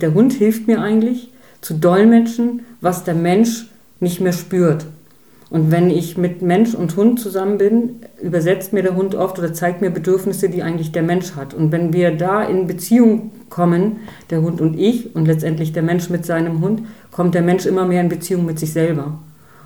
Der 0.00 0.14
Hund 0.14 0.32
hilft 0.32 0.66
mir 0.66 0.80
eigentlich 0.80 1.30
zu 1.60 1.74
dolmetschen, 1.74 2.62
was 2.80 3.04
der 3.04 3.14
Mensch 3.14 3.66
nicht 4.00 4.20
mehr 4.20 4.32
spürt. 4.32 4.86
Und 5.50 5.72
wenn 5.72 5.90
ich 5.90 6.16
mit 6.16 6.42
Mensch 6.42 6.74
und 6.74 6.96
Hund 6.96 7.18
zusammen 7.18 7.58
bin, 7.58 7.96
übersetzt 8.22 8.72
mir 8.72 8.82
der 8.82 8.94
Hund 8.94 9.16
oft 9.16 9.38
oder 9.38 9.52
zeigt 9.52 9.80
mir 9.80 9.90
Bedürfnisse, 9.90 10.48
die 10.48 10.62
eigentlich 10.62 10.92
der 10.92 11.02
Mensch 11.02 11.34
hat. 11.34 11.54
Und 11.54 11.72
wenn 11.72 11.92
wir 11.92 12.16
da 12.16 12.44
in 12.44 12.68
Beziehung 12.68 13.32
kommen, 13.50 13.96
der 14.30 14.42
Hund 14.42 14.60
und 14.60 14.78
ich 14.78 15.14
und 15.16 15.26
letztendlich 15.26 15.72
der 15.72 15.82
Mensch 15.82 16.08
mit 16.08 16.24
seinem 16.24 16.60
Hund, 16.60 16.82
kommt 17.10 17.34
der 17.34 17.42
Mensch 17.42 17.66
immer 17.66 17.84
mehr 17.84 18.00
in 18.00 18.08
Beziehung 18.08 18.46
mit 18.46 18.60
sich 18.60 18.72
selber. 18.72 19.18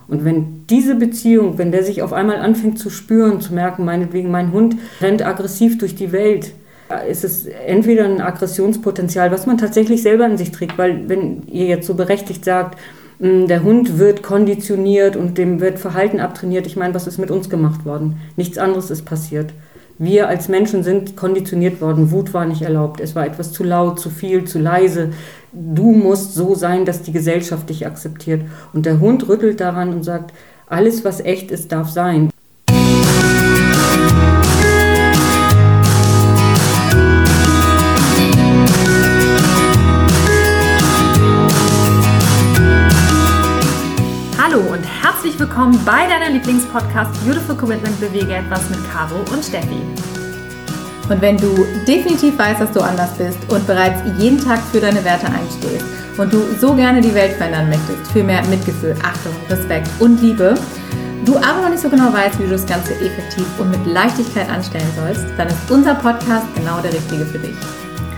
Und 0.09 0.25
wenn 0.25 0.67
diese 0.69 0.95
Beziehung, 0.95 1.59
wenn 1.59 1.71
der 1.71 1.85
sich 1.85 2.03
auf 2.03 2.15
einmal 2.15 2.37
anfängt 2.37 2.79
zu 2.79 2.89
spüren, 2.89 3.43
zu 3.43 3.55
merken, 3.55 3.85
meinetwegen 3.85 4.31
mein 4.31 4.53
Hund 4.53 4.77
rennt 5.03 5.25
aggressiv 5.25 5.77
durch 5.77 5.95
die 5.95 6.13
Welt, 6.13 6.53
ist 6.99 7.25
es 7.25 7.47
entweder 7.47 8.05
ein 8.05 8.21
Aggressionspotenzial, 8.21 9.31
was 9.31 9.47
man 9.47 9.59
tatsächlich 9.59 10.03
selber 10.03 10.27
in 10.27 10.39
sich 10.39 10.51
trägt, 10.51 10.79
weil 10.79 11.09
wenn 11.09 11.43
ihr 11.49 11.67
jetzt 11.67 11.87
so 11.87 11.95
berechtigt 11.95 12.45
sagt, 12.45 12.79
hm, 13.21 13.47
der 13.47 13.63
Hund 13.63 13.99
wird 13.99 14.23
konditioniert 14.23 15.17
und 15.17 15.39
dem 15.39 15.61
wird 15.61 15.79
Verhalten 15.79 16.21
abtrainiert. 16.21 16.67
Ich 16.67 16.77
meine, 16.77 16.95
was 16.95 17.07
ist 17.07 17.19
mit 17.19 17.31
uns 17.31 17.49
gemacht 17.49 17.85
worden? 17.85 18.21
Nichts 18.37 18.59
anderes 18.59 18.91
ist 18.91 19.05
passiert. 19.05 19.53
Wir 19.97 20.29
als 20.29 20.49
Menschen 20.49 20.83
sind 20.83 21.17
konditioniert 21.17 21.81
worden. 21.81 22.11
Wut 22.11 22.35
war 22.35 22.47
nicht 22.47 22.63
erlaubt. 22.63 23.01
Es 23.01 23.15
war 23.15 23.27
etwas 23.27 23.53
zu 23.53 23.63
laut, 23.63 24.01
zu 24.01 24.11
viel, 24.11 24.45
zu 24.45 24.59
leise. 24.59 25.11
Du 25.53 25.93
musst 25.93 26.35
so 26.35 26.57
sein, 26.57 26.85
dass 26.85 27.03
die 27.03 27.13
Gesellschaft 27.13 27.71
dich 27.71 27.87
akzeptiert. 27.87 28.43
Und 28.73 28.87
der 28.87 28.99
Hund 28.99 29.29
rüttelt 29.29 29.61
daran 29.61 29.91
und 29.91 30.03
sagt, 30.03 30.33
alles, 30.67 31.05
was 31.05 31.21
echt 31.21 31.53
ist, 31.53 31.71
darf 31.71 31.91
sein. 31.91 32.31
Willkommen 45.55 45.79
bei 45.85 46.09
deiner 46.09 46.31
Lieblingspodcast 46.31 47.25
Beautiful 47.25 47.55
Commitment 47.55 48.01
Bewege 48.01 48.35
etwas 48.35 48.69
mit 48.71 48.79
Caro 48.91 49.15
und 49.33 49.45
Steffi. 49.45 49.81
Und 51.09 51.21
wenn 51.21 51.37
du 51.37 51.65
definitiv 51.87 52.37
weißt, 52.37 52.61
dass 52.61 52.73
du 52.73 52.81
anders 52.81 53.17
bist 53.17 53.39
und 53.53 53.65
bereits 53.65 54.01
jeden 54.19 54.43
Tag 54.43 54.59
für 54.73 54.81
deine 54.81 55.05
Werte 55.05 55.27
einstehst 55.27 55.85
und 56.17 56.33
du 56.33 56.43
so 56.59 56.75
gerne 56.75 57.01
die 57.01 57.15
Welt 57.15 57.35
verändern 57.35 57.69
möchtest, 57.69 58.11
für 58.11 58.25
mehr 58.25 58.45
Mitgefühl, 58.47 58.97
Achtung, 59.05 59.33
Respekt 59.49 59.89
und 60.01 60.21
Liebe, 60.21 60.57
du 61.25 61.37
aber 61.37 61.63
noch 61.63 61.71
nicht 61.71 61.83
so 61.83 61.89
genau 61.89 62.13
weißt, 62.13 62.41
wie 62.41 62.45
du 62.45 62.51
das 62.51 62.67
Ganze 62.67 62.93
effektiv 62.95 63.47
und 63.61 63.71
mit 63.71 63.87
Leichtigkeit 63.87 64.51
anstellen 64.51 64.91
sollst, 64.97 65.25
dann 65.39 65.47
ist 65.47 65.71
unser 65.71 65.95
Podcast 65.95 66.47
genau 66.57 66.81
der 66.81 66.93
richtige 66.93 67.27
für 67.27 67.39
dich. 67.39 67.57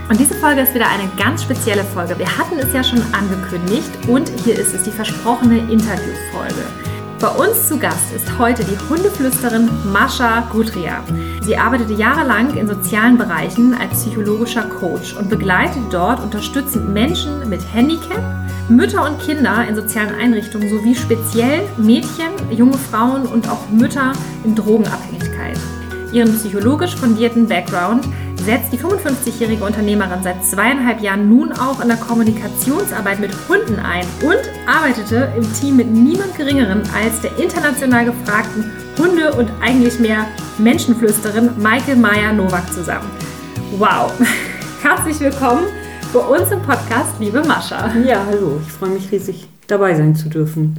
Und 0.09 0.19
diese 0.19 0.37
Folge 0.37 0.63
ist 0.63 0.75
wieder 0.75 0.89
eine 0.89 1.11
ganz 1.19 1.43
spezielle 1.43 1.85
Folge. 1.85 2.19
Wir 2.19 2.39
hatten 2.39 2.59
es 2.59 2.73
ja 2.73 2.83
schon 2.83 3.03
angekündigt 3.13 3.91
und 4.09 4.31
hier 4.43 4.59
ist 4.59 4.73
es 4.73 4.85
die 4.85 4.93
versprochene 4.93 5.59
Interviewfolge. 5.59 6.65
Bei 7.19 7.29
uns 7.29 7.69
zu 7.69 7.79
Gast 7.79 8.13
ist 8.15 8.39
heute 8.39 8.63
die 8.63 8.77
Hundeflüsterin 8.91 9.71
Mascha 9.91 10.41
Gudria. 10.53 11.03
Sie 11.41 11.57
arbeitete 11.57 11.95
jahrelang 11.95 12.55
in 12.55 12.69
sozialen 12.69 13.17
Bereichen 13.17 13.73
als 13.73 14.03
psychologischer 14.03 14.65
Coach 14.65 15.17
und 15.17 15.31
begleitet 15.31 15.83
dort 15.91 16.23
unterstützend 16.23 16.93
Menschen 16.93 17.49
mit 17.49 17.63
Handicap, 17.73 18.23
Mütter 18.69 19.07
und 19.07 19.19
Kinder 19.23 19.67
in 19.67 19.75
sozialen 19.75 20.15
Einrichtungen 20.15 20.69
sowie 20.69 20.95
speziell 20.95 21.63
Mädchen, 21.79 22.35
junge 22.51 22.77
Frauen 22.77 23.25
und 23.25 23.49
auch 23.49 23.67
Mütter 23.71 24.13
in 24.45 24.55
Drogenabhängigkeit. 24.55 25.59
Ihren 26.13 26.35
psychologisch 26.35 26.97
fundierten 26.97 27.49
Background 27.49 28.07
setzt 28.47 28.73
die 28.73 28.79
55-jährige 28.79 29.65
Unternehmerin 29.65 30.23
seit 30.23 30.45
zweieinhalb 30.45 31.01
Jahren 31.01 31.29
nun 31.29 31.51
auch 31.51 31.81
in 31.81 31.89
der 31.89 31.97
Kommunikationsarbeit 31.97 33.19
mit 33.19 33.33
Hunden 33.49 33.77
ein 33.81 34.07
und 34.23 34.39
arbeitete 34.69 35.33
im 35.37 35.53
Team 35.55 35.79
mit 35.79 35.91
niemand 35.91 36.37
Geringeren 36.37 36.83
als 36.95 37.21
der 37.23 37.37
international 37.41 38.05
gefragten 38.05 38.71
Hunde- 38.97 39.33
und 39.33 39.51
eigentlich 39.61 39.99
mehr 39.99 40.29
Menschenflüsterin 40.59 41.51
Michael 41.59 41.97
Meyer 41.97 42.33
Nowak 42.33 42.73
zusammen. 42.73 43.11
Wow! 43.79 44.13
Herzlich 44.83 45.19
willkommen 45.19 45.65
bei 46.13 46.21
uns 46.21 46.49
im 46.53 46.63
Podcast, 46.63 47.19
liebe 47.19 47.43
Mascha. 47.43 47.93
Ja, 48.07 48.25
hallo, 48.27 48.61
ich 48.65 48.71
freue 48.71 48.91
mich 48.91 49.11
riesig, 49.11 49.49
dabei 49.67 49.97
sein 49.97 50.15
zu 50.15 50.29
dürfen. 50.29 50.79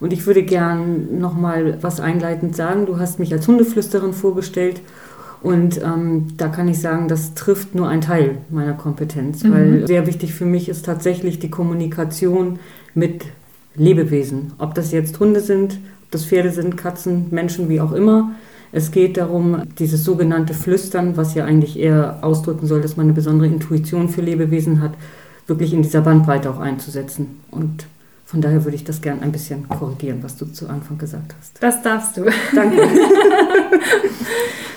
Und 0.00 0.12
ich 0.12 0.26
würde 0.26 0.42
gern 0.42 1.18
nochmal 1.18 1.78
was 1.80 1.98
einleitend 1.98 2.56
sagen. 2.56 2.84
Du 2.84 2.98
hast 2.98 3.18
mich 3.18 3.32
als 3.32 3.48
Hundeflüsterin 3.48 4.12
vorgestellt 4.12 4.82
und 5.42 5.80
ähm, 5.82 6.28
da 6.36 6.48
kann 6.48 6.68
ich 6.68 6.80
sagen, 6.80 7.08
das 7.08 7.34
trifft 7.34 7.74
nur 7.74 7.88
einen 7.88 8.02
Teil 8.02 8.38
meiner 8.50 8.74
Kompetenz, 8.74 9.42
mhm. 9.42 9.52
weil 9.52 9.86
sehr 9.86 10.06
wichtig 10.06 10.34
für 10.34 10.44
mich 10.44 10.68
ist 10.68 10.84
tatsächlich 10.84 11.38
die 11.38 11.50
Kommunikation 11.50 12.58
mit 12.94 13.24
Lebewesen. 13.74 14.52
Ob 14.58 14.74
das 14.74 14.92
jetzt 14.92 15.18
Hunde 15.18 15.40
sind, 15.40 15.74
ob 16.04 16.10
das 16.10 16.26
Pferde 16.26 16.50
sind, 16.50 16.76
Katzen, 16.76 17.28
Menschen, 17.30 17.68
wie 17.68 17.80
auch 17.80 17.92
immer. 17.92 18.32
Es 18.72 18.92
geht 18.92 19.16
darum, 19.16 19.62
dieses 19.78 20.04
sogenannte 20.04 20.54
Flüstern, 20.54 21.16
was 21.16 21.34
ja 21.34 21.44
eigentlich 21.44 21.78
eher 21.78 22.18
ausdrücken 22.22 22.66
soll, 22.66 22.82
dass 22.82 22.96
man 22.96 23.06
eine 23.06 23.14
besondere 23.14 23.48
Intuition 23.48 24.08
für 24.08 24.20
Lebewesen 24.20 24.80
hat, 24.80 24.92
wirklich 25.46 25.72
in 25.72 25.82
dieser 25.82 26.02
Bandbreite 26.02 26.50
auch 26.50 26.58
einzusetzen. 26.58 27.40
Und 27.50 27.86
von 28.26 28.40
daher 28.40 28.64
würde 28.64 28.76
ich 28.76 28.84
das 28.84 29.00
gern 29.00 29.22
ein 29.22 29.32
bisschen 29.32 29.68
korrigieren, 29.68 30.18
was 30.22 30.36
du 30.36 30.44
zu 30.46 30.68
Anfang 30.68 30.98
gesagt 30.98 31.34
hast. 31.36 31.60
Das 31.60 31.82
darfst 31.82 32.16
du. 32.16 32.26
Danke. 32.54 32.76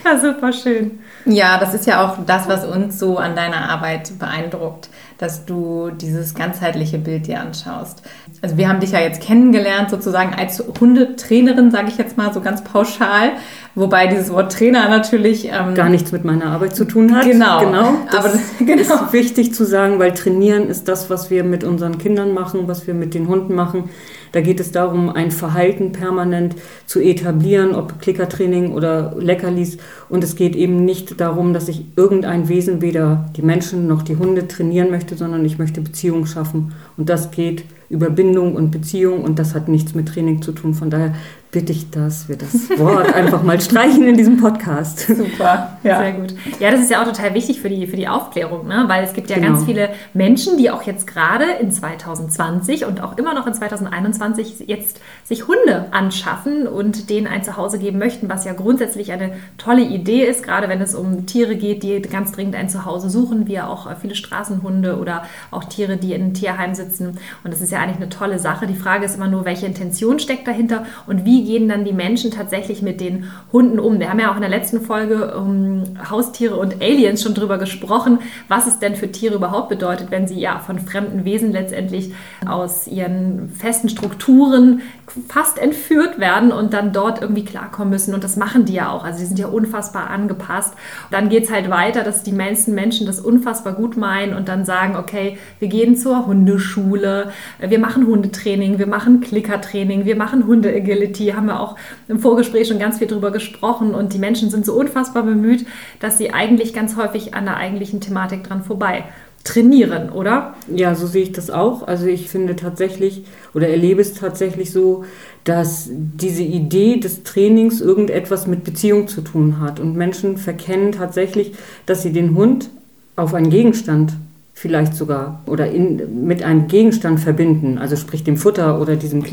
ja, 0.05 0.19
super 0.19 0.53
schön. 0.53 0.99
Ja, 1.25 1.57
das 1.57 1.73
ist 1.73 1.87
ja 1.87 2.05
auch 2.05 2.25
das, 2.25 2.47
was 2.47 2.65
uns 2.65 2.99
so 2.99 3.17
an 3.17 3.35
deiner 3.35 3.69
Arbeit 3.69 4.17
beeindruckt, 4.19 4.89
dass 5.17 5.45
du 5.45 5.89
dieses 5.91 6.35
ganzheitliche 6.35 6.97
Bild 6.97 7.27
dir 7.27 7.39
anschaust. 7.39 8.01
Also 8.41 8.57
wir 8.57 8.67
haben 8.67 8.81
dich 8.81 8.91
ja 8.91 8.99
jetzt 8.99 9.21
kennengelernt 9.21 9.89
sozusagen 9.89 10.33
als 10.33 10.61
Hundetrainerin, 10.79 11.71
sage 11.71 11.87
ich 11.87 11.97
jetzt 11.97 12.17
mal 12.17 12.33
so 12.33 12.41
ganz 12.41 12.63
pauschal, 12.63 13.31
wobei 13.73 14.07
dieses 14.07 14.33
Wort 14.33 14.51
Trainer 14.51 14.89
natürlich 14.89 15.45
ähm, 15.45 15.75
gar 15.75 15.87
nichts 15.87 16.11
mit 16.11 16.25
meiner 16.25 16.47
Arbeit 16.47 16.75
zu 16.75 16.83
tun 16.85 17.15
hat. 17.15 17.23
Genau, 17.23 17.59
genau. 17.61 17.93
Das 18.11 18.19
Aber 18.19 18.29
das, 18.29 18.41
genau. 18.59 18.81
ist 18.81 19.13
wichtig 19.13 19.53
zu 19.53 19.65
sagen, 19.65 19.99
weil 19.99 20.13
trainieren 20.13 20.67
ist 20.67 20.89
das, 20.89 21.09
was 21.09 21.29
wir 21.29 21.45
mit 21.45 21.63
unseren 21.63 21.97
Kindern 21.97 22.33
machen, 22.33 22.67
was 22.67 22.85
wir 22.85 22.93
mit 22.93 23.13
den 23.13 23.29
Hunden 23.29 23.55
machen. 23.55 23.89
Da 24.33 24.41
geht 24.41 24.59
es 24.59 24.71
darum, 24.71 25.09
ein 25.09 25.29
Verhalten 25.29 25.91
permanent 25.91 26.55
zu 26.87 26.99
etablieren, 26.99 27.75
ob 27.75 28.01
Klickertraining 28.01 28.73
oder 28.73 29.15
Leckerlis. 29.17 29.77
Und 30.09 30.23
es 30.23 30.35
geht 30.35 30.55
eben 30.55 30.83
nicht 30.83 31.21
darum, 31.21 31.53
dass 31.53 31.69
ich 31.69 31.85
irgendein 31.95 32.49
Wesen, 32.49 32.81
weder 32.81 33.29
die 33.37 33.43
Menschen 33.43 33.87
noch 33.87 34.01
die 34.01 34.17
Hunde 34.17 34.47
trainieren 34.47 34.89
möchte, 34.89 35.15
sondern 35.15 35.45
ich 35.45 35.59
möchte 35.59 35.81
Beziehungen 35.81 36.25
schaffen. 36.25 36.73
Und 36.97 37.09
das 37.09 37.29
geht 37.29 37.63
über 37.89 38.09
Bindung 38.09 38.55
und 38.55 38.71
Beziehung 38.71 39.23
und 39.23 39.37
das 39.37 39.53
hat 39.53 39.67
nichts 39.67 39.93
mit 39.93 40.07
Training 40.07 40.41
zu 40.41 40.51
tun. 40.51 40.73
Von 40.73 40.89
daher 40.89 41.13
bitte 41.53 41.71
ich, 41.71 41.89
dass 41.91 42.27
wir 42.27 42.35
das 42.35 42.69
Wort 42.77 43.13
einfach 43.13 43.43
mal 43.43 43.61
streichen 43.61 44.05
in 44.07 44.17
diesem 44.17 44.37
Podcast. 44.37 45.07
Super, 45.07 45.77
ja. 45.83 45.99
Sehr 45.99 46.13
gut. 46.13 46.33
Ja, 46.59 46.71
das 46.71 46.81
ist 46.81 46.91
ja 46.91 47.01
auch 47.01 47.05
total 47.05 47.33
wichtig 47.35 47.61
für 47.61 47.69
die, 47.69 47.85
für 47.87 47.95
die 47.95 48.07
Aufklärung, 48.07 48.67
ne? 48.67 48.85
weil 48.87 49.03
es 49.03 49.13
gibt 49.13 49.29
ja 49.29 49.37
genau. 49.37 49.49
ganz 49.49 49.65
viele 49.65 49.89
Menschen, 50.13 50.57
die 50.57 50.71
auch 50.71 50.81
jetzt 50.81 51.05
gerade 51.05 51.45
in 51.61 51.71
2020 51.71 52.85
und 52.85 53.01
auch 53.01 53.17
immer 53.17 53.35
noch 53.35 53.45
in 53.45 53.53
2021 53.53 54.65
jetzt 54.67 54.99
sich 55.23 55.47
Hunde 55.47 55.85
anschaffen 55.91 56.67
und 56.67 57.09
denen 57.11 57.27
ein 57.27 57.43
Zuhause 57.43 57.77
geben 57.77 57.99
möchten, 57.99 58.29
was 58.29 58.45
ja 58.45 58.53
grundsätzlich 58.53 59.11
eine 59.11 59.33
tolle 59.59 59.83
Idee 59.83 60.25
ist, 60.25 60.43
gerade 60.43 60.67
wenn 60.69 60.81
es 60.81 60.95
um 60.95 61.27
Tiere 61.27 61.55
geht, 61.55 61.83
die 61.83 62.01
ganz 62.01 62.31
dringend 62.31 62.55
ein 62.55 62.67
Zuhause 62.67 63.11
suchen, 63.11 63.47
wie 63.47 63.53
ja 63.53 63.67
auch 63.67 63.87
viele 64.01 64.15
Straßenhunde 64.15 64.97
oder 64.97 65.23
auch 65.51 65.65
Tiere, 65.65 65.97
die 65.97 66.13
in 66.13 66.33
Tierheim 66.33 66.73
sitzen. 66.73 67.19
Und 67.43 67.53
das 67.53 67.61
ist 67.61 67.71
ja 67.71 67.79
eigentlich 67.79 67.97
eine 67.97 68.09
tolle 68.09 68.39
Sache. 68.39 68.65
Die 68.65 68.73
Frage 68.73 69.05
ist 69.05 69.15
immer 69.15 69.27
nur, 69.27 69.45
welche 69.45 69.67
Intention 69.67 70.17
steckt 70.17 70.47
dahinter 70.47 70.85
und 71.05 71.25
wie 71.25 71.42
gehen 71.43 71.67
dann 71.67 71.85
die 71.85 71.93
Menschen 71.93 72.31
tatsächlich 72.31 72.81
mit 72.81 73.01
den 73.01 73.25
Hunden 73.51 73.79
um? 73.79 73.99
Wir 73.99 74.09
haben 74.09 74.19
ja 74.19 74.31
auch 74.31 74.35
in 74.35 74.41
der 74.41 74.49
letzten 74.49 74.81
Folge 74.81 75.35
um 75.37 75.83
Haustiere 76.09 76.55
und 76.55 76.81
Aliens 76.81 77.21
schon 77.21 77.33
drüber 77.33 77.57
gesprochen, 77.57 78.19
was 78.47 78.67
es 78.67 78.79
denn 78.79 78.95
für 78.95 79.11
Tiere 79.11 79.35
überhaupt 79.35 79.69
bedeutet, 79.69 80.11
wenn 80.11 80.27
sie 80.27 80.39
ja 80.39 80.59
von 80.59 80.79
fremden 80.79 81.25
Wesen 81.25 81.51
letztendlich 81.51 82.13
aus 82.45 82.87
ihren 82.87 83.49
festen 83.49 83.89
Strukturen 83.89 84.81
fast 85.27 85.59
entführt 85.59 86.19
werden 86.19 86.51
und 86.51 86.73
dann 86.73 86.93
dort 86.93 87.21
irgendwie 87.21 87.45
klarkommen 87.45 87.91
müssen. 87.91 88.13
Und 88.13 88.23
das 88.23 88.37
machen 88.37 88.65
die 88.65 88.73
ja 88.73 88.89
auch. 88.89 89.03
Also 89.03 89.19
sie 89.19 89.25
sind 89.25 89.39
ja 89.39 89.47
unfassbar 89.47 90.09
angepasst. 90.09 90.73
Dann 91.11 91.29
geht 91.29 91.45
es 91.45 91.51
halt 91.51 91.69
weiter, 91.69 92.03
dass 92.03 92.23
die 92.23 92.31
meisten 92.31 92.73
Menschen 92.73 93.05
das 93.05 93.19
unfassbar 93.19 93.73
gut 93.73 93.97
meinen 93.97 94.35
und 94.35 94.47
dann 94.47 94.65
sagen, 94.65 94.95
okay, 94.95 95.37
wir 95.59 95.67
gehen 95.67 95.95
zur 95.97 96.25
Hundeschule, 96.25 97.31
wir 97.59 97.79
machen 97.79 98.07
Hundetraining, 98.07 98.79
wir 98.79 98.87
machen 98.87 99.21
Klickertraining, 99.21 100.05
wir 100.05 100.15
machen 100.15 100.47
Hunde-Agility, 100.47 101.32
haben 101.35 101.47
wir 101.47 101.59
auch 101.59 101.75
im 102.07 102.19
Vorgespräch 102.19 102.67
schon 102.67 102.79
ganz 102.79 102.97
viel 102.97 103.07
drüber 103.07 103.31
gesprochen 103.31 103.93
und 103.95 104.13
die 104.13 104.19
Menschen 104.19 104.49
sind 104.49 104.65
so 104.65 104.73
unfassbar 104.73 105.23
bemüht, 105.23 105.65
dass 105.99 106.17
sie 106.17 106.33
eigentlich 106.33 106.73
ganz 106.73 106.95
häufig 106.95 107.33
an 107.33 107.45
der 107.45 107.57
eigentlichen 107.57 108.01
Thematik 108.01 108.43
dran 108.43 108.63
vorbei 108.63 109.05
trainieren, 109.43 110.09
oder? 110.09 110.53
Ja, 110.73 110.95
so 110.95 111.05
sehe 111.05 111.23
ich 111.23 111.33
das 111.33 111.49
auch. 111.49 111.85
Also 111.85 112.05
ich 112.05 112.29
finde 112.29 112.55
tatsächlich 112.55 113.25
oder 113.53 113.67
erlebe 113.67 114.01
es 114.01 114.13
tatsächlich 114.13 114.71
so, 114.71 115.03
dass 115.43 115.89
diese 115.91 116.43
Idee 116.43 116.97
des 116.97 117.23
Trainings 117.23 117.81
irgendetwas 117.81 118.47
mit 118.47 118.63
Beziehung 118.63 119.07
zu 119.09 119.21
tun 119.21 119.59
hat 119.59 119.79
und 119.79 119.97
Menschen 119.97 120.37
verkennen 120.37 120.93
tatsächlich, 120.93 121.53
dass 121.85 122.03
sie 122.03 122.13
den 122.13 122.35
Hund 122.35 122.69
auf 123.17 123.33
einen 123.33 123.49
Gegenstand 123.49 124.13
vielleicht 124.53 124.95
sogar 124.95 125.41
oder 125.45 125.69
in, 125.69 126.25
mit 126.25 126.41
einem 126.43 126.67
Gegenstand 126.67 127.19
verbinden, 127.19 127.77
also 127.77 127.97
sprich 127.97 128.23
dem 128.23 128.37
Futter 128.37 128.79
oder 128.79 128.95
diesem 128.95 129.23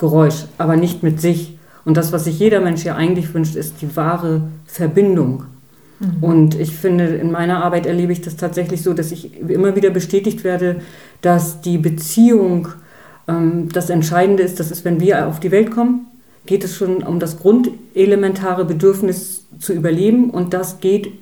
Klickergeräusch, 0.00 0.46
aber 0.58 0.76
nicht 0.76 1.02
mit 1.02 1.20
sich. 1.20 1.58
Und 1.84 1.96
das, 1.96 2.12
was 2.12 2.24
sich 2.24 2.38
jeder 2.38 2.60
Mensch 2.60 2.84
ja 2.84 2.96
eigentlich 2.96 3.32
wünscht, 3.32 3.56
ist 3.56 3.80
die 3.80 3.96
wahre 3.96 4.42
Verbindung. 4.66 5.44
Mhm. 5.98 6.22
Und 6.22 6.54
ich 6.58 6.74
finde, 6.74 7.04
in 7.06 7.30
meiner 7.30 7.62
Arbeit 7.62 7.86
erlebe 7.86 8.12
ich 8.12 8.20
das 8.20 8.36
tatsächlich 8.36 8.82
so, 8.82 8.92
dass 8.94 9.12
ich 9.12 9.40
immer 9.40 9.76
wieder 9.76 9.90
bestätigt 9.90 10.44
werde, 10.44 10.80
dass 11.20 11.60
die 11.60 11.78
Beziehung 11.78 12.68
ähm, 13.28 13.68
das 13.72 13.90
Entscheidende 13.90 14.42
ist. 14.42 14.58
Das 14.58 14.70
ist, 14.70 14.84
wenn 14.84 15.00
wir 15.00 15.28
auf 15.28 15.40
die 15.40 15.50
Welt 15.50 15.70
kommen, 15.70 16.06
geht 16.46 16.64
es 16.64 16.74
schon 16.76 17.02
um 17.02 17.18
das 17.18 17.38
grundelementare 17.38 18.64
Bedürfnis 18.64 19.44
zu 19.58 19.72
überleben. 19.72 20.30
Und 20.30 20.54
das 20.54 20.80
geht 20.80 21.12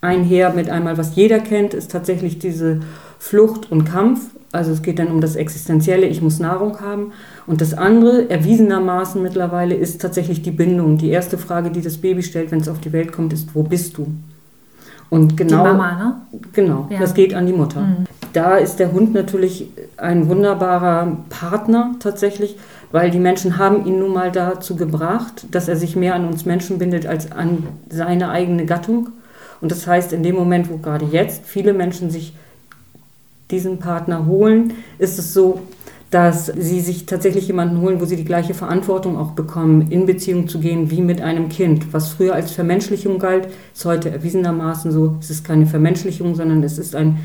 einher 0.00 0.52
mit 0.54 0.70
einmal, 0.70 0.96
was 0.96 1.16
jeder 1.16 1.40
kennt, 1.40 1.74
ist 1.74 1.90
tatsächlich 1.90 2.38
diese 2.38 2.80
Flucht 3.18 3.70
und 3.70 3.84
Kampf. 3.84 4.20
Also 4.52 4.72
es 4.72 4.82
geht 4.82 4.98
dann 4.98 5.08
um 5.08 5.20
das 5.20 5.36
Existenzielle, 5.36 6.06
ich 6.06 6.22
muss 6.22 6.40
Nahrung 6.40 6.80
haben. 6.80 7.12
Und 7.46 7.60
das 7.60 7.74
andere, 7.74 8.28
erwiesenermaßen 8.30 9.22
mittlerweile, 9.22 9.74
ist 9.74 10.00
tatsächlich 10.00 10.42
die 10.42 10.50
Bindung. 10.50 10.98
Die 10.98 11.10
erste 11.10 11.38
Frage, 11.38 11.70
die 11.70 11.80
das 11.80 11.98
Baby 11.98 12.22
stellt, 12.22 12.50
wenn 12.50 12.60
es 12.60 12.68
auf 12.68 12.80
die 12.80 12.92
Welt 12.92 13.12
kommt, 13.12 13.32
ist, 13.32 13.54
wo 13.54 13.62
bist 13.62 13.98
du? 13.98 14.06
Und 15.10 15.36
genau, 15.36 15.64
die 15.64 15.70
Mama, 15.70 15.92
ne? 15.96 16.14
Genau, 16.52 16.86
ja. 16.88 17.00
das 17.00 17.14
geht 17.14 17.34
an 17.34 17.46
die 17.46 17.52
Mutter. 17.52 17.80
Mhm. 17.80 18.06
Da 18.32 18.56
ist 18.56 18.76
der 18.76 18.92
Hund 18.92 19.12
natürlich 19.12 19.68
ein 19.96 20.28
wunderbarer 20.28 21.16
Partner 21.28 21.96
tatsächlich, 21.98 22.56
weil 22.92 23.10
die 23.10 23.18
Menschen 23.18 23.58
haben 23.58 23.84
ihn 23.86 23.98
nun 23.98 24.12
mal 24.12 24.30
dazu 24.30 24.76
gebracht, 24.76 25.46
dass 25.50 25.66
er 25.66 25.74
sich 25.74 25.96
mehr 25.96 26.14
an 26.14 26.26
uns 26.26 26.44
Menschen 26.44 26.78
bindet 26.78 27.06
als 27.06 27.32
an 27.32 27.66
seine 27.88 28.30
eigene 28.30 28.66
Gattung. 28.66 29.08
Und 29.60 29.72
das 29.72 29.86
heißt, 29.86 30.12
in 30.12 30.22
dem 30.22 30.36
Moment, 30.36 30.70
wo 30.70 30.76
gerade 30.76 31.06
jetzt 31.06 31.44
viele 31.44 31.72
Menschen 31.72 32.10
sich 32.10 32.32
diesen 33.50 33.78
Partner 33.78 34.26
holen, 34.26 34.74
ist 34.98 35.18
es 35.18 35.34
so, 35.34 35.60
dass 36.10 36.46
sie 36.46 36.80
sich 36.80 37.06
tatsächlich 37.06 37.46
jemanden 37.46 37.80
holen, 37.80 38.00
wo 38.00 38.04
sie 38.04 38.16
die 38.16 38.24
gleiche 38.24 38.52
Verantwortung 38.52 39.16
auch 39.16 39.30
bekommen, 39.32 39.90
in 39.90 40.06
Beziehung 40.06 40.48
zu 40.48 40.58
gehen 40.58 40.90
wie 40.90 41.02
mit 41.02 41.20
einem 41.20 41.48
Kind. 41.48 41.92
Was 41.92 42.08
früher 42.08 42.34
als 42.34 42.50
Vermenschlichung 42.50 43.20
galt, 43.20 43.48
ist 43.72 43.84
heute 43.84 44.10
erwiesenermaßen 44.10 44.90
so, 44.90 45.16
es 45.20 45.30
ist 45.30 45.44
keine 45.44 45.66
Vermenschlichung, 45.66 46.34
sondern 46.34 46.64
es 46.64 46.78
ist 46.78 46.96
ein 46.96 47.18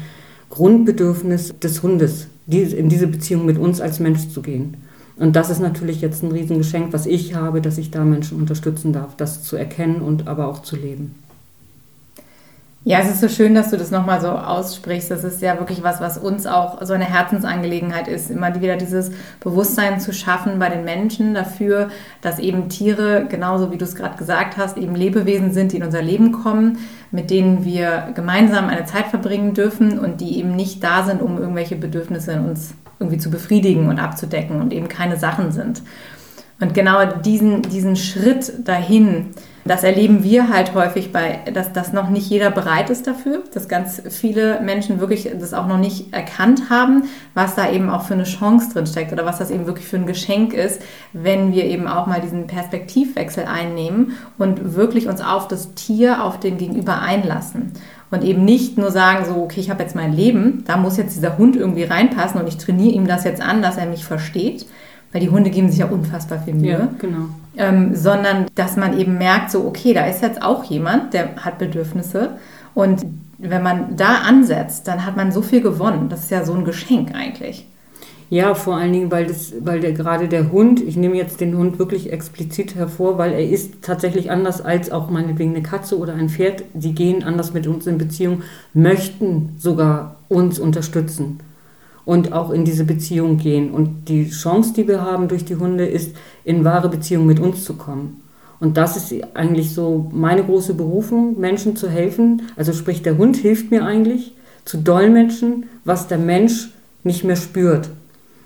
Grundbedürfnis 0.52 1.56
des 1.60 1.82
Hundes, 1.82 2.28
in 2.48 2.90
diese 2.90 3.08
Beziehung 3.08 3.46
mit 3.46 3.58
uns 3.58 3.82
als 3.82 4.00
Mensch 4.00 4.30
zu 4.30 4.44
gehen. 4.44 4.78
Und 5.18 5.36
das 5.36 5.50
ist 5.50 5.62
natürlich 5.62 6.02
jetzt 6.02 6.24
ein 6.24 6.32
Riesengeschenk, 6.32 6.94
was 6.94 7.08
ich 7.08 7.34
habe, 7.34 7.62
dass 7.62 7.80
ich 7.80 7.90
da 7.90 8.04
Menschen 8.04 8.38
unterstützen 8.38 8.94
darf, 8.94 9.16
das 9.16 9.44
zu 9.44 9.56
erkennen 9.56 10.02
und 10.02 10.28
aber 10.28 10.48
auch 10.48 10.62
zu 10.62 10.76
leben. 10.76 11.16
Ja, 12.88 13.00
es 13.00 13.10
ist 13.10 13.22
so 13.22 13.30
schön, 13.30 13.56
dass 13.56 13.72
du 13.72 13.78
das 13.78 13.90
nochmal 13.90 14.22
so 14.22 14.30
aussprichst. 14.30 15.10
Das 15.10 15.24
ist 15.24 15.42
ja 15.42 15.58
wirklich 15.58 15.82
was, 15.82 16.02
was 16.02 16.20
uns 16.20 16.46
auch 16.46 16.86
so 16.86 16.94
eine 16.94 17.06
Herzensangelegenheit 17.06 18.08
ist, 18.08 18.30
immer 18.30 18.62
wieder 18.62 18.76
dieses 18.76 19.10
Bewusstsein 19.40 20.00
zu 20.00 20.14
schaffen 20.14 20.60
bei 20.60 20.70
den 20.70 20.84
Menschen 20.84 21.34
dafür, 21.34 21.90
dass 22.22 22.38
eben 22.38 22.70
Tiere, 22.70 23.26
genauso 23.28 23.72
wie 23.72 23.80
du 23.80 23.86
es 23.86 23.96
gerade 23.96 24.18
gesagt 24.18 24.58
hast, 24.58 24.78
eben 24.78 24.94
Lebewesen 24.94 25.52
sind, 25.52 25.72
die 25.72 25.78
in 25.78 25.84
unser 25.84 26.04
Leben 26.04 26.32
kommen, 26.32 26.78
mit 27.10 27.32
denen 27.32 27.66
wir 27.66 28.12
gemeinsam 28.14 28.68
eine 28.68 28.86
Zeit 28.86 29.08
verbringen 29.08 29.56
dürfen 29.56 29.98
und 29.98 30.22
die 30.22 30.38
eben 30.38 30.56
nicht 30.56 30.84
da 30.84 31.06
sind, 31.06 31.24
um 31.24 31.40
irgendwelche 31.40 31.78
Bedürfnisse 31.78 32.34
in 32.34 32.46
uns 32.46 32.76
irgendwie 33.00 33.18
zu 33.18 33.32
befriedigen 33.32 33.90
und 33.90 33.98
abzudecken 33.98 34.62
und 34.62 34.72
eben 34.72 34.90
keine 34.90 35.18
Sachen 35.18 35.52
sind. 35.52 35.82
Und 36.60 36.74
genau 36.74 37.06
diesen, 37.06 37.63
diesen 37.63 37.98
Schritt 37.98 38.68
dahin, 38.68 39.31
das 39.66 39.84
erleben 39.84 40.24
wir 40.24 40.48
halt 40.50 40.74
häufig 40.75 41.12
bei, 41.12 41.40
dass, 41.54 41.74
dass 41.74 41.92
noch 41.92 42.10
nicht 42.10 42.30
jeder 42.30 42.52
bereit 42.52 42.90
ist 42.92 43.07
dafür, 43.07 43.44
dass 43.54 43.68
ganz 43.68 44.02
viele 44.10 44.62
Menschen 44.62 45.00
wirklich 45.00 45.30
das 45.38 45.54
auch 45.54 45.66
noch 45.68 45.80
nicht 45.80 46.13
erkannt 46.13 46.69
haben, 46.69 47.10
was 47.34 47.56
da 47.56 47.69
eben 47.69 47.90
auch 47.90 48.04
für 48.04 48.13
eine 48.13 48.24
Chance 48.24 48.72
drin 48.72 48.86
steckt 48.86 49.12
oder 49.12 49.25
was 49.25 49.40
das 49.40 49.50
eben 49.50 49.66
wirklich 49.66 49.88
für 49.88 49.98
ein 49.98 50.06
Geschenk 50.06 50.54
ist, 50.54 50.81
wenn 51.13 51.52
wir 51.52 51.66
eben 51.66 51.88
auch 51.88 52.06
mal 52.06 52.22
diesen 52.22 52.46
Perspektivwechsel 52.46 53.46
einnehmen 53.46 54.13
und 54.38 54.75
wirklich 54.75 55.08
uns 55.08 55.19
auf 55.19 55.48
das 55.48 55.74
Tier, 55.74 56.24
auf 56.24 56.40
den 56.40 56.58
Gegenüber 56.58 57.01
einlassen. 57.01 57.74
Und 58.12 58.24
eben 58.24 58.46
nicht 58.46 58.78
nur 58.78 58.92
sagen, 58.92 59.25
so, 59.25 59.42
okay, 59.42 59.60
ich 59.60 59.72
habe 59.72 59.81
jetzt 59.81 59.96
mein 59.96 60.13
Leben, 60.13 60.63
da 60.68 60.78
muss 60.78 60.96
jetzt 60.96 61.16
dieser 61.16 61.40
Hund 61.40 61.56
irgendwie 61.56 61.84
reinpassen 61.84 62.40
und 62.40 62.48
ich 62.48 62.58
trainiere 62.58 62.94
ihm 62.94 63.08
das 63.08 63.24
jetzt 63.24 63.42
an, 63.42 63.63
dass 63.63 63.78
er 63.78 63.88
mich 63.88 64.06
versteht, 64.06 64.68
weil 65.15 65.21
die 65.21 65.29
Hunde 65.29 65.50
geben 65.50 65.69
sich 65.69 65.79
ja 65.79 65.85
unfassbar 65.85 66.39
viel 66.39 66.56
Mühe. 66.56 66.71
Ja, 66.71 66.89
genau. 67.00 67.29
Ähm, 67.56 67.95
sondern 67.95 68.47
dass 68.53 68.75
man 68.75 69.00
eben 69.00 69.17
merkt, 69.17 69.50
so, 69.50 69.65
okay, 69.65 69.94
da 69.94 70.06
ist 70.07 70.21
jetzt 70.21 70.41
auch 70.41 70.65
jemand, 70.65 71.13
der 71.13 71.38
hat 71.38 71.57
Bedürfnisse. 71.57 72.31
Und 72.73 73.06
wenn 73.38 73.63
man 73.63 73.95
da 73.95 74.15
ansetzt, 74.27 74.89
dann 74.89 75.06
hat 75.06 75.15
man 75.15 75.31
so 75.31 75.41
viel 75.41 75.62
gewonnen. 75.62 76.09
Das 76.09 76.23
ist 76.23 76.31
ja 76.31 76.44
so 76.44 76.53
ein 76.53 76.65
Geschenk 76.65 77.15
eigentlich. 77.15 77.65
Ja, 78.29 78.56
vor 78.56 78.75
allen 78.75 78.91
Dingen, 78.91 79.09
weil, 79.09 79.25
das, 79.25 79.53
weil 79.62 79.79
der, 79.79 79.94
gerade 79.94 80.27
der 80.27 80.51
Hund, 80.51 80.81
ich 80.81 80.97
nehme 80.97 81.15
jetzt 81.15 81.39
den 81.39 81.57
Hund 81.57 81.79
wirklich 81.79 82.12
explizit 82.12 82.75
hervor, 82.75 83.17
weil 83.17 83.31
er 83.31 83.50
ist 83.50 83.83
tatsächlich 83.83 84.31
anders 84.31 84.59
als 84.59 84.91
auch 84.91 85.09
meinetwegen 85.09 85.51
eine 85.51 85.63
Katze 85.63 85.97
oder 85.97 86.13
ein 86.13 86.27
Pferd. 86.27 86.65
Sie 86.77 86.91
gehen 86.91 87.23
anders 87.23 87.53
mit 87.53 87.67
uns 87.67 87.88
in 87.88 87.97
Beziehung, 87.97 88.41
möchten 88.73 89.56
sogar 89.57 90.17
uns 90.27 90.59
unterstützen 90.59 91.39
und 92.06 92.34
auch 92.34 92.52
in 92.52 92.66
diese 92.66 92.86
Beziehung 92.86 93.38
gehen. 93.38 93.72
Und 93.72 94.07
die 94.07 94.30
Chance, 94.30 94.74
die 94.74 94.88
wir 94.88 95.02
haben 95.02 95.28
durch 95.28 95.46
die 95.46 95.56
Hunde, 95.56 95.86
ist, 95.86 96.16
in 96.44 96.63
wahre 96.63 96.90
Beziehung 96.90 97.25
mit 97.25 97.40
uns 97.40 97.63
zu 97.63 97.74
kommen. 97.74 98.22
Und 98.60 98.78
das 98.78 98.96
ist 98.96 99.13
eigentlich 99.36 99.74
so 99.74 100.10
meine 100.13 100.44
große 100.44 100.75
Berufung, 100.75 101.40
Menschen 101.40 101.75
zu 101.75 101.90
helfen. 101.90 102.44
Also 102.56 102.74
sprich, 102.74 103.02
der 103.02 103.18
Hund 103.18 103.36
hilft 103.36 103.72
mir 103.72 103.84
eigentlich 103.84 104.34
zu 104.63 104.78
dolmetschen, 104.78 105.66
was 105.84 106.07
der 106.07 106.18
Mensch 106.18 106.69
nicht 107.04 107.24
mehr 107.24 107.36
spürt. 107.36 107.90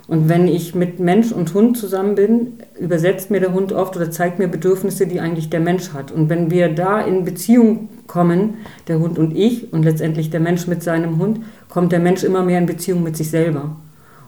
Und 0.09 0.27
wenn 0.27 0.47
ich 0.47 0.73
mit 0.73 0.99
Mensch 0.99 1.31
und 1.31 1.53
Hund 1.53 1.77
zusammen 1.77 2.15
bin, 2.15 2.53
übersetzt 2.79 3.29
mir 3.29 3.39
der 3.39 3.53
Hund 3.53 3.71
oft 3.71 3.95
oder 3.95 4.09
zeigt 4.09 4.39
mir 4.39 4.47
Bedürfnisse, 4.47 5.05
die 5.05 5.19
eigentlich 5.19 5.51
der 5.51 5.59
Mensch 5.59 5.93
hat. 5.93 6.11
Und 6.11 6.29
wenn 6.29 6.49
wir 6.49 6.69
da 6.69 6.99
in 6.99 7.25
Beziehung 7.25 7.89
kommen, 8.07 8.55
der 8.87 8.97
Hund 8.97 9.19
und 9.19 9.37
ich 9.37 9.71
und 9.71 9.83
letztendlich 9.83 10.31
der 10.31 10.39
Mensch 10.39 10.65
mit 10.65 10.81
seinem 10.81 11.19
Hund, 11.19 11.41
kommt 11.69 11.91
der 11.91 11.99
Mensch 11.99 12.23
immer 12.23 12.43
mehr 12.43 12.59
in 12.59 12.65
Beziehung 12.65 13.03
mit 13.03 13.15
sich 13.15 13.29
selber. 13.29 13.75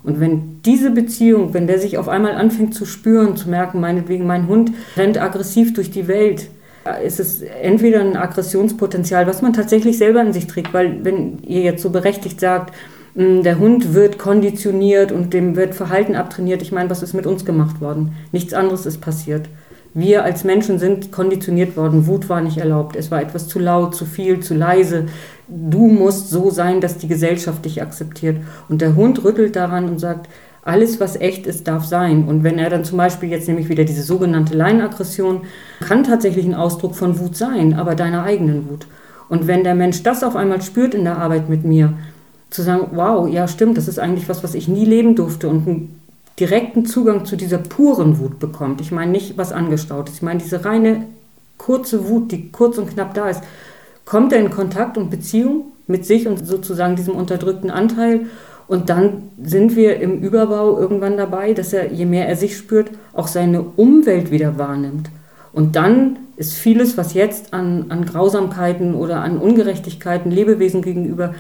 Und 0.03 0.19
wenn 0.19 0.61
diese 0.63 0.91
Beziehung, 0.91 1.53
wenn 1.53 1.67
der 1.67 1.79
sich 1.79 1.97
auf 1.97 2.07
einmal 2.07 2.33
anfängt 2.33 2.73
zu 2.73 2.85
spüren, 2.85 3.35
zu 3.35 3.49
merken, 3.49 3.79
meinetwegen 3.79 4.25
mein 4.25 4.47
Hund 4.47 4.71
rennt 4.97 5.21
aggressiv 5.21 5.73
durch 5.73 5.91
die 5.91 6.07
Welt, 6.07 6.47
ist 7.05 7.19
es 7.19 7.41
entweder 7.41 8.01
ein 8.01 8.15
Aggressionspotenzial, 8.15 9.27
was 9.27 9.43
man 9.43 9.53
tatsächlich 9.53 9.97
selber 9.99 10.21
in 10.21 10.33
sich 10.33 10.47
trägt, 10.47 10.73
weil 10.73 11.03
wenn 11.05 11.39
ihr 11.43 11.61
jetzt 11.61 11.83
so 11.83 11.91
berechtigt 11.91 12.39
sagt, 12.39 12.73
hm, 13.15 13.43
der 13.43 13.59
Hund 13.59 13.93
wird 13.93 14.17
konditioniert 14.17 15.11
und 15.11 15.33
dem 15.33 15.55
wird 15.55 15.75
Verhalten 15.75 16.15
abtrainiert. 16.15 16.62
Ich 16.62 16.71
meine, 16.71 16.89
was 16.89 17.03
ist 17.03 17.13
mit 17.13 17.27
uns 17.27 17.45
gemacht 17.45 17.81
worden? 17.81 18.15
Nichts 18.31 18.53
anderes 18.53 18.86
ist 18.86 19.01
passiert. 19.01 19.48
Wir 19.93 20.24
als 20.24 20.45
Menschen 20.45 20.79
sind 20.79 21.12
konditioniert 21.12 21.75
worden. 21.75 22.07
Wut 22.07 22.29
war 22.29 22.39
nicht 22.39 22.57
erlaubt. 22.57 22.95
Es 22.95 23.12
war 23.12 23.21
etwas 23.21 23.50
zu 23.50 23.60
laut, 23.60 23.93
zu 23.93 24.05
viel, 24.05 24.39
zu 24.39 24.53
leise. 24.53 25.07
Du 25.53 25.88
musst 25.88 26.29
so 26.29 26.50
sein, 26.50 26.79
dass 26.79 26.98
die 26.98 27.10
Gesellschaft 27.10 27.65
dich 27.65 27.81
akzeptiert. 27.81 28.38
Und 28.70 28.81
der 28.81 28.96
Hund 28.96 29.24
rüttelt 29.24 29.55
daran 29.55 29.89
und 29.89 30.00
sagt, 30.00 30.29
alles, 30.63 31.00
was 31.00 31.15
echt 31.15 31.46
ist, 31.46 31.67
darf 31.67 31.86
sein. 31.86 32.25
Und 32.25 32.43
wenn 32.43 32.58
er 32.58 32.70
dann 32.70 32.86
zum 32.86 32.98
Beispiel 32.98 33.29
jetzt 33.29 33.48
nämlich 33.48 33.67
wieder 33.67 33.84
diese 33.84 34.03
sogenannte 34.03 34.55
Leinenaggression, 34.55 35.41
kann 35.81 36.03
tatsächlich 36.03 36.46
ein 36.46 36.55
Ausdruck 36.55 36.96
von 36.96 37.20
Wut 37.20 37.36
sein, 37.36 37.74
aber 37.74 37.96
deiner 37.96 38.24
eigenen 38.24 38.70
Wut. 38.70 38.88
Und 39.27 39.48
wenn 39.48 39.63
der 39.63 39.75
Mensch 39.75 40.03
das 40.03 40.24
auf 40.24 40.36
einmal 40.36 40.62
spürt 40.62 40.93
in 40.93 41.03
der 41.03 41.17
Arbeit 41.17 41.50
mit 41.50 41.65
mir, 41.65 41.93
zu 42.50 42.62
sagen, 42.62 42.88
wow, 42.91 43.27
ja 43.27 43.48
stimmt, 43.48 43.77
das 43.77 43.88
ist 43.88 43.98
eigentlich 43.98 44.29
was, 44.29 44.43
was 44.43 44.53
ich 44.53 44.67
nie 44.67 44.86
leben 44.86 45.15
durfte 45.15 45.48
und 45.48 45.67
einen 45.67 46.01
direkten 46.39 46.86
Zugang 46.86 47.25
zu 47.25 47.36
dieser 47.36 47.58
puren 47.58 48.20
Wut 48.20 48.39
bekommt. 48.39 48.81
Ich 48.81 48.91
meine 48.91 49.12
nicht 49.12 49.38
was 49.38 49.53
angestaut 49.53 50.10
ist, 50.10 50.15
ich 50.15 50.22
meine 50.22 50.39
diese 50.39 50.65
reine 50.65 51.05
kurze 51.58 52.10
Wut, 52.10 52.31
die 52.31 52.51
kurz 52.51 52.77
und 52.77 52.89
knapp 52.89 53.13
da 53.13 53.29
ist. 53.29 53.41
Kommt 54.05 54.34
er 54.34 54.39
in 54.39 54.50
Kontakt 54.50 54.98
und 54.98 55.10
Beziehung 55.10 55.65
mit 55.88 56.05
sich 56.05 56.27
und 56.27 56.46
sozusagen 56.46 56.96
diesem 56.96 57.15
unterdrückten 57.15 57.70
Anteil 57.70 58.27
und 58.72 58.89
dann 58.89 59.24
sind 59.43 59.75
wir 59.75 60.00
im 60.00 60.20
Überbau 60.20 60.79
irgendwann 60.79 61.17
dabei, 61.17 61.53
dass 61.53 61.74
er, 61.74 61.91
je 61.91 62.05
mehr 62.05 62.29
er 62.29 62.38
sich 62.38 62.55
spürt, 62.55 62.89
auch 63.12 63.27
seine 63.27 63.63
Umwelt 63.63 64.31
wieder 64.31 64.58
wahrnimmt. 64.58 65.10
Und 65.51 65.75
dann 65.75 66.20
ist 66.38 66.53
vieles, 66.53 66.98
was 66.98 67.13
jetzt 67.13 67.53
an, 67.53 67.88
an 67.89 68.05
Grausamkeiten 68.05 68.96
oder 68.96 69.20
an 69.20 69.39
Ungerechtigkeiten 69.39 70.31
Lebewesen 70.31 70.81
gegenüber 70.81 71.36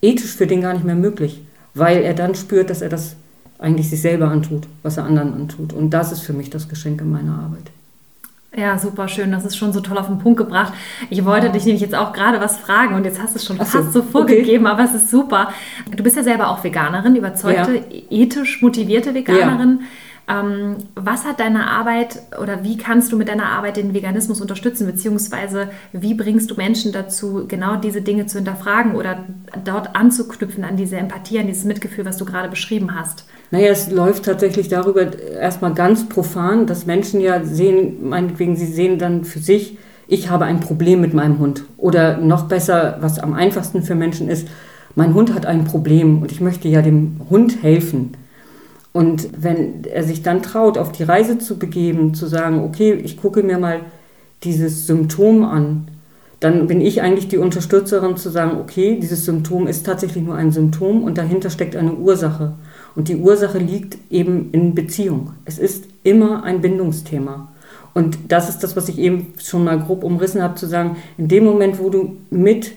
ethisch 0.00 0.36
für 0.36 0.46
den 0.46 0.62
gar 0.62 0.74
nicht 0.74 0.84
mehr 0.84 0.94
möglich, 0.94 1.42
weil 1.74 2.02
er 2.02 2.14
dann 2.14 2.36
spürt, 2.36 2.70
dass 2.70 2.82
er 2.82 2.88
das 2.88 3.16
eigentlich 3.58 3.90
sich 3.90 4.00
selber 4.00 4.28
antut, 4.28 4.68
was 4.84 4.96
er 4.96 5.06
anderen 5.06 5.34
antut. 5.34 5.72
Und 5.72 5.90
das 5.90 6.12
ist 6.12 6.20
für 6.20 6.32
mich 6.32 6.50
das 6.50 6.68
Geschenk 6.68 7.00
in 7.00 7.10
meiner 7.10 7.34
Arbeit. 7.34 7.72
Ja, 8.56 8.78
super 8.78 9.06
schön. 9.06 9.30
Das 9.30 9.44
ist 9.44 9.56
schon 9.56 9.72
so 9.72 9.80
toll 9.80 9.96
auf 9.96 10.08
den 10.08 10.18
Punkt 10.18 10.38
gebracht. 10.38 10.72
Ich 11.08 11.24
wollte 11.24 11.46
ja. 11.46 11.52
dich 11.52 11.64
nämlich 11.64 11.82
jetzt 11.82 11.94
auch 11.94 12.12
gerade 12.12 12.40
was 12.40 12.58
fragen 12.58 12.96
und 12.96 13.04
jetzt 13.04 13.22
hast 13.22 13.34
du 13.34 13.38
es 13.38 13.44
schon 13.44 13.58
so, 13.58 13.64
fast 13.64 13.92
so 13.92 14.02
vorgegeben, 14.02 14.66
okay. 14.66 14.74
aber 14.74 14.84
es 14.84 14.94
ist 14.94 15.10
super. 15.10 15.52
Du 15.94 16.02
bist 16.02 16.16
ja 16.16 16.24
selber 16.24 16.48
auch 16.48 16.64
Veganerin, 16.64 17.14
überzeugte, 17.14 17.76
ja. 17.76 18.02
ethisch 18.10 18.60
motivierte 18.60 19.14
Veganerin. 19.14 19.78
Ja. 19.80 19.86
Ähm, 20.30 20.76
was 20.94 21.24
hat 21.24 21.40
deine 21.40 21.68
Arbeit 21.68 22.22
oder 22.40 22.62
wie 22.62 22.76
kannst 22.76 23.10
du 23.10 23.16
mit 23.16 23.28
deiner 23.28 23.46
Arbeit 23.46 23.76
den 23.76 23.94
Veganismus 23.94 24.40
unterstützen, 24.40 24.86
beziehungsweise 24.86 25.70
wie 25.92 26.14
bringst 26.14 26.50
du 26.50 26.54
Menschen 26.54 26.92
dazu, 26.92 27.46
genau 27.48 27.76
diese 27.76 28.00
Dinge 28.00 28.26
zu 28.26 28.38
hinterfragen 28.38 28.94
oder 28.94 29.24
dort 29.64 29.96
anzuknüpfen 29.96 30.62
an 30.62 30.76
diese 30.76 30.98
Empathie, 30.98 31.40
an 31.40 31.48
dieses 31.48 31.64
Mitgefühl, 31.64 32.04
was 32.04 32.16
du 32.16 32.24
gerade 32.24 32.48
beschrieben 32.48 32.94
hast? 32.94 33.24
Naja, 33.50 33.70
es 33.70 33.90
läuft 33.90 34.24
tatsächlich 34.24 34.68
darüber 34.68 35.18
erstmal 35.18 35.74
ganz 35.74 36.08
profan, 36.08 36.66
dass 36.66 36.86
Menschen 36.86 37.20
ja 37.20 37.42
sehen, 37.42 38.08
meinetwegen, 38.08 38.54
sie 38.54 38.66
sehen 38.66 38.98
dann 38.98 39.24
für 39.24 39.40
sich, 39.40 39.78
ich 40.06 40.30
habe 40.30 40.44
ein 40.44 40.60
Problem 40.60 41.00
mit 41.00 41.12
meinem 41.12 41.38
Hund. 41.40 41.64
Oder 41.76 42.18
noch 42.18 42.44
besser, 42.44 42.98
was 43.00 43.18
am 43.18 43.32
einfachsten 43.32 43.82
für 43.82 43.96
Menschen 43.96 44.28
ist, 44.28 44.46
mein 44.94 45.14
Hund 45.14 45.34
hat 45.34 45.46
ein 45.46 45.64
Problem 45.64 46.22
und 46.22 46.30
ich 46.30 46.40
möchte 46.40 46.68
ja 46.68 46.82
dem 46.82 47.20
Hund 47.30 47.62
helfen. 47.62 48.14
Und 48.92 49.28
wenn 49.40 49.84
er 49.84 50.02
sich 50.02 50.22
dann 50.22 50.42
traut, 50.42 50.76
auf 50.76 50.92
die 50.92 51.04
Reise 51.04 51.38
zu 51.38 51.58
begeben, 51.58 52.14
zu 52.14 52.26
sagen, 52.26 52.64
okay, 52.64 52.92
ich 52.94 53.16
gucke 53.16 53.42
mir 53.42 53.58
mal 53.58 53.80
dieses 54.42 54.86
Symptom 54.86 55.44
an, 55.44 55.88
dann 56.40 56.66
bin 56.66 56.80
ich 56.80 57.02
eigentlich 57.02 57.28
die 57.28 57.36
Unterstützerin 57.36 58.16
zu 58.16 58.30
sagen, 58.30 58.58
okay, 58.58 58.98
dieses 59.00 59.26
Symptom 59.26 59.66
ist 59.66 59.84
tatsächlich 59.84 60.24
nur 60.24 60.34
ein 60.34 60.52
Symptom 60.52 61.04
und 61.04 61.18
dahinter 61.18 61.50
steckt 61.50 61.76
eine 61.76 61.92
Ursache. 61.92 62.54
Und 62.96 63.08
die 63.08 63.16
Ursache 63.16 63.58
liegt 63.58 63.98
eben 64.10 64.48
in 64.52 64.74
Beziehung. 64.74 65.34
Es 65.44 65.58
ist 65.58 65.84
immer 66.02 66.42
ein 66.42 66.62
Bindungsthema. 66.62 67.48
Und 67.92 68.18
das 68.28 68.48
ist 68.48 68.60
das, 68.60 68.74
was 68.74 68.88
ich 68.88 68.98
eben 68.98 69.34
schon 69.38 69.64
mal 69.64 69.78
grob 69.78 70.02
umrissen 70.02 70.42
habe, 70.42 70.54
zu 70.54 70.66
sagen, 70.66 70.96
in 71.18 71.28
dem 71.28 71.44
Moment, 71.44 71.78
wo 71.78 71.90
du 71.90 72.16
mit 72.30 72.72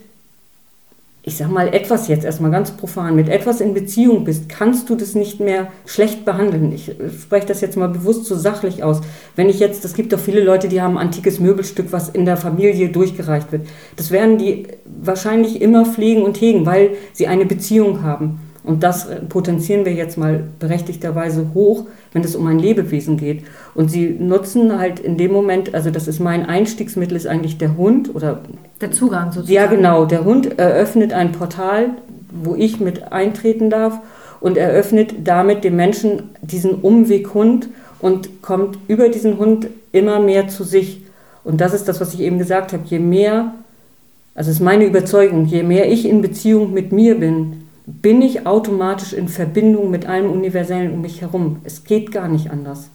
ich 1.25 1.37
sag 1.37 1.49
mal, 1.49 1.73
etwas 1.73 2.09
jetzt 2.09 2.25
erstmal 2.25 2.51
ganz 2.51 2.71
profan, 2.71 3.15
mit 3.15 3.29
etwas 3.29 3.61
in 3.61 3.73
Beziehung 3.73 4.25
bist, 4.25 4.49
kannst 4.49 4.89
du 4.89 4.95
das 4.95 5.15
nicht 5.15 5.39
mehr 5.39 5.71
schlecht 5.85 6.25
behandeln. 6.25 6.73
Ich 6.73 6.91
spreche 7.21 7.47
das 7.47 7.61
jetzt 7.61 7.77
mal 7.77 7.87
bewusst 7.87 8.25
so 8.25 8.35
sachlich 8.35 8.83
aus. 8.83 8.99
Wenn 9.37 9.47
ich 9.47 9.59
jetzt, 9.59 9.85
es 9.85 9.93
gibt 9.93 10.11
doch 10.11 10.19
viele 10.19 10.43
Leute, 10.43 10.67
die 10.67 10.81
haben 10.81 10.97
ein 10.97 11.07
antikes 11.07 11.39
Möbelstück, 11.39 11.93
was 11.93 12.09
in 12.09 12.25
der 12.25 12.35
Familie 12.35 12.89
durchgereicht 12.89 13.53
wird. 13.53 13.67
Das 13.95 14.11
werden 14.11 14.37
die 14.37 14.67
wahrscheinlich 14.85 15.61
immer 15.61 15.85
pflegen 15.85 16.23
und 16.23 16.41
hegen, 16.41 16.65
weil 16.65 16.91
sie 17.13 17.27
eine 17.27 17.45
Beziehung 17.45 18.03
haben. 18.03 18.41
Und 18.63 18.81
das 18.81 19.07
potenzieren 19.27 19.83
wir 19.83 19.93
jetzt 19.93 20.17
mal 20.17 20.43
berechtigterweise 20.59 21.47
hoch, 21.53 21.85
wenn 22.13 22.23
es 22.23 22.35
um 22.35 22.47
ein 22.47 22.59
Lebewesen 22.59 23.17
geht. 23.17 23.43
Und 23.75 23.91
sie 23.91 24.09
nutzen 24.09 24.79
halt 24.79 24.99
in 24.99 25.17
dem 25.17 25.33
Moment, 25.33 25.75
also 25.75 25.89
das 25.89 26.07
ist 26.07 26.19
mein 26.19 26.45
Einstiegsmittel, 26.45 27.17
ist 27.17 27.27
eigentlich 27.27 27.57
der 27.57 27.75
Hund 27.75 28.15
oder. 28.15 28.39
Der 28.79 28.91
Zugang 28.91 29.31
sozusagen. 29.31 29.53
Ja, 29.53 29.65
genau. 29.65 30.05
Der 30.05 30.23
Hund 30.23 30.57
eröffnet 30.57 31.11
ein 31.11 31.33
Portal, 31.33 31.89
wo 32.31 32.55
ich 32.55 32.79
mit 32.79 33.11
eintreten 33.11 33.69
darf 33.69 33.99
und 34.39 34.57
eröffnet 34.57 35.13
damit 35.25 35.63
dem 35.63 35.75
Menschen 35.75 36.23
diesen 36.41 36.75
Umweg 36.75 37.33
Hund 37.33 37.67
und 37.99 38.41
kommt 38.41 38.77
über 38.87 39.09
diesen 39.09 39.37
Hund 39.39 39.67
immer 39.91 40.19
mehr 40.19 40.47
zu 40.47 40.63
sich. 40.63 41.01
Und 41.43 41.59
das 41.59 41.73
ist 41.73 41.87
das, 41.87 41.99
was 41.99 42.13
ich 42.13 42.21
eben 42.21 42.37
gesagt 42.37 42.71
habe. 42.71 42.83
Je 42.85 42.99
mehr, 42.99 43.53
also 44.35 44.51
ist 44.51 44.61
meine 44.61 44.85
Überzeugung, 44.85 45.45
je 45.45 45.63
mehr 45.63 45.91
ich 45.91 46.07
in 46.07 46.21
Beziehung 46.21 46.73
mit 46.73 46.93
mir 46.93 47.19
bin, 47.19 47.62
bin 47.85 48.21
ich 48.21 48.45
automatisch 48.45 49.13
in 49.13 49.27
Verbindung 49.27 49.91
mit 49.91 50.05
allem 50.05 50.31
Universellen 50.31 50.93
um 50.93 51.01
mich 51.01 51.21
herum. 51.21 51.59
Es 51.63 51.83
geht 51.83 52.11
gar 52.11 52.27
nicht 52.27 52.49
anders. 52.49 52.89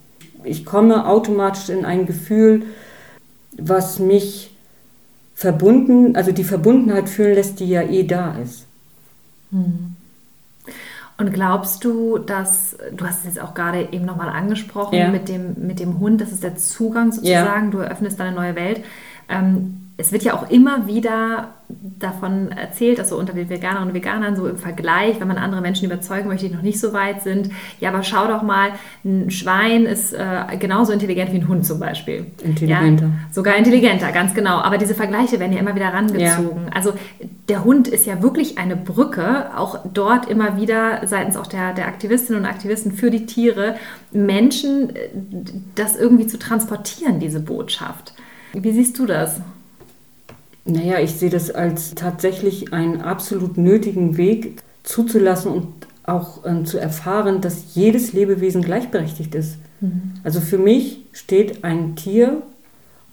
Ich 0.45 0.65
komme 0.65 1.07
automatisch 1.07 1.69
in 1.69 1.85
ein 1.85 2.07
Gefühl, 2.07 2.63
was 3.57 3.99
mich 3.99 4.51
verbunden, 5.35 6.17
also 6.17 6.33
die 6.33 6.45
Verbundenheit 6.45 7.09
fühlen 7.09 7.35
lässt, 7.35 7.61
die 7.61 7.69
ja 7.69 7.83
eh 7.83 8.05
da 8.05 8.37
ist. 8.39 8.67
Hm. 9.51 9.97
Und 11.19 11.33
glaubst 11.33 11.85
du, 11.85 12.19
dass, 12.19 12.77
du 12.97 13.05
hast 13.05 13.21
es 13.21 13.25
jetzt 13.25 13.41
auch 13.41 13.53
gerade 13.53 13.89
eben 13.91 14.05
nochmal 14.05 14.29
angesprochen, 14.29 14.95
ja. 14.95 15.09
mit, 15.09 15.29
dem, 15.29 15.55
mit 15.67 15.81
dem 15.81 15.99
Hund, 15.99 16.21
das 16.21 16.31
ist 16.31 16.45
der 16.45 16.57
Zugang 16.57 17.11
sozusagen, 17.11 17.67
ja. 17.67 17.71
du 17.71 17.79
eröffnest 17.79 18.21
eine 18.21 18.35
neue 18.35 18.55
Welt. 18.55 18.85
Ähm, 19.29 19.88
es 20.01 20.13
wird 20.13 20.23
ja 20.23 20.35
auch 20.35 20.49
immer 20.49 20.87
wieder 20.87 21.49
davon 21.69 22.53
erzählt, 22.53 23.01
also 23.01 23.19
unter 23.19 23.33
den 23.33 23.51
Veganern 23.51 23.89
und 23.89 23.95
Veganern 23.95 24.37
so 24.37 24.47
im 24.47 24.57
Vergleich, 24.57 25.19
wenn 25.19 25.27
man 25.27 25.39
andere 25.39 25.61
Menschen 25.61 25.87
überzeugen 25.87 26.29
möchte, 26.29 26.49
die 26.49 26.55
noch 26.55 26.63
nicht 26.63 26.79
so 26.79 26.93
weit 26.93 27.23
sind. 27.23 27.51
Ja, 27.81 27.91
aber 27.91 28.05
schau 28.05 28.29
doch 28.29 28.43
mal, 28.43 28.71
ein 29.05 29.31
Schwein 29.33 29.87
ist 29.87 30.13
äh, 30.13 30.57
genauso 30.59 30.93
intelligent 30.93 31.33
wie 31.33 31.39
ein 31.39 31.49
Hund 31.49 31.67
zum 31.67 31.81
Beispiel. 31.81 32.27
Intelligenter. 32.45 33.07
Ja, 33.07 33.13
sogar 33.33 33.57
intelligenter, 33.57 34.13
ganz 34.13 34.35
genau. 34.35 34.59
Aber 34.59 34.79
diese 34.79 34.95
Vergleiche 34.95 35.41
werden 35.41 35.53
ja 35.53 35.59
immer 35.59 35.75
wieder 35.75 35.93
rangezogen. 35.93 36.67
Ja. 36.67 36.73
Also 36.73 36.93
der 37.49 37.65
Hund 37.65 37.89
ist 37.89 38.07
ja 38.07 38.23
wirklich 38.23 38.57
eine 38.57 38.77
Brücke, 38.77 39.51
auch 39.57 39.81
dort 39.93 40.31
immer 40.31 40.57
wieder 40.57 41.09
seitens 41.09 41.37
auch 41.37 41.49
der, 41.49 41.75
der 41.75 41.89
Aktivistinnen 41.89 42.43
und 42.43 42.49
Aktivisten 42.49 42.93
für 42.93 43.11
die 43.11 43.27
Tiere, 43.27 43.75
Menschen 44.13 44.95
äh, 44.95 45.09
das 45.75 45.97
irgendwie 45.97 46.29
zu 46.29 46.39
transportieren, 46.39 47.19
diese 47.19 47.41
Botschaft. 47.41 48.15
Wie 48.53 48.73
siehst 48.73 48.97
du 48.99 49.05
das? 49.05 49.41
Naja, 50.71 51.01
ich 51.01 51.13
sehe 51.13 51.31
das 51.31 51.51
als 51.51 51.95
tatsächlich 51.95 52.75
einen 52.75 53.01
absolut 53.01 53.57
nötigen 53.57 54.19
Weg 54.19 54.63
zuzulassen 54.83 55.51
und 55.51 55.69
auch 56.05 56.45
äh, 56.45 56.65
zu 56.65 56.79
erfahren, 56.79 57.41
dass 57.41 57.75
jedes 57.75 58.13
Lebewesen 58.13 58.63
gleichberechtigt 58.63 59.35
ist. 59.35 59.57
Mhm. 59.81 60.15
Also 60.25 60.41
für 60.41 60.59
mich 60.59 61.01
steht 61.13 61.65
ein 61.65 61.97
Tier 61.97 62.43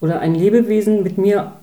oder 0.01 0.19
ein 0.19 0.35
Lebewesen 0.35 1.01
mit 1.01 1.17
mir 1.17 1.53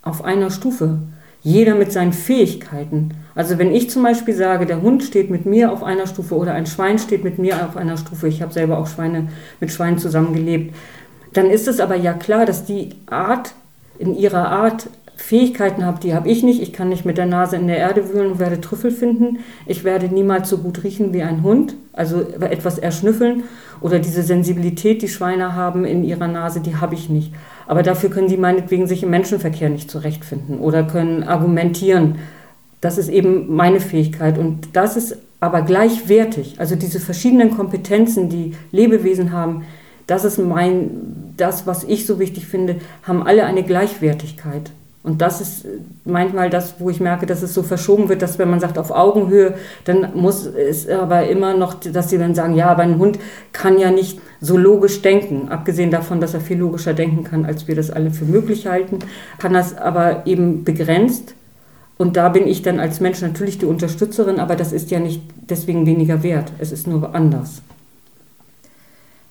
auf 0.00 0.24
einer 0.24 0.50
Stufe. 0.50 0.98
Jeder 1.42 1.74
mit 1.74 1.92
seinen 1.92 2.12
Fähigkeiten. 2.14 3.10
Also 3.34 3.58
wenn 3.58 3.74
ich 3.74 3.90
zum 3.90 4.02
Beispiel 4.04 4.34
sage, 4.34 4.64
der 4.64 4.80
Hund 4.80 5.02
steht 5.02 5.28
mit 5.28 5.44
mir 5.44 5.72
auf 5.72 5.82
einer 5.82 6.06
Stufe 6.06 6.34
oder 6.34 6.54
ein 6.54 6.66
Schwein 6.66 6.98
steht 6.98 7.24
mit 7.24 7.38
mir 7.38 7.66
auf 7.66 7.76
einer 7.76 7.98
Stufe, 7.98 8.28
ich 8.28 8.40
habe 8.40 8.52
selber 8.52 8.78
auch 8.78 8.86
Schweine 8.86 9.28
mit 9.60 9.70
Schweinen 9.70 9.98
zusammengelebt, 9.98 10.74
dann 11.34 11.50
ist 11.50 11.68
es 11.68 11.80
aber 11.80 11.96
ja 11.96 12.14
klar, 12.14 12.46
dass 12.46 12.64
die 12.64 12.94
Art 13.06 13.54
in 13.98 14.16
ihrer 14.16 14.50
Art 14.50 14.86
Fähigkeiten 15.16 15.84
habe, 15.84 16.00
die 16.00 16.14
habe 16.14 16.28
ich 16.28 16.42
nicht. 16.42 16.60
Ich 16.60 16.72
kann 16.72 16.88
nicht 16.88 17.04
mit 17.04 17.18
der 17.18 17.26
Nase 17.26 17.56
in 17.56 17.66
der 17.66 17.78
Erde 17.78 18.12
wühlen 18.12 18.32
und 18.32 18.38
werde 18.38 18.60
Trüffel 18.60 18.90
finden. 18.90 19.38
Ich 19.66 19.84
werde 19.84 20.08
niemals 20.08 20.48
so 20.48 20.58
gut 20.58 20.82
riechen 20.84 21.12
wie 21.12 21.22
ein 21.22 21.42
Hund, 21.42 21.74
also 21.92 22.22
etwas 22.40 22.78
erschnüffeln. 22.78 23.44
Oder 23.80 23.98
diese 23.98 24.22
Sensibilität, 24.22 25.02
die 25.02 25.08
Schweine 25.08 25.54
haben 25.54 25.84
in 25.84 26.04
ihrer 26.04 26.28
Nase, 26.28 26.60
die 26.60 26.76
habe 26.76 26.94
ich 26.94 27.08
nicht. 27.08 27.32
Aber 27.66 27.82
dafür 27.82 28.10
können 28.10 28.28
sie 28.28 28.36
meinetwegen 28.36 28.86
sich 28.86 29.02
im 29.02 29.10
Menschenverkehr 29.10 29.68
nicht 29.68 29.90
zurechtfinden 29.90 30.58
oder 30.58 30.84
können 30.84 31.22
argumentieren. 31.22 32.16
Das 32.80 32.98
ist 32.98 33.08
eben 33.08 33.54
meine 33.54 33.80
Fähigkeit 33.80 34.38
und 34.38 34.68
das 34.74 34.96
ist 34.96 35.16
aber 35.40 35.62
gleichwertig. 35.62 36.56
Also 36.58 36.76
diese 36.76 37.00
verschiedenen 37.00 37.56
Kompetenzen, 37.56 38.28
die 38.28 38.54
Lebewesen 38.70 39.32
haben, 39.32 39.64
das 40.06 40.24
ist 40.24 40.38
mein, 40.38 41.34
das, 41.36 41.66
was 41.66 41.84
ich 41.84 42.06
so 42.06 42.18
wichtig 42.18 42.46
finde, 42.46 42.76
haben 43.02 43.22
alle 43.22 43.44
eine 43.44 43.62
Gleichwertigkeit. 43.62 44.70
Und 45.04 45.20
das 45.20 45.40
ist 45.40 45.66
manchmal 46.04 46.48
das, 46.48 46.76
wo 46.78 46.88
ich 46.88 47.00
merke, 47.00 47.26
dass 47.26 47.42
es 47.42 47.54
so 47.54 47.64
verschoben 47.64 48.08
wird, 48.08 48.22
dass 48.22 48.38
wenn 48.38 48.48
man 48.48 48.60
sagt 48.60 48.78
auf 48.78 48.92
Augenhöhe, 48.92 49.54
dann 49.84 50.14
muss 50.14 50.46
es 50.46 50.88
aber 50.88 51.26
immer 51.26 51.54
noch, 51.54 51.74
dass 51.74 52.08
sie 52.08 52.18
dann 52.18 52.36
sagen, 52.36 52.54
ja, 52.54 52.68
aber 52.68 52.82
ein 52.82 52.98
Hund 52.98 53.18
kann 53.52 53.78
ja 53.78 53.90
nicht 53.90 54.20
so 54.40 54.56
logisch 54.56 55.02
denken. 55.02 55.48
Abgesehen 55.48 55.90
davon, 55.90 56.20
dass 56.20 56.34
er 56.34 56.40
viel 56.40 56.58
logischer 56.58 56.94
denken 56.94 57.24
kann, 57.24 57.44
als 57.44 57.66
wir 57.66 57.74
das 57.74 57.90
alle 57.90 58.12
für 58.12 58.24
möglich 58.24 58.68
halten, 58.68 59.00
kann 59.38 59.54
das 59.54 59.76
aber 59.76 60.24
eben 60.26 60.62
begrenzt. 60.62 61.34
Und 61.98 62.16
da 62.16 62.28
bin 62.28 62.46
ich 62.46 62.62
dann 62.62 62.78
als 62.78 63.00
Mensch 63.00 63.20
natürlich 63.22 63.58
die 63.58 63.66
Unterstützerin, 63.66 64.38
aber 64.38 64.54
das 64.54 64.72
ist 64.72 64.92
ja 64.92 65.00
nicht 65.00 65.22
deswegen 65.50 65.84
weniger 65.84 66.22
wert. 66.22 66.52
Es 66.58 66.70
ist 66.70 66.86
nur 66.86 67.12
anders. 67.14 67.62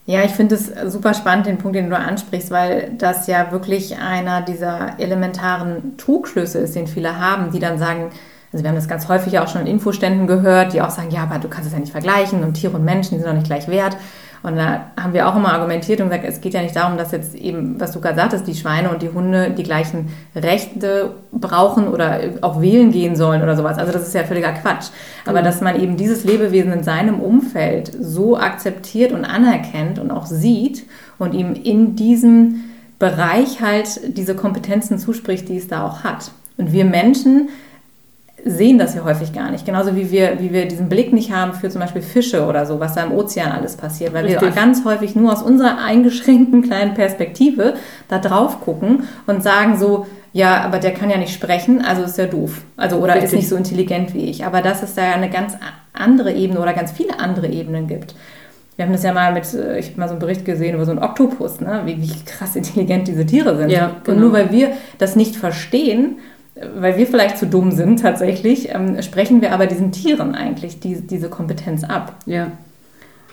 Ja, 0.04 0.24
ich 0.24 0.32
finde 0.32 0.56
es 0.56 0.72
super 0.92 1.14
spannend, 1.14 1.46
den 1.46 1.58
Punkt, 1.58 1.76
den 1.76 1.88
du 1.88 1.96
ansprichst, 1.96 2.50
weil 2.50 2.90
das 2.98 3.28
ja 3.28 3.52
wirklich 3.52 3.98
einer 3.98 4.42
dieser 4.42 4.98
elementaren 4.98 5.96
Trugschlüsse 5.96 6.58
ist, 6.58 6.74
den 6.74 6.88
viele 6.88 7.20
haben, 7.20 7.52
die 7.52 7.60
dann 7.60 7.78
sagen, 7.78 8.10
also 8.52 8.64
wir 8.64 8.68
haben 8.68 8.76
das 8.76 8.88
ganz 8.88 9.08
häufig 9.08 9.38
auch 9.38 9.48
schon 9.48 9.62
in 9.62 9.68
Infoständen 9.68 10.26
gehört, 10.26 10.72
die 10.72 10.82
auch 10.82 10.90
sagen, 10.90 11.10
ja, 11.10 11.22
aber 11.22 11.38
du 11.38 11.48
kannst 11.48 11.68
es 11.68 11.72
ja 11.72 11.78
nicht 11.78 11.92
vergleichen 11.92 12.42
und 12.42 12.54
Tiere 12.54 12.76
und 12.76 12.84
Menschen, 12.84 13.18
sind 13.18 13.26
doch 13.26 13.32
nicht 13.32 13.46
gleich 13.46 13.68
wert. 13.68 13.96
Und 14.42 14.56
da 14.56 14.86
haben 15.00 15.12
wir 15.12 15.28
auch 15.28 15.36
immer 15.36 15.52
argumentiert 15.52 16.00
und 16.00 16.08
gesagt, 16.08 16.24
es 16.26 16.40
geht 16.40 16.54
ja 16.54 16.62
nicht 16.62 16.74
darum, 16.74 16.98
dass 16.98 17.12
jetzt 17.12 17.34
eben, 17.34 17.80
was 17.80 17.92
du 17.92 18.00
gerade 18.00 18.16
sagtest, 18.16 18.46
die 18.46 18.54
Schweine 18.54 18.90
und 18.90 19.00
die 19.00 19.10
Hunde 19.10 19.52
die 19.56 19.62
gleichen 19.62 20.08
Rechte 20.34 21.14
brauchen 21.30 21.86
oder 21.86 22.20
auch 22.40 22.60
wählen 22.60 22.90
gehen 22.90 23.14
sollen 23.14 23.42
oder 23.42 23.56
sowas. 23.56 23.78
Also 23.78 23.92
das 23.92 24.06
ist 24.06 24.14
ja 24.14 24.24
völliger 24.24 24.52
Quatsch. 24.52 24.86
Aber 25.26 25.40
mhm. 25.40 25.44
dass 25.44 25.60
man 25.60 25.80
eben 25.80 25.96
dieses 25.96 26.24
Lebewesen 26.24 26.72
in 26.72 26.82
seinem 26.82 27.20
Umfeld 27.20 27.92
so 28.00 28.36
akzeptiert 28.36 29.12
und 29.12 29.24
anerkennt 29.24 30.00
und 30.00 30.10
auch 30.10 30.26
sieht 30.26 30.86
und 31.18 31.34
ihm 31.34 31.54
in 31.54 31.94
diesem 31.94 32.64
Bereich 32.98 33.60
halt 33.60 34.16
diese 34.16 34.34
Kompetenzen 34.34 34.98
zuspricht, 34.98 35.48
die 35.48 35.56
es 35.56 35.68
da 35.68 35.86
auch 35.86 36.02
hat. 36.02 36.32
Und 36.56 36.72
wir 36.72 36.84
Menschen 36.84 37.48
sehen 38.44 38.78
das 38.78 38.94
ja 38.94 39.04
häufig 39.04 39.32
gar 39.32 39.50
nicht. 39.50 39.64
Genauso 39.64 39.94
wie 39.94 40.10
wir, 40.10 40.40
wie 40.40 40.52
wir 40.52 40.66
diesen 40.66 40.88
Blick 40.88 41.12
nicht 41.12 41.32
haben 41.32 41.52
für 41.52 41.70
zum 41.70 41.80
Beispiel 41.80 42.02
Fische 42.02 42.46
oder 42.46 42.66
so, 42.66 42.80
was 42.80 42.94
da 42.94 43.04
im 43.04 43.12
Ozean 43.12 43.52
alles 43.52 43.76
passiert, 43.76 44.12
weil 44.12 44.24
Richtig. 44.24 44.42
wir 44.42 44.50
ganz 44.50 44.84
häufig 44.84 45.14
nur 45.14 45.32
aus 45.32 45.42
unserer 45.42 45.78
eingeschränkten 45.78 46.62
kleinen 46.62 46.94
Perspektive 46.94 47.74
da 48.08 48.18
drauf 48.18 48.60
gucken 48.60 49.04
und 49.26 49.42
sagen 49.42 49.78
so, 49.78 50.06
ja, 50.32 50.62
aber 50.62 50.78
der 50.78 50.92
kann 50.94 51.10
ja 51.10 51.18
nicht 51.18 51.34
sprechen, 51.34 51.84
also 51.84 52.02
ist 52.02 52.18
ja 52.18 52.26
doof. 52.26 52.62
Also 52.76 52.96
oder 52.96 53.14
Richtig. 53.14 53.24
ist 53.24 53.36
nicht 53.36 53.48
so 53.48 53.56
intelligent 53.56 54.14
wie 54.14 54.30
ich. 54.30 54.44
Aber 54.44 54.62
dass 54.62 54.82
es 54.82 54.94
da 54.94 55.04
ja 55.04 55.12
eine 55.12 55.30
ganz 55.30 55.56
andere 55.92 56.32
Ebene 56.32 56.60
oder 56.60 56.72
ganz 56.72 56.90
viele 56.90 57.20
andere 57.20 57.48
Ebenen 57.48 57.86
gibt. 57.86 58.14
wir 58.76 58.86
haben 58.86 58.92
das 58.92 59.02
ja 59.02 59.12
mal 59.12 59.34
mit, 59.34 59.52
äh, 59.52 59.78
ich 59.78 59.90
habe 59.90 60.00
mal 60.00 60.08
so 60.08 60.14
einen 60.14 60.20
Bericht 60.20 60.44
gesehen 60.46 60.74
über 60.74 60.86
so 60.86 60.90
einen 60.90 61.02
Oktopus, 61.02 61.60
ne? 61.60 61.82
wie, 61.84 62.00
wie 62.00 62.24
krass 62.24 62.56
intelligent 62.56 63.06
diese 63.06 63.26
Tiere 63.26 63.56
sind. 63.56 63.70
Ja, 63.70 63.96
genau. 64.02 64.16
Und 64.16 64.22
nur 64.22 64.32
weil 64.32 64.50
wir 64.50 64.72
das 64.98 65.14
nicht 65.14 65.36
verstehen, 65.36 66.16
weil 66.76 66.96
wir 66.96 67.06
vielleicht 67.06 67.38
zu 67.38 67.46
dumm 67.46 67.72
sind 67.72 68.00
tatsächlich, 68.00 68.74
ähm, 68.74 69.00
sprechen 69.02 69.40
wir 69.40 69.52
aber 69.52 69.66
diesen 69.66 69.92
Tieren 69.92 70.34
eigentlich 70.34 70.80
die, 70.80 71.00
diese 71.00 71.28
Kompetenz 71.28 71.84
ab. 71.84 72.16
Ja. 72.26 72.52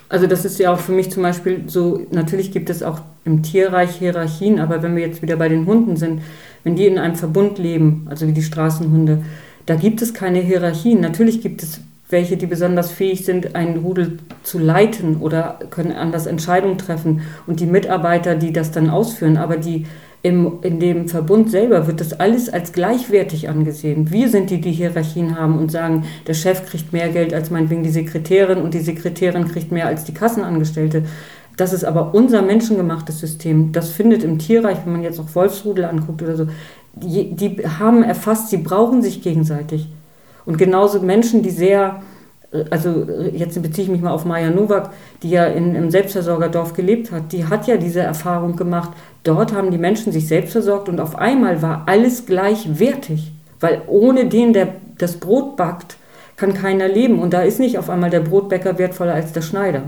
Also 0.10 0.26
das 0.26 0.44
ist 0.44 0.60
ja 0.60 0.74
auch 0.74 0.80
für 0.80 0.92
mich 0.92 1.12
zum 1.12 1.24
Beispiel 1.24 1.64
so, 1.68 2.02
natürlich 2.12 2.52
gibt 2.52 2.70
es 2.70 2.82
auch 2.82 3.02
im 3.26 3.44
Tierreich 3.44 3.92
Hierarchien, 3.98 4.60
aber 4.60 4.82
wenn 4.82 4.96
wir 4.96 5.06
jetzt 5.06 5.22
wieder 5.22 5.36
bei 5.36 5.50
den 5.50 5.68
Hunden 5.68 5.98
sind, 5.98 6.22
wenn 6.64 6.76
die 6.76 6.88
in 6.88 6.98
einem 6.98 7.16
Verbund 7.16 7.60
leben, 7.60 8.08
also 8.10 8.28
wie 8.28 8.32
die 8.32 8.42
Straßenhunde, 8.42 9.24
da 9.68 9.76
gibt 9.76 10.02
es 10.02 10.16
keine 10.16 10.40
Hierarchien. 10.40 11.00
Natürlich 11.00 11.42
gibt 11.42 11.62
es 11.62 11.80
welche, 12.10 12.38
die 12.38 12.48
besonders 12.48 12.92
fähig 12.92 13.24
sind, 13.24 13.56
einen 13.56 13.78
Rudel 13.78 14.18
zu 14.42 14.58
leiten 14.58 15.18
oder 15.18 15.60
können 15.70 15.92
anders 15.92 16.26
Entscheidungen 16.26 16.80
treffen 16.80 17.22
und 17.46 17.60
die 17.60 17.68
Mitarbeiter, 17.68 18.34
die 18.34 18.52
das 18.52 18.72
dann 18.72 18.90
ausführen, 18.90 19.38
aber 19.38 19.58
die 19.58 19.86
im, 20.22 20.60
in 20.64 20.80
dem 20.80 21.08
Verbund 21.08 21.50
selber 21.50 21.88
wird 21.88 22.02
das 22.02 22.20
alles 22.20 22.50
als 22.50 22.74
gleichwertig 22.74 23.48
angesehen. 23.48 24.12
Wir 24.12 24.28
sind 24.28 24.50
die, 24.50 24.60
die 24.60 24.72
Hierarchien 24.72 25.40
haben 25.40 25.58
und 25.58 25.72
sagen, 25.72 26.04
der 26.28 26.34
Chef 26.34 26.66
kriegt 26.66 26.92
mehr 26.92 27.10
Geld 27.10 27.34
als 27.34 27.52
meinetwegen 27.52 27.84
die 27.84 27.90
Sekretärin 27.90 28.62
und 28.62 28.74
die 28.74 28.80
Sekretärin 28.80 29.48
kriegt 29.48 29.72
mehr 29.72 29.88
als 29.88 30.04
die 30.04 30.14
Kassenangestellte. 30.14 31.04
Das 31.56 31.72
ist 31.72 31.86
aber 31.86 32.14
unser 32.14 32.42
menschengemachtes 32.42 33.20
System. 33.20 33.72
Das 33.72 33.92
findet 33.92 34.24
im 34.24 34.40
Tierreich, 34.40 34.80
wenn 34.84 34.94
man 34.94 35.04
jetzt 35.04 35.20
auch 35.20 35.36
Wolfsrudel 35.36 35.86
anguckt 35.86 36.22
oder 36.22 36.36
so, 36.36 36.48
die, 36.94 37.34
die 37.36 37.66
haben 37.80 38.04
erfasst, 38.04 38.50
sie 38.50 38.58
brauchen 38.58 39.02
sich 39.02 39.22
gegenseitig. 39.22 39.88
Und 40.46 40.58
genauso 40.58 41.02
Menschen, 41.02 41.44
die 41.44 41.50
sehr 41.50 42.02
also 42.70 43.06
jetzt 43.34 43.62
beziehe 43.62 43.86
ich 43.86 43.92
mich 43.92 44.02
mal 44.02 44.12
auf 44.12 44.26
Maja 44.26 44.50
Nowak, 44.50 44.92
die 45.22 45.30
ja 45.30 45.46
in, 45.46 45.76
im 45.76 45.92
Selbstversorgerdorf 45.92 46.74
gelebt 46.74 47.12
hat, 47.12 47.32
die 47.32 47.46
hat 47.46 47.68
ja 47.68 47.78
diese 47.78 48.02
Erfahrung 48.02 48.56
gemacht. 48.56 48.92
Dort 49.24 49.54
haben 49.54 49.72
die 49.72 49.78
Menschen 49.78 50.12
sich 50.12 50.28
selbst 50.28 50.54
versorgt 50.54 50.90
und 50.90 51.00
auf 51.00 51.16
einmal 51.16 51.62
war 51.62 51.84
alles 51.86 52.26
gleichwertig. 52.26 53.32
Weil 53.60 53.82
ohne 53.88 54.28
den, 54.28 54.54
der 54.54 54.70
das 54.98 55.18
Brot 55.18 55.58
backt, 55.58 55.98
kann 56.38 56.54
keiner 56.54 56.88
leben. 56.88 57.20
Und 57.20 57.34
da 57.34 57.42
ist 57.42 57.60
nicht 57.60 57.78
auf 57.78 57.90
einmal 57.90 58.10
der 58.10 58.22
Brotbäcker 58.22 58.78
wertvoller 58.78 59.14
als 59.14 59.34
der 59.34 59.42
Schneider. 59.42 59.84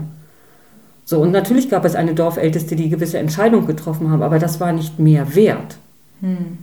So, 1.05 1.19
und 1.19 1.31
natürlich 1.31 1.69
gab 1.69 1.85
es 1.85 1.95
eine 1.95 2.13
Dorfälteste, 2.13 2.75
die 2.75 2.89
gewisse 2.89 3.17
Entscheidungen 3.17 3.67
getroffen 3.67 4.11
haben, 4.11 4.21
aber 4.21 4.39
das 4.39 4.59
war 4.59 4.71
nicht 4.71 4.99
mehr 4.99 5.35
wert. 5.35 5.77
Hm. 6.21 6.59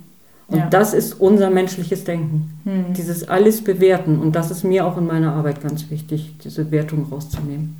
Und 0.48 0.58
ja. 0.58 0.66
das 0.70 0.94
ist 0.94 1.20
unser 1.20 1.50
menschliches 1.50 2.04
Denken. 2.04 2.58
Hm. 2.64 2.94
Dieses 2.94 3.28
alles 3.28 3.62
bewerten. 3.62 4.18
Und 4.18 4.32
das 4.32 4.50
ist 4.50 4.64
mir 4.64 4.86
auch 4.86 4.96
in 4.96 5.06
meiner 5.06 5.34
Arbeit 5.34 5.62
ganz 5.62 5.90
wichtig, 5.90 6.34
diese 6.42 6.70
Wertung 6.70 7.06
rauszunehmen. 7.10 7.76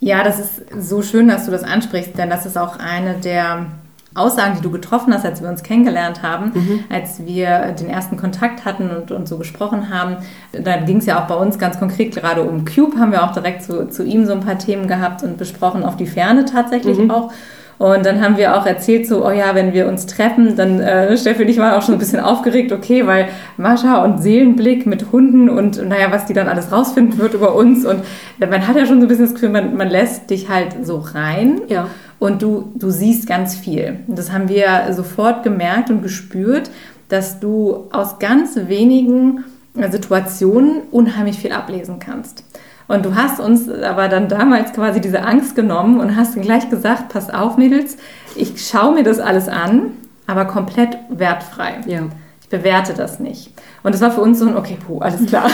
Ja, 0.00 0.24
das 0.24 0.40
ist 0.40 0.62
so 0.78 1.02
schön, 1.02 1.28
dass 1.28 1.44
du 1.44 1.50
das 1.50 1.62
ansprichst, 1.62 2.16
denn 2.16 2.30
das 2.30 2.46
ist 2.46 2.56
auch 2.56 2.78
eine 2.78 3.14
der 3.14 3.66
Aussagen, 4.14 4.56
die 4.56 4.62
du 4.62 4.70
getroffen 4.70 5.14
hast, 5.14 5.24
als 5.24 5.40
wir 5.40 5.48
uns 5.48 5.62
kennengelernt 5.62 6.22
haben, 6.22 6.52
mhm. 6.54 6.84
als 6.88 7.24
wir 7.26 7.72
den 7.78 7.88
ersten 7.88 8.16
Kontakt 8.16 8.64
hatten 8.64 8.90
und, 8.90 9.12
und 9.12 9.28
so 9.28 9.38
gesprochen 9.38 9.90
haben. 9.90 10.16
Da 10.52 10.78
ging 10.78 10.96
es 10.96 11.06
ja 11.06 11.22
auch 11.22 11.28
bei 11.28 11.36
uns 11.36 11.58
ganz 11.58 11.78
konkret 11.78 12.16
gerade 12.16 12.42
um 12.42 12.64
Cube, 12.64 12.98
haben 12.98 13.12
wir 13.12 13.22
auch 13.22 13.32
direkt 13.32 13.62
zu, 13.62 13.88
zu 13.88 14.02
ihm 14.02 14.26
so 14.26 14.32
ein 14.32 14.40
paar 14.40 14.58
Themen 14.58 14.88
gehabt 14.88 15.22
und 15.22 15.36
besprochen, 15.36 15.84
auf 15.84 15.96
die 15.96 16.06
Ferne 16.06 16.44
tatsächlich 16.44 16.98
mhm. 16.98 17.10
auch. 17.10 17.32
Und 17.80 18.04
dann 18.04 18.20
haben 18.20 18.36
wir 18.36 18.58
auch 18.58 18.66
erzählt, 18.66 19.06
so, 19.06 19.26
oh 19.26 19.30
ja, 19.30 19.54
wenn 19.54 19.72
wir 19.72 19.88
uns 19.88 20.04
treffen, 20.04 20.54
dann 20.54 20.80
äh, 20.80 21.16
Steffi 21.16 21.44
und 21.44 21.48
ich 21.48 21.56
waren 21.56 21.72
auch 21.72 21.80
schon 21.80 21.94
ein 21.94 21.98
bisschen 21.98 22.20
aufgeregt, 22.20 22.72
okay, 22.72 23.06
weil 23.06 23.28
Mascha 23.56 24.04
und 24.04 24.22
Seelenblick 24.22 24.84
mit 24.84 25.12
Hunden 25.12 25.48
und 25.48 25.88
naja, 25.88 26.08
was 26.12 26.26
die 26.26 26.34
dann 26.34 26.46
alles 26.46 26.70
rausfinden 26.70 27.16
wird 27.16 27.32
über 27.32 27.54
uns. 27.54 27.86
Und 27.86 28.02
man 28.38 28.68
hat 28.68 28.76
ja 28.76 28.84
schon 28.84 29.00
so 29.00 29.06
ein 29.06 29.08
bisschen 29.08 29.24
das 29.24 29.32
Gefühl, 29.32 29.48
man, 29.48 29.78
man 29.78 29.88
lässt 29.88 30.28
dich 30.28 30.50
halt 30.50 30.84
so 30.84 30.98
rein. 30.98 31.62
Ja. 31.68 31.88
Und 32.18 32.42
du, 32.42 32.70
du 32.74 32.90
siehst 32.90 33.26
ganz 33.26 33.54
viel. 33.56 34.00
Und 34.06 34.18
das 34.18 34.30
haben 34.30 34.50
wir 34.50 34.92
sofort 34.92 35.42
gemerkt 35.42 35.88
und 35.88 36.02
gespürt, 36.02 36.70
dass 37.08 37.40
du 37.40 37.88
aus 37.92 38.18
ganz 38.18 38.56
wenigen 38.56 39.44
Situationen 39.90 40.82
unheimlich 40.90 41.38
viel 41.38 41.52
ablesen 41.52 41.98
kannst. 41.98 42.44
Und 42.90 43.06
du 43.06 43.14
hast 43.14 43.38
uns 43.38 43.68
aber 43.68 44.08
dann 44.08 44.28
damals 44.28 44.72
quasi 44.72 45.00
diese 45.00 45.22
Angst 45.22 45.54
genommen 45.54 46.00
und 46.00 46.16
hast 46.16 46.34
gleich 46.34 46.70
gesagt, 46.70 47.10
pass 47.10 47.32
auf, 47.32 47.56
Mädels, 47.56 47.96
ich 48.34 48.66
schaue 48.66 48.94
mir 48.94 49.04
das 49.04 49.20
alles 49.20 49.48
an, 49.48 49.92
aber 50.26 50.44
komplett 50.46 50.98
wertfrei. 51.08 51.82
Ja. 51.86 52.00
Ich 52.42 52.48
bewerte 52.48 52.92
das 52.92 53.20
nicht. 53.20 53.52
Und 53.84 53.94
das 53.94 54.00
war 54.00 54.10
für 54.10 54.22
uns 54.22 54.40
so 54.40 54.48
ein, 54.48 54.56
okay, 54.56 54.76
puh, 54.84 54.98
alles 54.98 55.24
klar. 55.26 55.48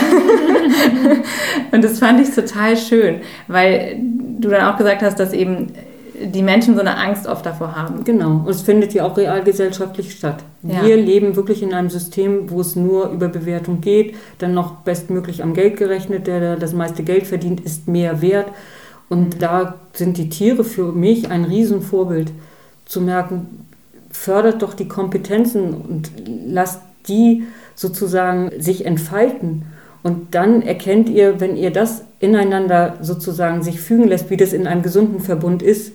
und 1.71 1.83
das 1.83 1.99
fand 1.99 2.19
ich 2.21 2.33
total 2.33 2.75
schön, 2.75 3.21
weil 3.47 3.99
du 4.01 4.49
dann 4.49 4.73
auch 4.73 4.77
gesagt 4.77 5.03
hast, 5.03 5.19
dass 5.19 5.31
eben 5.31 5.73
die 6.19 6.41
Menschen 6.41 6.75
so 6.75 6.81
eine 6.81 6.97
Angst 6.97 7.27
oft 7.27 7.45
davor 7.45 7.75
haben. 7.75 8.03
Genau, 8.03 8.43
und 8.45 8.49
es 8.49 8.61
findet 8.61 8.93
ja 8.93 9.05
auch 9.05 9.17
realgesellschaftlich 9.17 10.13
statt. 10.13 10.43
Ja. 10.63 10.83
Wir 10.83 10.97
leben 10.97 11.35
wirklich 11.35 11.61
in 11.61 11.73
einem 11.73 11.89
System, 11.89 12.49
wo 12.49 12.61
es 12.61 12.75
nur 12.75 13.09
über 13.09 13.27
Bewertung 13.27 13.81
geht, 13.81 14.15
dann 14.39 14.53
noch 14.53 14.77
bestmöglich 14.77 15.43
am 15.43 15.53
Geld 15.53 15.77
gerechnet, 15.77 16.27
der 16.27 16.55
das 16.55 16.73
meiste 16.73 17.03
Geld 17.03 17.27
verdient, 17.27 17.61
ist 17.61 17.87
mehr 17.87 18.21
wert. 18.21 18.47
Und 19.09 19.35
mhm. 19.35 19.39
da 19.39 19.75
sind 19.93 20.17
die 20.17 20.29
Tiere 20.29 20.63
für 20.63 20.91
mich 20.91 21.29
ein 21.29 21.45
Riesenvorbild, 21.45 22.31
zu 22.85 23.01
merken, 23.01 23.65
fördert 24.09 24.61
doch 24.61 24.73
die 24.73 24.87
Kompetenzen 24.87 25.73
und 25.73 26.11
lasst 26.47 26.81
die 27.07 27.43
sozusagen 27.75 28.51
sich 28.59 28.85
entfalten. 28.85 29.65
Und 30.03 30.33
dann 30.35 30.61
erkennt 30.61 31.09
ihr, 31.09 31.39
wenn 31.41 31.57
ihr 31.57 31.71
das 31.71 32.03
ineinander 32.19 32.97
sozusagen 33.01 33.61
sich 33.61 33.81
fügen 33.81 34.07
lässt, 34.07 34.29
wie 34.29 34.37
das 34.37 34.53
in 34.53 34.67
einem 34.67 34.81
gesunden 34.81 35.19
Verbund 35.19 35.61
ist, 35.61 35.91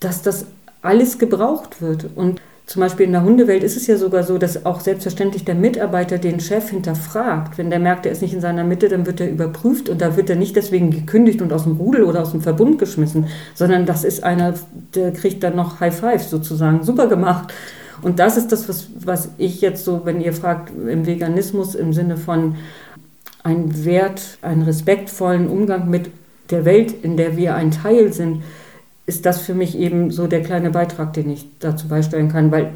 dass 0.00 0.22
das 0.22 0.46
alles 0.82 1.18
gebraucht 1.18 1.80
wird. 1.80 2.06
Und 2.16 2.40
zum 2.66 2.80
Beispiel 2.80 3.06
in 3.06 3.12
der 3.12 3.24
Hundewelt 3.24 3.64
ist 3.64 3.76
es 3.76 3.86
ja 3.88 3.96
sogar 3.96 4.22
so, 4.22 4.38
dass 4.38 4.64
auch 4.64 4.80
selbstverständlich 4.80 5.44
der 5.44 5.56
Mitarbeiter 5.56 6.18
den 6.18 6.38
Chef 6.40 6.70
hinterfragt. 6.70 7.58
Wenn 7.58 7.68
der 7.68 7.80
merkt, 7.80 8.06
er 8.06 8.12
ist 8.12 8.22
nicht 8.22 8.32
in 8.32 8.40
seiner 8.40 8.62
Mitte, 8.64 8.88
dann 8.88 9.06
wird 9.06 9.20
er 9.20 9.28
überprüft 9.28 9.88
und 9.88 10.00
da 10.00 10.16
wird 10.16 10.30
er 10.30 10.36
nicht 10.36 10.54
deswegen 10.56 10.90
gekündigt 10.90 11.42
und 11.42 11.52
aus 11.52 11.64
dem 11.64 11.76
Rudel 11.76 12.04
oder 12.04 12.22
aus 12.22 12.30
dem 12.30 12.42
Verbund 12.42 12.78
geschmissen, 12.78 13.26
sondern 13.54 13.86
das 13.86 14.04
ist 14.04 14.22
einer, 14.22 14.54
der 14.94 15.12
kriegt 15.12 15.42
dann 15.42 15.56
noch 15.56 15.80
High 15.80 15.98
Five 15.98 16.22
sozusagen. 16.22 16.84
Super 16.84 17.08
gemacht. 17.08 17.52
Und 18.02 18.18
das 18.18 18.36
ist 18.36 18.52
das, 18.52 18.68
was, 18.68 18.86
was 19.04 19.30
ich 19.36 19.60
jetzt 19.60 19.84
so, 19.84 20.02
wenn 20.04 20.20
ihr 20.20 20.32
fragt, 20.32 20.70
im 20.70 21.06
Veganismus 21.06 21.74
im 21.74 21.92
Sinne 21.92 22.16
von 22.16 22.54
einen 23.42 23.84
Wert, 23.84 24.38
einen 24.42 24.62
respektvollen 24.62 25.48
Umgang 25.48 25.90
mit 25.90 26.10
der 26.50 26.64
Welt, 26.64 26.94
in 27.02 27.16
der 27.16 27.36
wir 27.36 27.54
ein 27.56 27.70
Teil 27.70 28.12
sind, 28.12 28.42
ist 29.10 29.26
das 29.26 29.40
für 29.40 29.54
mich 29.54 29.76
eben 29.76 30.12
so 30.12 30.28
der 30.28 30.40
kleine 30.40 30.70
Beitrag, 30.70 31.12
den 31.14 31.28
ich 31.30 31.44
dazu 31.58 31.88
beisteuern 31.88 32.28
kann, 32.28 32.52
weil 32.52 32.74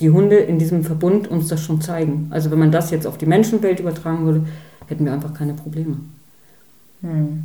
die 0.00 0.10
Hunde 0.10 0.36
in 0.36 0.58
diesem 0.58 0.82
Verbund 0.82 1.28
uns 1.28 1.46
das 1.46 1.62
schon 1.62 1.80
zeigen. 1.80 2.26
Also 2.30 2.50
wenn 2.50 2.58
man 2.58 2.72
das 2.72 2.90
jetzt 2.90 3.06
auf 3.06 3.18
die 3.18 3.26
Menschenwelt 3.26 3.78
übertragen 3.78 4.26
würde, 4.26 4.46
hätten 4.88 5.04
wir 5.04 5.12
einfach 5.12 5.32
keine 5.32 5.54
Probleme. 5.54 5.98
Hm. 7.02 7.44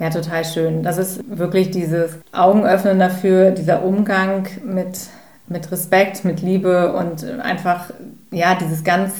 Ja, 0.00 0.10
total 0.10 0.44
schön. 0.44 0.82
Das 0.82 0.98
ist 0.98 1.20
wirklich 1.28 1.70
dieses 1.70 2.18
Augenöffnen 2.32 2.98
dafür, 2.98 3.52
dieser 3.52 3.84
Umgang 3.84 4.48
mit, 4.64 4.98
mit 5.46 5.70
Respekt, 5.70 6.24
mit 6.24 6.42
Liebe 6.42 6.94
und 6.94 7.24
einfach, 7.42 7.90
ja, 8.32 8.56
dieses 8.56 8.82
ganz 8.82 9.12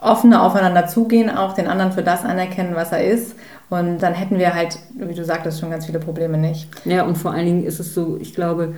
offene 0.00 0.40
Aufeinander 0.40 0.86
zugehen, 0.86 1.28
auch 1.28 1.52
den 1.52 1.66
anderen 1.66 1.92
für 1.92 2.02
das 2.02 2.24
anerkennen, 2.24 2.74
was 2.74 2.90
er 2.90 3.04
ist 3.04 3.34
und 3.74 3.98
dann 3.98 4.14
hätten 4.14 4.38
wir 4.38 4.54
halt, 4.54 4.78
wie 4.94 5.14
du 5.14 5.24
sagtest, 5.24 5.60
schon 5.60 5.70
ganz 5.70 5.86
viele 5.86 5.98
Probleme 5.98 6.38
nicht. 6.38 6.68
Ja, 6.84 7.04
und 7.04 7.16
vor 7.16 7.32
allen 7.32 7.46
Dingen 7.46 7.64
ist 7.64 7.80
es 7.80 7.94
so, 7.94 8.18
ich 8.20 8.34
glaube, 8.34 8.74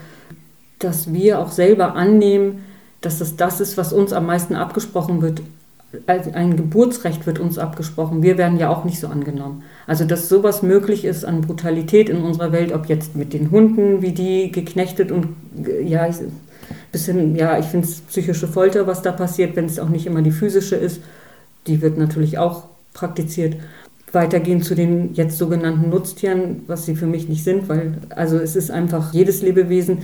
dass 0.79 1.13
wir 1.13 1.39
auch 1.39 1.51
selber 1.51 1.95
annehmen, 1.95 2.65
dass 3.01 3.19
das 3.19 3.37
das 3.37 3.61
ist, 3.61 3.77
was 3.77 3.93
uns 3.93 4.13
am 4.13 4.27
meisten 4.27 4.55
abgesprochen 4.55 5.23
wird. 5.23 5.43
Ein 6.07 6.57
Geburtsrecht 6.57 7.27
wird 7.27 7.39
uns 7.39 7.59
abgesprochen. 7.59 8.23
Wir 8.23 8.37
werden 8.37 8.59
ja 8.59 8.69
auch 8.69 8.85
nicht 8.85 8.99
so 9.01 9.07
angenommen. 9.07 9.63
Also, 9.87 10.05
dass 10.05 10.29
sowas 10.29 10.63
möglich 10.63 11.05
ist 11.05 11.25
an 11.25 11.43
Brutalität 11.43 12.09
in 12.09 12.23
unserer 12.23 12.53
Welt, 12.53 12.73
ob 12.73 12.87
jetzt 12.87 13.17
mit 13.17 13.33
den 13.33 13.51
Hunden, 13.51 14.03
wie 14.03 14.13
die 14.13 14.51
geknechtet 14.51 15.13
und 15.13 15.29
ja, 15.85 16.09
bisschen, 16.93 17.37
ja, 17.37 17.59
ich 17.59 17.67
finde 17.67 17.87
es 17.87 18.01
psychische 18.01 18.49
Folter, 18.49 18.87
was 18.87 19.03
da 19.03 19.13
passiert, 19.13 19.57
wenn 19.57 19.67
es 19.67 19.79
auch 19.79 19.89
nicht 19.89 20.07
immer 20.07 20.23
die 20.23 20.33
physische 20.33 20.77
ist. 20.77 21.01
Die 21.67 21.81
wird 21.81 21.99
natürlich 21.99 22.39
auch 22.39 22.65
praktiziert 22.93 23.57
weitergehen 24.13 24.63
zu 24.63 24.75
den 24.75 25.15
jetzt 25.15 25.39
sogenannten 25.39 25.91
Nutztieren, 25.91 26.63
was 26.67 26.87
sie 26.87 26.97
für 26.97 27.07
mich 27.07 27.29
nicht 27.29 27.45
sind, 27.45 27.69
weil 27.69 27.95
also 28.11 28.39
es 28.39 28.57
ist 28.57 28.71
einfach 28.71 29.13
jedes 29.13 29.43
Lebewesen, 29.43 29.99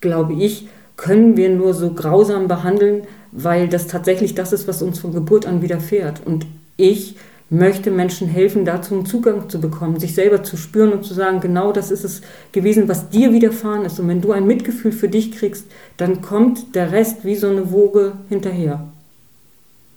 glaube 0.00 0.34
ich, 0.34 0.68
können 0.96 1.36
wir 1.36 1.50
nur 1.50 1.74
so 1.74 1.92
grausam 1.92 2.48
behandeln, 2.48 3.02
weil 3.32 3.68
das 3.68 3.86
tatsächlich 3.86 4.34
das 4.34 4.52
ist, 4.52 4.68
was 4.68 4.82
uns 4.82 4.98
von 4.98 5.12
Geburt 5.12 5.46
an 5.46 5.60
widerfährt. 5.60 6.22
Und 6.24 6.46
ich 6.76 7.16
möchte 7.50 7.90
Menschen 7.90 8.28
helfen, 8.28 8.64
dazu 8.64 8.94
einen 8.94 9.06
Zugang 9.06 9.48
zu 9.48 9.60
bekommen, 9.60 9.98
sich 9.98 10.14
selber 10.14 10.42
zu 10.42 10.56
spüren 10.56 10.92
und 10.92 11.04
zu 11.04 11.14
sagen, 11.14 11.40
genau 11.40 11.72
das 11.72 11.90
ist 11.90 12.04
es 12.04 12.22
gewesen, 12.52 12.88
was 12.88 13.10
dir 13.10 13.32
widerfahren 13.32 13.84
ist. 13.84 13.98
Und 13.98 14.08
wenn 14.08 14.20
du 14.20 14.32
ein 14.32 14.46
Mitgefühl 14.46 14.92
für 14.92 15.08
dich 15.08 15.32
kriegst, 15.32 15.66
dann 15.96 16.20
kommt 16.20 16.74
der 16.74 16.92
Rest 16.92 17.24
wie 17.24 17.36
so 17.36 17.48
eine 17.48 17.70
Woge 17.70 18.12
hinterher. 18.28 18.86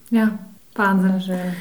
Ja, 0.09 0.37
wahnsinnig 0.75 1.25
schön. 1.25 1.55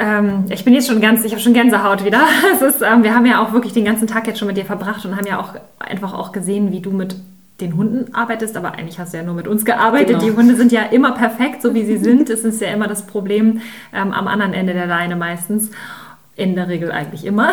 Ähm, 0.00 0.46
ich 0.48 0.64
bin 0.64 0.72
jetzt 0.72 0.88
schon 0.88 1.00
ganz, 1.00 1.24
ich 1.24 1.32
habe 1.32 1.42
schon 1.42 1.52
Gänsehaut 1.52 2.04
wieder. 2.04 2.22
Ist, 2.66 2.80
ähm, 2.80 3.02
wir 3.04 3.14
haben 3.14 3.26
ja 3.26 3.44
auch 3.44 3.52
wirklich 3.52 3.74
den 3.74 3.84
ganzen 3.84 4.06
Tag 4.06 4.26
jetzt 4.26 4.38
schon 4.38 4.48
mit 4.48 4.56
dir 4.56 4.64
verbracht 4.64 5.04
und 5.04 5.14
haben 5.14 5.26
ja 5.26 5.38
auch 5.38 5.54
einfach 5.78 6.14
auch 6.14 6.32
gesehen, 6.32 6.72
wie 6.72 6.80
du 6.80 6.90
mit 6.90 7.16
den 7.60 7.76
Hunden 7.76 8.14
arbeitest, 8.14 8.56
aber 8.56 8.72
eigentlich 8.72 8.98
hast 8.98 9.12
du 9.12 9.18
ja 9.18 9.22
nur 9.22 9.34
mit 9.34 9.46
uns 9.46 9.66
gearbeitet. 9.66 10.18
Genau. 10.18 10.24
Die 10.24 10.32
Hunde 10.32 10.56
sind 10.56 10.72
ja 10.72 10.84
immer 10.84 11.12
perfekt, 11.12 11.60
so 11.60 11.74
wie 11.74 11.84
sie 11.84 11.98
sind. 11.98 12.30
Es 12.30 12.44
ist 12.44 12.62
ja 12.62 12.68
immer 12.68 12.88
das 12.88 13.06
Problem 13.06 13.60
ähm, 13.92 14.12
am 14.12 14.26
anderen 14.26 14.54
Ende 14.54 14.72
der 14.72 14.86
Leine 14.86 15.16
meistens 15.16 15.70
in 16.40 16.54
der 16.54 16.68
Regel 16.68 16.90
eigentlich 16.90 17.26
immer. 17.26 17.52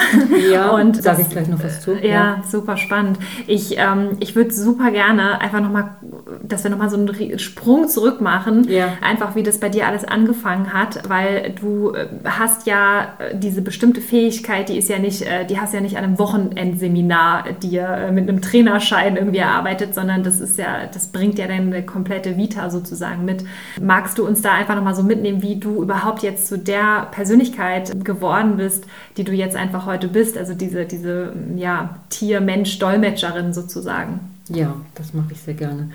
Ja, 0.49 0.69
und 0.75 1.01
sage 1.03 1.21
ich 1.21 1.29
gleich 1.29 1.49
noch 1.49 1.61
was 1.61 1.81
zu. 1.81 1.93
Ja, 1.93 2.07
ja. 2.07 2.43
super 2.49 2.77
spannend. 2.77 3.19
Ich, 3.45 3.77
ähm, 3.77 4.11
ich 4.21 4.35
würde 4.35 4.51
super 4.51 4.91
gerne 4.91 5.41
einfach 5.41 5.59
nochmal, 5.59 5.97
dass 6.41 6.63
wir 6.63 6.71
nochmal 6.71 6.89
so 6.89 6.95
einen 6.95 7.37
Sprung 7.37 7.89
zurück 7.89 8.21
machen, 8.21 8.65
ja. 8.69 8.93
einfach 9.01 9.35
wie 9.35 9.43
das 9.43 9.59
bei 9.59 9.67
dir 9.67 9.87
alles 9.87 10.05
angefangen 10.05 10.73
hat, 10.73 11.09
weil 11.09 11.53
du 11.59 11.93
äh, 11.93 12.07
hast 12.23 12.65
ja 12.65 13.09
äh, 13.19 13.37
diese 13.37 13.61
bestimmte 13.61 13.99
Fähigkeit, 13.99 14.69
die 14.69 14.77
ist 14.77 14.87
ja 14.87 14.99
nicht, 14.99 15.23
äh, 15.23 15.45
die 15.45 15.59
hast 15.59 15.73
ja 15.73 15.81
nicht 15.81 15.97
an 15.97 16.05
einem 16.05 16.17
Wochenendseminar 16.17 17.43
dir 17.61 18.09
mit 18.13 18.29
einem 18.29 18.41
Trainerschein 18.41 19.17
irgendwie 19.17 19.39
erarbeitet, 19.39 19.95
sondern 19.95 20.23
das 20.23 20.39
ist 20.39 20.57
ja, 20.57 20.85
das 20.93 21.07
bringt 21.07 21.37
ja 21.37 21.47
deine 21.47 21.85
komplette 21.85 22.37
Vita 22.37 22.69
sozusagen 22.69 23.25
mit. 23.25 23.43
Magst 23.81 24.17
du 24.17 24.25
uns 24.25 24.41
da 24.41 24.53
einfach 24.53 24.75
nochmal 24.75 24.95
so 24.95 25.03
mitnehmen, 25.03 25.41
wie 25.41 25.57
du 25.57 25.83
überhaupt 25.83 26.23
jetzt 26.23 26.47
zu 26.47 26.57
der 26.57 27.07
Persönlichkeit 27.11 28.05
geworden 28.05 28.55
bist? 28.55 28.76
Bist, 28.77 28.89
die 29.17 29.23
du 29.23 29.31
jetzt 29.31 29.55
einfach 29.55 29.85
heute 29.85 30.07
bist, 30.07 30.37
also 30.37 30.53
diese, 30.53 30.85
diese 30.85 31.33
ja, 31.55 31.97
Tier-Mensch-Dolmetscherin 32.09 33.53
sozusagen. 33.53 34.19
Ja, 34.49 34.75
das 34.95 35.13
mache 35.13 35.33
ich 35.33 35.41
sehr 35.41 35.53
gerne. 35.53 35.89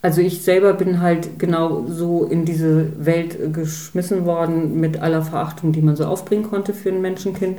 Also 0.00 0.20
ich 0.20 0.42
selber 0.42 0.74
bin 0.74 1.00
halt 1.00 1.38
genau 1.38 1.86
so 1.86 2.24
in 2.24 2.44
diese 2.44 3.04
Welt 3.04 3.54
geschmissen 3.54 4.24
worden 4.24 4.80
mit 4.80 5.00
aller 5.00 5.22
Verachtung, 5.22 5.72
die 5.72 5.82
man 5.82 5.94
so 5.94 6.06
aufbringen 6.06 6.44
konnte 6.44 6.74
für 6.74 6.88
ein 6.88 7.00
Menschenkind 7.00 7.58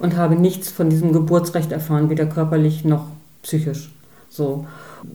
und 0.00 0.16
habe 0.16 0.34
nichts 0.34 0.70
von 0.70 0.90
diesem 0.90 1.12
Geburtsrecht 1.12 1.70
erfahren, 1.70 2.10
weder 2.10 2.26
körperlich 2.26 2.84
noch 2.84 3.06
psychisch. 3.42 3.92
So 4.28 4.66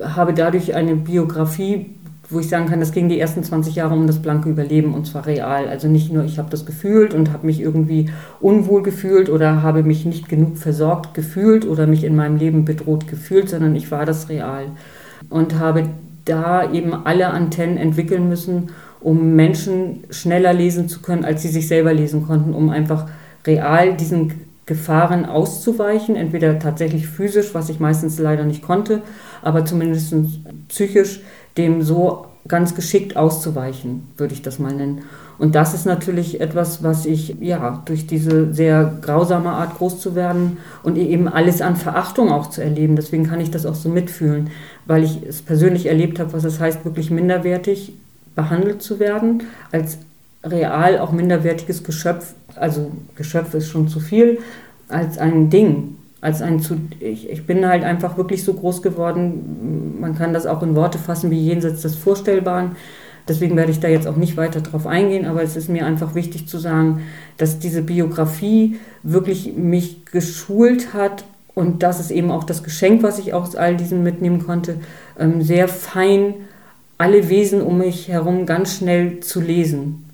habe 0.01 0.33
dadurch 0.33 0.75
eine 0.75 0.95
Biografie 0.95 1.95
wo 2.29 2.39
ich 2.39 2.47
sagen 2.47 2.67
kann, 2.67 2.79
das 2.79 2.91
ging 2.91 3.09
die 3.09 3.19
ersten 3.19 3.43
20 3.43 3.75
Jahre 3.75 3.95
um 3.95 4.05
das 4.05 4.21
blanke 4.21 4.49
Überleben 4.49 4.93
und 4.93 5.07
zwar 5.07 5.25
real. 5.25 5.67
Also 5.67 5.87
nicht 5.87 6.13
nur, 6.13 6.23
ich 6.23 6.37
habe 6.37 6.49
das 6.49 6.65
gefühlt 6.65 7.13
und 7.13 7.33
habe 7.33 7.47
mich 7.47 7.59
irgendwie 7.59 8.09
unwohl 8.39 8.83
gefühlt 8.83 9.29
oder 9.29 9.63
habe 9.63 9.83
mich 9.83 10.05
nicht 10.05 10.29
genug 10.29 10.57
versorgt 10.57 11.13
gefühlt 11.13 11.67
oder 11.67 11.87
mich 11.87 12.03
in 12.03 12.15
meinem 12.15 12.37
Leben 12.37 12.65
bedroht 12.65 13.07
gefühlt, 13.07 13.49
sondern 13.49 13.75
ich 13.75 13.89
war 13.91 14.05
das 14.05 14.29
real 14.29 14.65
und 15.29 15.57
habe 15.57 15.85
da 16.25 16.71
eben 16.71 16.93
alle 16.93 17.29
Antennen 17.29 17.77
entwickeln 17.77 18.29
müssen, 18.29 18.69
um 19.01 19.35
Menschen 19.35 20.03
schneller 20.11 20.53
lesen 20.53 20.87
zu 20.87 21.01
können, 21.01 21.25
als 21.25 21.41
sie 21.41 21.47
sich 21.47 21.67
selber 21.67 21.93
lesen 21.93 22.27
konnten, 22.27 22.53
um 22.53 22.69
einfach 22.69 23.07
real 23.47 23.95
diesen 23.95 24.33
Gefahren 24.65 25.25
auszuweichen, 25.25 26.15
entweder 26.15 26.59
tatsächlich 26.59 27.07
physisch, 27.07 27.55
was 27.55 27.69
ich 27.69 27.79
meistens 27.79 28.19
leider 28.19 28.43
nicht 28.43 28.61
konnte, 28.61 29.01
aber 29.41 29.65
zumindest 29.65 30.13
psychisch 30.67 31.21
dem 31.59 31.83
so 31.83 32.25
ganz 32.47 32.73
geschickt 32.73 33.15
auszuweichen, 33.15 34.07
würde 34.17 34.33
ich 34.33 34.41
das 34.41 34.59
mal 34.59 34.73
nennen. 34.73 35.03
Und 35.37 35.55
das 35.55 35.73
ist 35.73 35.85
natürlich 35.85 36.41
etwas, 36.41 36.83
was 36.83 37.05
ich, 37.05 37.35
ja, 37.39 37.81
durch 37.85 38.07
diese 38.07 38.53
sehr 38.53 38.97
grausame 39.01 39.51
Art 39.51 39.77
groß 39.77 39.99
zu 39.99 40.15
werden 40.15 40.57
und 40.83 40.97
eben 40.97 41.27
alles 41.29 41.61
an 41.61 41.75
Verachtung 41.77 42.29
auch 42.29 42.49
zu 42.49 42.61
erleben. 42.61 42.95
Deswegen 42.95 43.27
kann 43.27 43.39
ich 43.39 43.51
das 43.51 43.65
auch 43.65 43.75
so 43.75 43.87
mitfühlen, 43.87 44.49
weil 44.85 45.03
ich 45.03 45.21
es 45.25 45.41
persönlich 45.41 45.85
erlebt 45.85 46.19
habe, 46.19 46.33
was 46.33 46.43
es 46.43 46.59
heißt, 46.59 46.83
wirklich 46.83 47.09
minderwertig 47.11 47.93
behandelt 48.35 48.81
zu 48.81 48.99
werden, 48.99 49.43
als 49.71 49.97
real 50.43 50.99
auch 50.99 51.11
minderwertiges 51.11 51.83
Geschöpf, 51.83 52.33
also 52.55 52.91
Geschöpf 53.15 53.53
ist 53.53 53.69
schon 53.69 53.87
zu 53.87 53.99
viel, 53.99 54.39
als 54.89 55.17
ein 55.17 55.49
Ding 55.49 55.95
als 56.21 56.41
ein 56.41 56.59
zu. 56.59 56.77
Ich, 56.99 57.29
ich 57.29 57.45
bin 57.45 57.67
halt 57.67 57.83
einfach 57.83 58.17
wirklich 58.17 58.43
so 58.43 58.53
groß 58.53 58.81
geworden, 58.81 59.97
man 59.99 60.17
kann 60.17 60.33
das 60.33 60.45
auch 60.45 60.63
in 60.63 60.75
Worte 60.75 60.97
fassen 60.97 61.31
wie 61.31 61.39
jenseits 61.39 61.81
des 61.81 61.95
Vorstellbaren. 61.95 62.75
Deswegen 63.27 63.55
werde 63.55 63.71
ich 63.71 63.79
da 63.79 63.87
jetzt 63.87 64.07
auch 64.07 64.15
nicht 64.15 64.37
weiter 64.37 64.61
drauf 64.61 64.87
eingehen, 64.87 65.25
aber 65.25 65.43
es 65.43 65.55
ist 65.55 65.69
mir 65.69 65.85
einfach 65.85 66.15
wichtig 66.15 66.47
zu 66.47 66.57
sagen, 66.57 67.03
dass 67.37 67.59
diese 67.59 67.83
Biografie 67.83 68.79
wirklich 69.03 69.53
mich 69.55 70.05
geschult 70.05 70.93
hat 70.93 71.25
und 71.53 71.83
das 71.83 71.99
ist 71.99 72.09
eben 72.09 72.31
auch 72.31 72.43
das 72.43 72.63
Geschenk, 72.63 73.03
was 73.03 73.19
ich 73.19 73.33
aus 73.33 73.55
all 73.55 73.75
diesem 73.75 74.01
mitnehmen 74.01 74.45
konnte, 74.45 74.77
ähm, 75.19 75.41
sehr 75.41 75.67
fein 75.67 76.33
alle 76.97 77.29
Wesen 77.29 77.61
um 77.61 77.77
mich 77.77 78.09
herum 78.09 78.45
ganz 78.45 78.75
schnell 78.75 79.21
zu 79.21 79.39
lesen. 79.41 80.08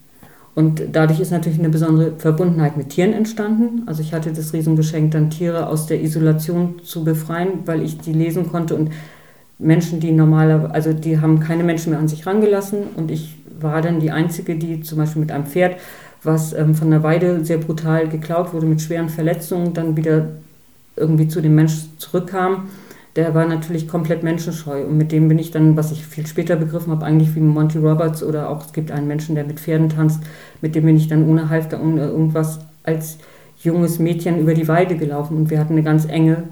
Und 0.55 0.81
dadurch 0.93 1.19
ist 1.19 1.31
natürlich 1.31 1.59
eine 1.59 1.69
besondere 1.69 2.13
Verbundenheit 2.17 2.77
mit 2.77 2.89
Tieren 2.89 3.11
entstanden. 3.11 3.83
Also 3.87 4.01
ich 4.01 4.13
hatte 4.13 4.31
das 4.31 4.53
Riesengeschenk, 4.53 5.11
dann 5.11 5.29
Tiere 5.29 5.67
aus 5.67 5.85
der 5.85 6.01
Isolation 6.01 6.81
zu 6.83 7.03
befreien, 7.03 7.59
weil 7.65 7.81
ich 7.81 7.99
die 7.99 8.13
lesen 8.13 8.49
konnte. 8.49 8.75
Und 8.75 8.91
Menschen, 9.59 9.99
die 9.99 10.11
normalerweise, 10.11 10.73
also 10.73 10.93
die 10.93 11.19
haben 11.19 11.41
keine 11.41 11.63
Menschen 11.63 11.91
mehr 11.91 11.99
an 11.99 12.07
sich 12.07 12.25
rangelassen. 12.25 12.83
Und 12.95 13.11
ich 13.11 13.35
war 13.59 13.81
dann 13.81 13.99
die 13.99 14.11
Einzige, 14.11 14.55
die 14.55 14.79
zum 14.79 14.97
Beispiel 14.97 15.21
mit 15.21 15.31
einem 15.31 15.45
Pferd, 15.45 15.75
was 16.23 16.53
ähm, 16.53 16.73
von 16.73 16.89
der 16.89 17.03
Weide 17.03 17.43
sehr 17.43 17.57
brutal 17.57 18.07
geklaut 18.07 18.53
wurde, 18.53 18.65
mit 18.65 18.81
schweren 18.81 19.09
Verletzungen, 19.09 19.73
dann 19.73 19.97
wieder 19.97 20.29
irgendwie 20.95 21.27
zu 21.27 21.41
dem 21.41 21.55
Menschen 21.55 21.97
zurückkam 21.97 22.69
der 23.15 23.34
war 23.34 23.45
natürlich 23.45 23.88
komplett 23.88 24.23
menschenscheu. 24.23 24.84
Und 24.84 24.97
mit 24.97 25.12
dem 25.12 25.28
bin 25.28 25.39
ich 25.39 25.51
dann, 25.51 25.78
was 25.78 25.91
ich 25.91 26.06
viel 26.06 26.28
später 26.28 26.56
begriffen 26.56 26.91
habe, 26.91 27.06
eigentlich 27.06 27.34
wie 27.36 27.39
Monty 27.39 27.78
Roberts 27.78 28.23
oder 28.23 28.49
auch 28.49 28.65
es 28.65 28.73
gibt 28.73 28.91
einen 28.91 29.08
Menschen, 29.08 29.36
der 29.36 29.45
mit 29.45 29.60
Pferden 29.60 29.89
tanzt, 29.89 30.21
mit 30.62 30.75
dem 30.75 30.86
bin 30.86 30.97
ich 30.97 31.08
dann 31.08 31.28
ohne 31.28 31.49
Halfter, 31.49 31.82
ohne 31.82 32.06
irgendwas 32.06 32.60
als 32.84 33.17
junges 33.62 33.99
Mädchen 33.99 34.39
über 34.39 34.54
die 34.54 34.67
Weide 34.67 34.95
gelaufen 34.97 35.38
und 35.38 35.49
wir 35.49 35.60
hatten 35.60 35.73
eine 35.73 35.84
ganz 35.84 36.06
enge 36.06 36.43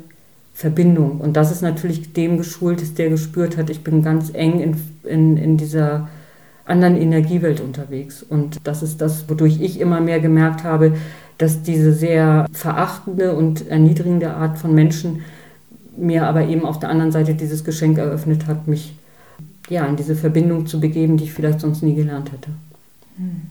Verbindung. 0.54 1.19
Und 1.19 1.36
das 1.36 1.52
ist 1.52 1.62
natürlich 1.62 2.13
dem 2.13 2.38
geschult, 2.38 2.82
dass 2.82 2.93
der 2.93 3.10
gespürt 3.10 3.58
hat, 3.58 3.69
ich 3.69 3.84
bin 3.84 4.02
ganz 4.02 4.32
eng 4.34 4.60
in, 4.60 4.76
in, 5.04 5.38
in 5.38 5.58
dieser 5.58 6.08
anderen 6.65 6.95
Energiewelt 6.95 7.60
unterwegs. 7.60 8.23
Und 8.23 8.60
das 8.63 8.84
ist 8.84 9.02
das, 9.02 9.30
wodurch 9.30 9.60
ich 9.60 9.82
immer 9.82 9.99
mehr 9.99 10.19
gemerkt 10.19 10.63
habe, 10.63 10.93
dass 11.38 11.63
diese 11.63 11.91
sehr 11.91 12.45
verachtende 12.54 13.36
und 13.36 13.67
erniedrigende 13.67 14.34
Art 14.34 14.58
von 14.58 14.73
Menschen 14.73 15.23
mir 15.95 16.27
aber 16.27 16.45
eben 16.45 16.65
auf 16.65 16.79
der 16.79 16.89
anderen 16.89 17.12
Seite 17.12 17.36
dieses 17.36 17.63
Geschenk 17.63 17.97
eröffnet 17.97 18.47
hat, 18.47 18.67
mich 18.67 18.95
ja, 19.69 19.86
in 19.86 19.95
diese 19.95 20.15
Verbindung 20.15 20.67
zu 20.67 20.79
begeben, 20.79 21.17
die 21.17 21.25
ich 21.25 21.34
vielleicht 21.34 21.62
sonst 21.62 21.84
nie 21.84 21.95
gelernt 21.95 22.32
hätte. 22.32 22.49
Hm. 23.17 23.41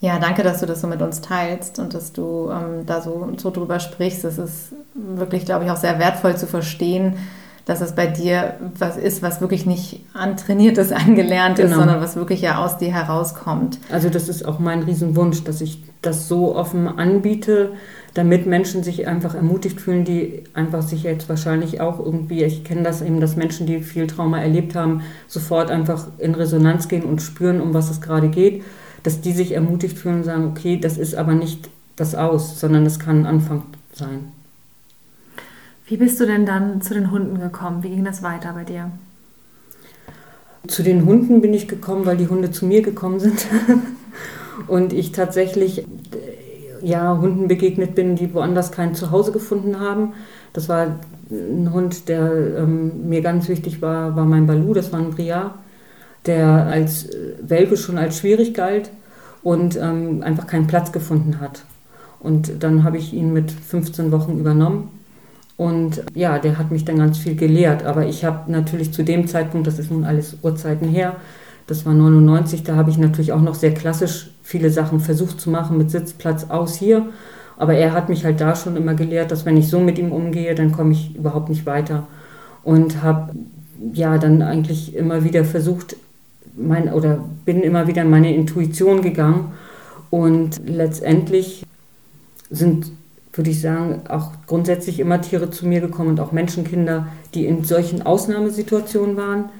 Ja, 0.00 0.18
danke, 0.18 0.42
dass 0.42 0.60
du 0.60 0.66
das 0.66 0.80
so 0.80 0.86
mit 0.86 1.02
uns 1.02 1.20
teilst 1.20 1.78
und 1.78 1.92
dass 1.92 2.12
du 2.12 2.50
ähm, 2.50 2.86
da 2.86 3.02
so, 3.02 3.32
so 3.36 3.50
drüber 3.50 3.80
sprichst. 3.80 4.24
Es 4.24 4.38
ist 4.38 4.72
wirklich, 4.94 5.44
glaube 5.44 5.64
ich, 5.64 5.70
auch 5.70 5.76
sehr 5.76 5.98
wertvoll 5.98 6.36
zu 6.36 6.46
verstehen, 6.46 7.16
dass 7.66 7.82
es 7.82 7.94
bei 7.94 8.06
dir 8.06 8.54
was 8.78 8.96
ist, 8.96 9.22
was 9.22 9.42
wirklich 9.42 9.66
nicht 9.66 10.00
antrainiertes, 10.14 10.90
angelernt 10.92 11.56
genau. 11.56 11.68
ist, 11.68 11.74
sondern 11.76 12.00
was 12.00 12.16
wirklich 12.16 12.40
ja 12.40 12.64
aus 12.64 12.78
dir 12.78 12.92
herauskommt. 12.92 13.78
Also 13.92 14.08
das 14.08 14.30
ist 14.30 14.44
auch 14.46 14.58
mein 14.58 14.82
Riesenwunsch, 14.82 15.44
dass 15.44 15.60
ich 15.60 15.82
das 16.00 16.28
so 16.28 16.56
offen 16.56 16.88
anbiete, 16.88 17.72
damit 18.14 18.46
Menschen 18.46 18.82
sich 18.82 19.06
einfach 19.06 19.34
ermutigt 19.34 19.80
fühlen, 19.80 20.04
die 20.04 20.44
einfach 20.52 20.82
sich 20.82 21.04
jetzt 21.04 21.28
wahrscheinlich 21.28 21.80
auch 21.80 21.98
irgendwie, 21.98 22.42
ich 22.42 22.64
kenne 22.64 22.82
das 22.82 23.02
eben, 23.02 23.20
dass 23.20 23.36
Menschen, 23.36 23.66
die 23.66 23.80
viel 23.80 24.06
Trauma 24.06 24.40
erlebt 24.40 24.74
haben, 24.74 25.02
sofort 25.28 25.70
einfach 25.70 26.08
in 26.18 26.34
Resonanz 26.34 26.88
gehen 26.88 27.04
und 27.04 27.22
spüren, 27.22 27.60
um 27.60 27.72
was 27.72 27.90
es 27.90 28.00
gerade 28.00 28.28
geht, 28.28 28.64
dass 29.02 29.20
die 29.20 29.32
sich 29.32 29.52
ermutigt 29.52 29.98
fühlen 29.98 30.16
und 30.16 30.24
sagen, 30.24 30.46
okay, 30.46 30.78
das 30.78 30.98
ist 30.98 31.14
aber 31.14 31.34
nicht 31.34 31.70
das 31.96 32.14
Aus, 32.14 32.58
sondern 32.58 32.84
es 32.84 32.98
kann 32.98 33.20
ein 33.20 33.26
Anfang 33.26 33.62
sein. 33.92 34.32
Wie 35.86 35.96
bist 35.96 36.20
du 36.20 36.26
denn 36.26 36.46
dann 36.46 36.82
zu 36.82 36.94
den 36.94 37.10
Hunden 37.10 37.40
gekommen? 37.40 37.82
Wie 37.82 37.90
ging 37.90 38.04
das 38.04 38.22
weiter 38.22 38.52
bei 38.52 38.64
dir? 38.64 38.90
Zu 40.66 40.82
den 40.82 41.04
Hunden 41.04 41.40
bin 41.40 41.54
ich 41.54 41.68
gekommen, 41.68 42.06
weil 42.06 42.16
die 42.16 42.28
Hunde 42.28 42.50
zu 42.50 42.66
mir 42.66 42.82
gekommen 42.82 43.18
sind. 43.18 43.46
und 44.66 44.92
ich 44.92 45.12
tatsächlich 45.12 45.84
ja, 46.82 47.18
Hunden 47.18 47.48
begegnet 47.48 47.94
bin, 47.94 48.16
die 48.16 48.32
woanders 48.34 48.72
kein 48.72 48.94
Zuhause 48.94 49.32
gefunden 49.32 49.80
haben. 49.80 50.12
Das 50.52 50.68
war 50.68 50.96
ein 51.30 51.72
Hund, 51.72 52.08
der 52.08 52.58
ähm, 52.58 53.08
mir 53.08 53.22
ganz 53.22 53.48
wichtig 53.48 53.80
war, 53.82 54.16
war 54.16 54.24
mein 54.24 54.46
Balu, 54.46 54.74
das 54.74 54.92
war 54.92 55.00
ein 55.00 55.10
Briar, 55.10 55.54
der 56.26 56.66
als 56.66 57.06
äh, 57.06 57.34
Welpe 57.42 57.76
schon 57.76 57.98
als 57.98 58.18
schwierig 58.18 58.54
galt 58.54 58.90
und 59.42 59.76
ähm, 59.76 60.22
einfach 60.22 60.46
keinen 60.46 60.66
Platz 60.66 60.92
gefunden 60.92 61.40
hat. 61.40 61.62
Und 62.18 62.62
dann 62.62 62.84
habe 62.84 62.98
ich 62.98 63.14
ihn 63.14 63.32
mit 63.32 63.50
15 63.50 64.12
Wochen 64.12 64.38
übernommen. 64.38 64.90
Und 65.56 66.02
ja, 66.14 66.38
der 66.38 66.58
hat 66.58 66.70
mich 66.70 66.84
dann 66.84 66.98
ganz 66.98 67.18
viel 67.18 67.34
gelehrt. 67.34 67.84
Aber 67.84 68.06
ich 68.06 68.24
habe 68.24 68.50
natürlich 68.50 68.92
zu 68.92 69.02
dem 69.02 69.26
Zeitpunkt, 69.26 69.66
das 69.66 69.78
ist 69.78 69.90
nun 69.90 70.04
alles 70.04 70.36
Urzeiten 70.42 70.88
her, 70.88 71.16
das 71.70 71.86
war 71.86 71.94
99, 71.94 72.64
da 72.64 72.74
habe 72.74 72.90
ich 72.90 72.98
natürlich 72.98 73.32
auch 73.32 73.40
noch 73.40 73.54
sehr 73.54 73.72
klassisch 73.72 74.30
viele 74.42 74.70
Sachen 74.70 74.98
versucht 74.98 75.40
zu 75.40 75.50
machen 75.50 75.78
mit 75.78 75.90
Sitzplatz 75.90 76.46
aus 76.50 76.74
hier. 76.74 77.06
Aber 77.56 77.74
er 77.74 77.92
hat 77.92 78.08
mich 78.08 78.24
halt 78.24 78.40
da 78.40 78.56
schon 78.56 78.76
immer 78.76 78.94
gelehrt, 78.94 79.30
dass 79.30 79.46
wenn 79.46 79.56
ich 79.56 79.68
so 79.68 79.78
mit 79.78 79.96
ihm 79.96 80.10
umgehe, 80.10 80.56
dann 80.56 80.72
komme 80.72 80.92
ich 80.92 81.14
überhaupt 81.14 81.48
nicht 81.48 81.66
weiter. 81.66 82.08
Und 82.64 83.02
habe 83.02 83.34
ja 83.92 84.18
dann 84.18 84.42
eigentlich 84.42 84.96
immer 84.96 85.22
wieder 85.22 85.44
versucht, 85.44 85.94
mein, 86.56 86.92
oder 86.92 87.24
bin 87.44 87.60
immer 87.62 87.86
wieder 87.86 88.02
in 88.02 88.10
meine 88.10 88.34
Intuition 88.34 89.00
gegangen 89.02 89.52
Und 90.10 90.60
letztendlich 90.66 91.64
sind, 92.50 92.90
würde 93.32 93.50
ich 93.50 93.60
sagen, 93.60 94.02
auch 94.08 94.32
grundsätzlich 94.48 94.98
immer 94.98 95.20
Tiere 95.20 95.50
zu 95.50 95.68
mir 95.68 95.80
gekommen 95.80 96.10
und 96.10 96.20
auch 96.20 96.32
Menschenkinder, 96.32 97.06
die 97.34 97.46
in 97.46 97.62
solchen 97.62 98.02
Ausnahmesituationen 98.02 99.16
waren. 99.16 99.50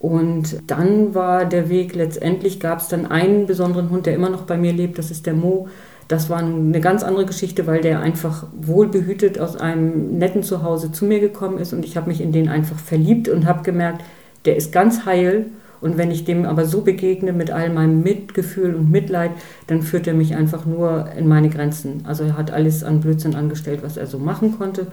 Und 0.00 0.70
dann 0.70 1.14
war 1.14 1.44
der 1.44 1.68
Weg, 1.68 1.94
letztendlich 1.94 2.58
gab 2.58 2.80
es 2.80 2.88
dann 2.88 3.06
einen 3.06 3.46
besonderen 3.46 3.90
Hund, 3.90 4.06
der 4.06 4.14
immer 4.14 4.30
noch 4.30 4.42
bei 4.42 4.56
mir 4.56 4.72
lebt, 4.72 4.98
das 4.98 5.10
ist 5.10 5.26
der 5.26 5.34
Mo. 5.34 5.68
Das 6.08 6.30
war 6.30 6.38
eine 6.38 6.80
ganz 6.80 7.02
andere 7.02 7.26
Geschichte, 7.26 7.66
weil 7.66 7.82
der 7.82 8.00
einfach 8.00 8.46
wohlbehütet 8.58 9.38
aus 9.38 9.56
einem 9.56 10.16
netten 10.18 10.42
Zuhause 10.42 10.90
zu 10.90 11.04
mir 11.04 11.20
gekommen 11.20 11.58
ist 11.58 11.74
und 11.74 11.84
ich 11.84 11.98
habe 11.98 12.08
mich 12.08 12.22
in 12.22 12.32
den 12.32 12.48
einfach 12.48 12.78
verliebt 12.78 13.28
und 13.28 13.44
habe 13.44 13.62
gemerkt, 13.62 14.02
der 14.46 14.56
ist 14.56 14.72
ganz 14.72 15.04
heil 15.04 15.50
und 15.82 15.98
wenn 15.98 16.10
ich 16.10 16.24
dem 16.24 16.46
aber 16.46 16.64
so 16.64 16.80
begegne 16.80 17.34
mit 17.34 17.50
all 17.50 17.70
meinem 17.70 18.02
Mitgefühl 18.02 18.74
und 18.74 18.90
Mitleid, 18.90 19.32
dann 19.66 19.82
führt 19.82 20.06
er 20.06 20.14
mich 20.14 20.34
einfach 20.34 20.64
nur 20.64 21.10
in 21.16 21.28
meine 21.28 21.50
Grenzen. 21.50 22.04
Also 22.06 22.24
er 22.24 22.38
hat 22.38 22.50
alles 22.50 22.82
an 22.82 23.00
Blödsinn 23.00 23.34
angestellt, 23.34 23.80
was 23.82 23.96
er 23.96 24.06
so 24.06 24.18
machen 24.18 24.58
konnte. 24.58 24.86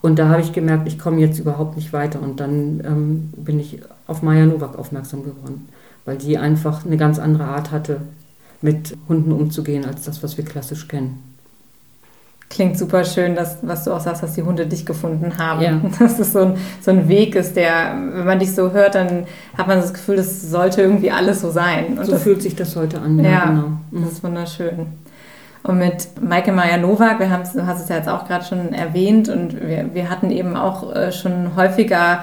Und 0.00 0.18
da 0.18 0.28
habe 0.28 0.40
ich 0.40 0.52
gemerkt, 0.52 0.86
ich 0.86 0.98
komme 0.98 1.20
jetzt 1.20 1.38
überhaupt 1.38 1.76
nicht 1.76 1.92
weiter. 1.92 2.20
Und 2.20 2.40
dann 2.40 2.82
ähm, 2.84 3.30
bin 3.36 3.58
ich 3.58 3.80
auf 4.06 4.22
Maya 4.22 4.46
Nowak 4.46 4.78
aufmerksam 4.78 5.24
geworden, 5.24 5.68
weil 6.04 6.16
die 6.16 6.38
einfach 6.38 6.84
eine 6.84 6.96
ganz 6.96 7.18
andere 7.18 7.44
Art 7.44 7.70
hatte, 7.70 8.00
mit 8.60 8.96
Hunden 9.08 9.32
umzugehen, 9.32 9.84
als 9.84 10.04
das, 10.04 10.22
was 10.22 10.36
wir 10.36 10.44
klassisch 10.44 10.88
kennen. 10.88 11.22
Klingt 12.50 12.78
super 12.78 13.04
schön, 13.04 13.34
dass, 13.34 13.58
was 13.60 13.84
du 13.84 13.92
auch 13.92 14.00
sagst, 14.00 14.22
dass 14.22 14.32
die 14.32 14.42
Hunde 14.42 14.66
dich 14.66 14.86
gefunden 14.86 15.36
haben. 15.36 15.60
Ja. 15.60 15.80
Dass 15.98 16.18
es 16.18 16.32
so 16.32 16.38
ein, 16.40 16.54
so 16.80 16.90
ein 16.90 17.06
Weg 17.06 17.34
ist, 17.34 17.56
der, 17.56 17.94
wenn 18.14 18.24
man 18.24 18.38
dich 18.38 18.54
so 18.54 18.72
hört, 18.72 18.94
dann 18.94 19.26
hat 19.56 19.68
man 19.68 19.78
das 19.78 19.92
Gefühl, 19.92 20.16
das 20.16 20.50
sollte 20.50 20.80
irgendwie 20.80 21.10
alles 21.10 21.42
so 21.42 21.50
sein. 21.50 21.98
Und 21.98 22.06
so 22.06 22.12
das, 22.12 22.22
fühlt 22.22 22.40
sich 22.40 22.56
das 22.56 22.74
heute 22.74 23.02
an. 23.02 23.18
Ja, 23.22 23.30
ja 23.30 23.44
genau. 23.44 23.68
Mhm. 23.90 24.02
Das 24.02 24.12
ist 24.12 24.24
wunderschön. 24.24 24.86
Und 25.62 25.78
mit 25.78 26.22
Maike 26.22 26.52
Maja-Nowak, 26.52 27.18
wir 27.18 27.30
haben 27.30 27.42
du 27.52 27.66
hast 27.66 27.82
es 27.82 27.88
ja 27.88 27.96
jetzt 27.96 28.08
auch 28.08 28.26
gerade 28.26 28.44
schon 28.44 28.72
erwähnt 28.72 29.28
und 29.28 29.60
wir, 29.60 29.92
wir 29.92 30.08
hatten 30.08 30.30
eben 30.30 30.56
auch 30.56 30.94
äh, 30.94 31.12
schon 31.12 31.56
häufiger 31.56 32.20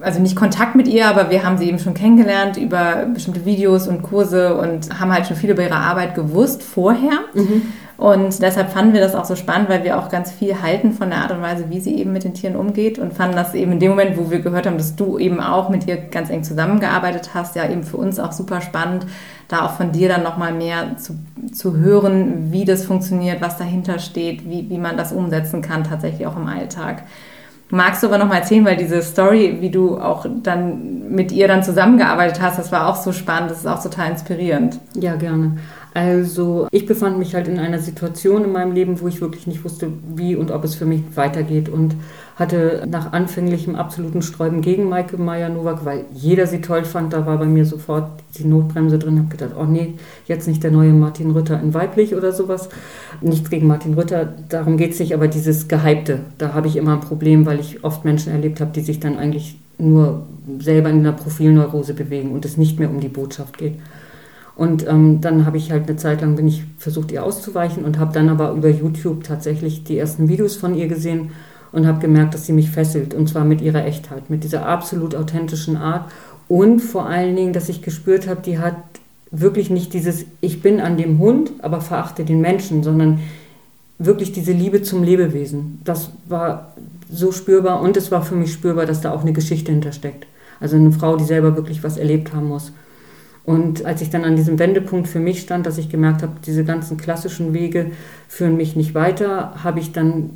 also 0.00 0.20
nicht 0.20 0.36
Kontakt 0.36 0.74
mit 0.74 0.88
ihr, 0.88 1.08
aber 1.08 1.30
wir 1.30 1.44
haben 1.44 1.58
sie 1.58 1.68
eben 1.68 1.78
schon 1.78 1.94
kennengelernt 1.94 2.56
über 2.56 3.06
bestimmte 3.12 3.44
Videos 3.44 3.86
und 3.86 4.02
Kurse 4.02 4.56
und 4.56 4.98
haben 4.98 5.12
halt 5.12 5.26
schon 5.26 5.36
viel 5.36 5.50
über 5.50 5.62
ihre 5.62 5.76
Arbeit 5.76 6.14
gewusst 6.14 6.62
vorher. 6.62 7.20
Mhm. 7.34 7.62
Und 8.02 8.42
deshalb 8.42 8.72
fanden 8.72 8.94
wir 8.94 9.00
das 9.00 9.14
auch 9.14 9.24
so 9.24 9.36
spannend, 9.36 9.68
weil 9.68 9.84
wir 9.84 9.96
auch 9.96 10.08
ganz 10.08 10.32
viel 10.32 10.60
halten 10.60 10.90
von 10.90 11.10
der 11.10 11.20
Art 11.20 11.30
und 11.30 11.40
Weise, 11.40 11.70
wie 11.70 11.78
sie 11.78 11.94
eben 11.94 12.12
mit 12.12 12.24
den 12.24 12.34
Tieren 12.34 12.56
umgeht 12.56 12.98
und 12.98 13.12
fanden 13.12 13.36
das 13.36 13.54
eben 13.54 13.70
in 13.70 13.78
dem 13.78 13.90
Moment, 13.90 14.18
wo 14.18 14.28
wir 14.28 14.40
gehört 14.40 14.66
haben, 14.66 14.76
dass 14.76 14.96
du 14.96 15.20
eben 15.20 15.38
auch 15.38 15.68
mit 15.68 15.86
ihr 15.86 15.98
ganz 15.98 16.28
eng 16.28 16.42
zusammengearbeitet 16.42 17.30
hast, 17.32 17.54
ja 17.54 17.70
eben 17.70 17.84
für 17.84 17.98
uns 17.98 18.18
auch 18.18 18.32
super 18.32 18.60
spannend, 18.60 19.06
da 19.46 19.64
auch 19.64 19.74
von 19.74 19.92
dir 19.92 20.08
dann 20.08 20.24
nochmal 20.24 20.52
mehr 20.52 20.96
zu, 20.96 21.16
zu 21.52 21.76
hören, 21.76 22.50
wie 22.50 22.64
das 22.64 22.84
funktioniert, 22.84 23.40
was 23.40 23.56
dahinter 23.56 24.00
steht, 24.00 24.50
wie, 24.50 24.68
wie 24.68 24.78
man 24.78 24.96
das 24.96 25.12
umsetzen 25.12 25.62
kann, 25.62 25.84
tatsächlich 25.84 26.26
auch 26.26 26.36
im 26.36 26.48
Alltag. 26.48 27.04
Magst 27.70 28.02
du 28.02 28.08
aber 28.08 28.18
noch 28.18 28.26
mal 28.26 28.38
erzählen, 28.38 28.64
weil 28.64 28.76
diese 28.76 29.00
Story, 29.00 29.58
wie 29.60 29.70
du 29.70 30.00
auch 30.00 30.26
dann 30.42 31.08
mit 31.08 31.30
ihr 31.30 31.46
dann 31.46 31.62
zusammengearbeitet 31.62 32.42
hast, 32.42 32.58
das 32.58 32.72
war 32.72 32.88
auch 32.88 32.96
so 32.96 33.12
spannend, 33.12 33.52
das 33.52 33.58
ist 33.58 33.66
auch 33.68 33.80
total 33.80 34.10
inspirierend. 34.10 34.80
Ja, 34.94 35.14
gerne. 35.14 35.58
Also 35.94 36.68
ich 36.70 36.86
befand 36.86 37.18
mich 37.18 37.34
halt 37.34 37.48
in 37.48 37.58
einer 37.58 37.78
Situation 37.78 38.44
in 38.44 38.52
meinem 38.52 38.72
Leben, 38.72 39.00
wo 39.00 39.08
ich 39.08 39.20
wirklich 39.20 39.46
nicht 39.46 39.62
wusste, 39.62 39.92
wie 40.16 40.36
und 40.36 40.50
ob 40.50 40.64
es 40.64 40.74
für 40.74 40.86
mich 40.86 41.02
weitergeht 41.16 41.68
und 41.68 41.96
hatte 42.36 42.86
nach 42.88 43.12
anfänglichem 43.12 43.74
absoluten 43.74 44.22
Sträuben 44.22 44.62
gegen 44.62 44.88
Maike 44.88 45.18
Meyer-Nowak, 45.18 45.84
weil 45.84 46.06
jeder 46.14 46.46
sie 46.46 46.62
toll 46.62 46.84
fand, 46.84 47.12
da 47.12 47.26
war 47.26 47.36
bei 47.36 47.44
mir 47.44 47.66
sofort 47.66 48.08
die 48.38 48.44
Notbremse 48.44 48.98
drin, 48.98 49.18
habe 49.18 49.28
gedacht, 49.28 49.52
oh 49.58 49.64
nee, 49.64 49.94
jetzt 50.26 50.48
nicht 50.48 50.62
der 50.62 50.70
neue 50.70 50.94
Martin 50.94 51.30
Rütter 51.32 51.60
in 51.60 51.74
weiblich 51.74 52.14
oder 52.14 52.32
sowas. 52.32 52.70
Nichts 53.20 53.50
gegen 53.50 53.66
Martin 53.66 53.92
Rütter, 53.92 54.32
darum 54.48 54.78
geht 54.78 54.92
es 54.92 54.98
nicht, 54.98 55.12
aber 55.12 55.28
dieses 55.28 55.68
Gehypte, 55.68 56.20
da 56.38 56.54
habe 56.54 56.68
ich 56.68 56.76
immer 56.76 56.94
ein 56.94 57.00
Problem, 57.00 57.44
weil 57.44 57.60
ich 57.60 57.84
oft 57.84 58.06
Menschen 58.06 58.32
erlebt 58.32 58.62
habe, 58.62 58.72
die 58.72 58.80
sich 58.80 58.98
dann 58.98 59.18
eigentlich 59.18 59.58
nur 59.76 60.22
selber 60.58 60.88
in 60.88 61.00
einer 61.00 61.12
Profilneurose 61.12 61.92
bewegen 61.92 62.32
und 62.32 62.44
es 62.44 62.56
nicht 62.56 62.78
mehr 62.78 62.88
um 62.88 63.00
die 63.00 63.08
Botschaft 63.08 63.58
geht. 63.58 63.74
Und 64.54 64.86
ähm, 64.86 65.20
dann 65.20 65.46
habe 65.46 65.56
ich 65.56 65.72
halt 65.72 65.88
eine 65.88 65.96
Zeit 65.96 66.20
lang 66.20 66.36
bin 66.36 66.46
ich 66.46 66.64
versucht, 66.78 67.10
ihr 67.10 67.24
auszuweichen 67.24 67.84
und 67.84 67.98
habe 67.98 68.12
dann 68.12 68.28
aber 68.28 68.52
über 68.52 68.68
YouTube 68.68 69.24
tatsächlich 69.24 69.84
die 69.84 69.98
ersten 69.98 70.28
Videos 70.28 70.56
von 70.56 70.74
ihr 70.74 70.88
gesehen 70.88 71.30
und 71.72 71.86
habe 71.86 72.00
gemerkt, 72.00 72.34
dass 72.34 72.46
sie 72.46 72.52
mich 72.52 72.70
fesselt 72.70 73.14
und 73.14 73.28
zwar 73.28 73.44
mit 73.44 73.62
ihrer 73.62 73.86
Echtheit, 73.86 74.28
mit 74.28 74.44
dieser 74.44 74.66
absolut 74.66 75.14
authentischen 75.14 75.76
Art 75.76 76.10
und 76.48 76.80
vor 76.80 77.06
allen 77.06 77.34
Dingen, 77.34 77.54
dass 77.54 77.70
ich 77.70 77.80
gespürt 77.80 78.28
habe, 78.28 78.42
die 78.42 78.58
hat 78.58 78.76
wirklich 79.30 79.70
nicht 79.70 79.94
dieses 79.94 80.26
Ich 80.42 80.60
bin 80.60 80.80
an 80.80 80.98
dem 80.98 81.18
Hund, 81.18 81.52
aber 81.60 81.80
verachte 81.80 82.24
den 82.24 82.42
Menschen, 82.42 82.82
sondern 82.82 83.20
wirklich 83.98 84.32
diese 84.32 84.52
Liebe 84.52 84.82
zum 84.82 85.02
Lebewesen. 85.02 85.80
Das 85.84 86.10
war 86.28 86.74
so 87.10 87.32
spürbar 87.32 87.80
und 87.80 87.96
es 87.96 88.10
war 88.10 88.22
für 88.22 88.34
mich 88.34 88.52
spürbar, 88.52 88.84
dass 88.84 89.00
da 89.00 89.12
auch 89.12 89.22
eine 89.22 89.32
Geschichte 89.32 89.72
hintersteckt. 89.72 90.26
Also 90.60 90.76
eine 90.76 90.92
Frau, 90.92 91.16
die 91.16 91.24
selber 91.24 91.56
wirklich 91.56 91.82
was 91.82 91.96
erlebt 91.96 92.34
haben 92.34 92.48
muss. 92.48 92.72
Und 93.44 93.84
als 93.84 94.00
ich 94.02 94.10
dann 94.10 94.24
an 94.24 94.36
diesem 94.36 94.58
Wendepunkt 94.58 95.08
für 95.08 95.18
mich 95.18 95.40
stand, 95.40 95.66
dass 95.66 95.78
ich 95.78 95.88
gemerkt 95.88 96.22
habe, 96.22 96.34
diese 96.46 96.64
ganzen 96.64 96.96
klassischen 96.96 97.52
Wege 97.52 97.90
führen 98.28 98.56
mich 98.56 98.76
nicht 98.76 98.94
weiter, 98.94 99.64
habe 99.64 99.80
ich 99.80 99.92
dann 99.92 100.30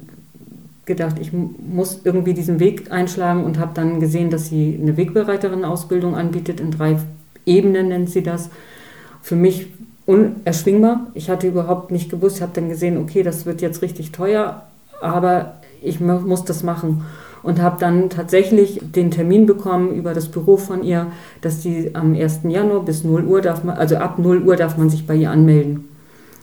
gedacht, 0.87 1.17
ich 1.21 1.33
muss 1.33 2.01
irgendwie 2.05 2.35
diesen 2.35 2.61
Weg 2.61 2.91
einschlagen 2.91 3.45
und 3.45 3.59
habe 3.59 3.73
dann 3.75 4.01
gesehen, 4.01 4.31
dass 4.31 4.49
sie 4.49 4.79
eine 4.81 4.97
Wegbereiterin-Ausbildung 4.97 6.15
anbietet. 6.15 6.61
In 6.61 6.71
drei 6.71 6.99
Ebenen 7.45 7.89
nennt 7.89 8.11
sie 8.11 8.23
das. 8.23 8.51
Für 9.23 9.37
mich 9.37 9.69
unerschwingbar. 10.07 11.09
Ich 11.15 11.31
hatte 11.31 11.49
überhaupt 11.49 11.91
nicht 11.91 12.11
gewusst, 12.11 12.41
habe 12.41 12.53
dann 12.55 12.69
gesehen, 12.69 12.99
okay, 12.99 13.23
das 13.23 13.47
wird 13.47 13.61
jetzt 13.61 13.83
richtig 13.83 14.13
teuer, 14.13 14.63
aber 15.01 15.61
ich 15.83 16.01
muss 16.01 16.45
das 16.45 16.63
machen 16.63 17.05
und 17.47 17.63
habe 17.63 17.77
dann 17.79 18.11
tatsächlich 18.11 18.81
den 18.83 19.13
Termin 19.13 19.47
bekommen 19.47 19.95
über 19.95 20.15
das 20.15 20.29
Büro 20.29 20.57
von 20.57 20.83
ihr, 20.83 21.07
dass 21.43 21.63
sie 21.63 21.93
am 21.95 22.13
1. 22.13 22.41
Januar 22.49 22.85
bis 22.85 23.05
0 23.05 23.25
Uhr 23.25 23.41
darf 23.41 23.63
man, 23.63 23.77
also 23.77 23.97
ab 23.97 24.19
0 24.19 24.43
Uhr 24.43 24.57
darf 24.57 24.77
man 24.77 24.91
sich 24.91 25.07
bei 25.07 25.15
ihr 25.15 25.31
anmelden. 25.31 25.89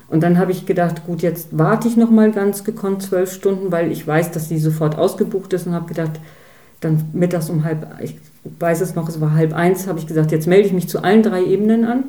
Und 0.08 0.24
dann 0.24 0.38
habe 0.38 0.54
ich 0.54 0.66
gedacht, 0.66 1.06
gut, 1.06 1.22
jetzt 1.22 1.50
warte 1.52 1.90
ich 1.90 1.98
noch 1.98 2.10
mal 2.10 2.32
ganz 2.32 2.64
gekonnt 2.64 3.02
zwölf 3.02 3.34
Stunden, 3.34 3.70
weil 3.70 3.92
ich 3.92 4.08
weiß, 4.08 4.32
dass 4.32 4.48
sie 4.48 4.58
sofort 4.58 4.98
ausgebucht 4.98 5.52
ist 5.52 5.68
und 5.68 5.74
habe 5.74 5.88
gedacht, 5.88 6.22
dann 6.80 7.04
mittags 7.12 7.50
um 7.50 7.66
halb, 7.66 7.86
ich 8.00 8.16
weiß 8.60 8.80
es 8.80 8.96
noch, 8.96 9.10
es 9.10 9.20
war 9.20 9.34
halb 9.34 9.54
eins, 9.54 9.88
habe 9.88 10.00
ich 10.00 10.08
gesagt, 10.08 10.32
jetzt 10.32 10.48
melde 10.48 10.68
ich 10.68 10.74
mich 10.74 10.88
zu 10.88 11.04
allen 11.04 11.22
drei 11.22 11.44
Ebenen 11.44 11.84
an. 11.84 12.04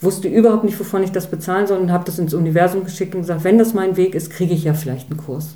Wusste 0.00 0.26
überhaupt 0.26 0.64
nicht, 0.64 0.80
wovon 0.80 1.04
ich 1.04 1.12
das 1.12 1.28
bezahlen 1.30 1.68
soll 1.68 1.78
und 1.78 1.92
habe 1.92 2.04
das 2.04 2.18
ins 2.18 2.34
Universum 2.34 2.82
geschickt 2.82 3.14
und 3.14 3.20
gesagt, 3.20 3.44
wenn 3.44 3.58
das 3.58 3.72
mein 3.72 3.96
Weg 3.96 4.16
ist, 4.16 4.30
kriege 4.30 4.54
ich 4.54 4.64
ja 4.64 4.74
vielleicht 4.74 5.10
einen 5.10 5.20
Kurs. 5.20 5.54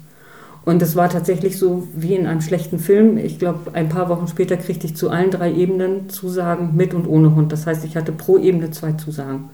Und 0.64 0.81
es 0.81 0.96
war 0.96 1.11
tatsächlich 1.11 1.59
so 1.59 1.87
wie 1.94 2.14
in 2.14 2.27
einem 2.27 2.40
schlechten 2.40 2.79
Film. 2.79 3.18
Ich 3.18 3.38
glaube, 3.38 3.74
ein 3.74 3.90
paar 3.90 4.09
Wochen 4.09 4.29
später 4.29 4.57
kriegte 4.57 4.87
ich 4.87 4.96
zu 4.96 5.11
allen 5.11 5.31
drei 5.31 5.53
Ebenen 5.53 6.09
Zusagen 6.09 6.74
mit 6.74 6.94
und 6.94 7.07
ohne 7.07 7.35
Hund. 7.35 7.53
Das 7.53 7.66
heißt, 7.66 7.85
ich 7.85 7.96
hatte 7.96 8.12
pro 8.12 8.38
Ebene 8.38 8.70
zwei 8.70 8.92
Zusagen. 8.92 9.50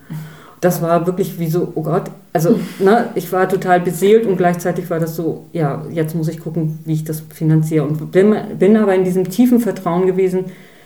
Das 0.61 0.83
war 0.83 1.07
wirklich 1.07 1.39
wie 1.41 1.49
so, 1.49 1.73
oh 1.75 1.83
Gott, 1.83 2.11
also 2.33 2.61
ne, 2.79 3.09
ich 3.17 3.33
war 3.33 3.49
total 3.49 3.81
beseelt 3.81 4.27
und 4.27 4.37
gleichzeitig 4.37 4.89
war 4.89 5.01
das 5.01 5.17
so, 5.17 5.47
ja, 5.53 5.83
jetzt 5.91 6.15
muss 6.15 6.29
ich 6.29 6.39
gucken, 6.39 6.79
wie 6.85 6.93
ich 6.93 7.05
das 7.05 7.23
finanziere. 7.35 7.85
Und 7.87 8.13
bin, 8.13 8.37
bin 8.59 8.77
aber 8.77 8.95
in 8.95 9.05
diesem 9.05 9.29
tiefen 9.31 9.59
Vertrauen 9.59 10.07
gewesen, 10.07 10.45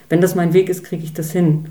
wenn 0.09 0.21
das 0.21 0.33
mein 0.33 0.53
Weg 0.53 0.69
ist, 0.69 0.83
kriege 0.83 1.03
ich 1.03 1.13
das 1.13 1.31
hin. 1.31 1.65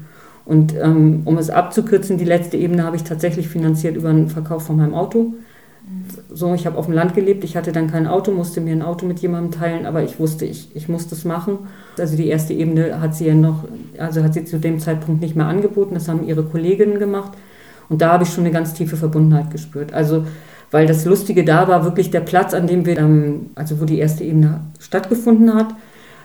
Und 0.45 0.75
ähm, 0.77 1.23
um 1.25 1.39
es 1.39 1.51
abzukürzen, 1.51 2.19
die 2.19 2.25
letzte 2.25 2.57
Ebene 2.57 2.85
habe 2.85 2.97
ich 2.97 3.03
tatsächlich 3.03 3.49
finanziert 3.49 3.97
über 3.97 4.13
den 4.13 4.29
Verkauf 4.29 4.67
von 4.67 4.77
meinem 4.77 4.95
Auto 4.95 5.35
so, 6.33 6.55
ich 6.55 6.67
habe 6.67 6.79
auf 6.79 6.87
dem 6.87 6.95
Land 6.95 7.15
gelebt, 7.15 7.45
ich 7.45 7.57
hatte 7.57 7.73
dann 7.73 7.91
kein 7.91 8.07
Auto, 8.07 8.31
musste 8.31 8.61
mir 8.61 8.73
ein 8.73 8.83
Auto 8.83 9.07
mit 9.07 9.21
jemandem 9.21 9.59
teilen, 9.59 9.87
aber 9.87 10.03
ich 10.03 10.19
wusste, 10.19 10.45
ich, 10.45 10.75
ich 10.75 10.89
muss 10.89 11.09
das 11.09 11.25
machen. 11.25 11.59
Also 11.99 12.17
die 12.17 12.29
erste 12.29 12.55
Ebene 12.55 13.01
hat 13.01 13.15
sie 13.15 13.27
ja 13.27 13.35
noch, 13.35 13.65
also 13.99 14.23
hat 14.23 14.35
sie 14.35 14.45
zu 14.45 14.59
dem 14.59 14.81
Zeitpunkt 14.81 15.21
nicht 15.21 15.37
mehr 15.37 15.47
angeboten, 15.47 15.95
das 15.95 16.09
haben 16.09 16.27
ihre 16.27 16.43
Kolleginnen 16.43 16.99
gemacht. 16.99 17.33
Und 17.89 18.01
da 18.01 18.13
habe 18.13 18.25
ich 18.25 18.31
schon 18.31 18.45
eine 18.45 18.53
ganz 18.53 18.73
tiefe 18.73 18.97
Verbundenheit 18.97 19.51
gespürt. 19.51 19.93
Also, 19.93 20.27
weil 20.71 20.87
das 20.87 21.05
Lustige 21.05 21.45
da 21.45 21.69
war, 21.69 21.85
wirklich 21.85 22.11
der 22.11 22.21
Platz, 22.21 22.55
an 22.55 22.67
dem 22.67 22.87
wir, 22.87 22.99
also 23.55 23.81
wo 23.81 23.85
die 23.85 23.99
erste 23.99 24.25
Ebene 24.25 24.61
stattgefunden 24.81 25.55
hat, 25.55 25.69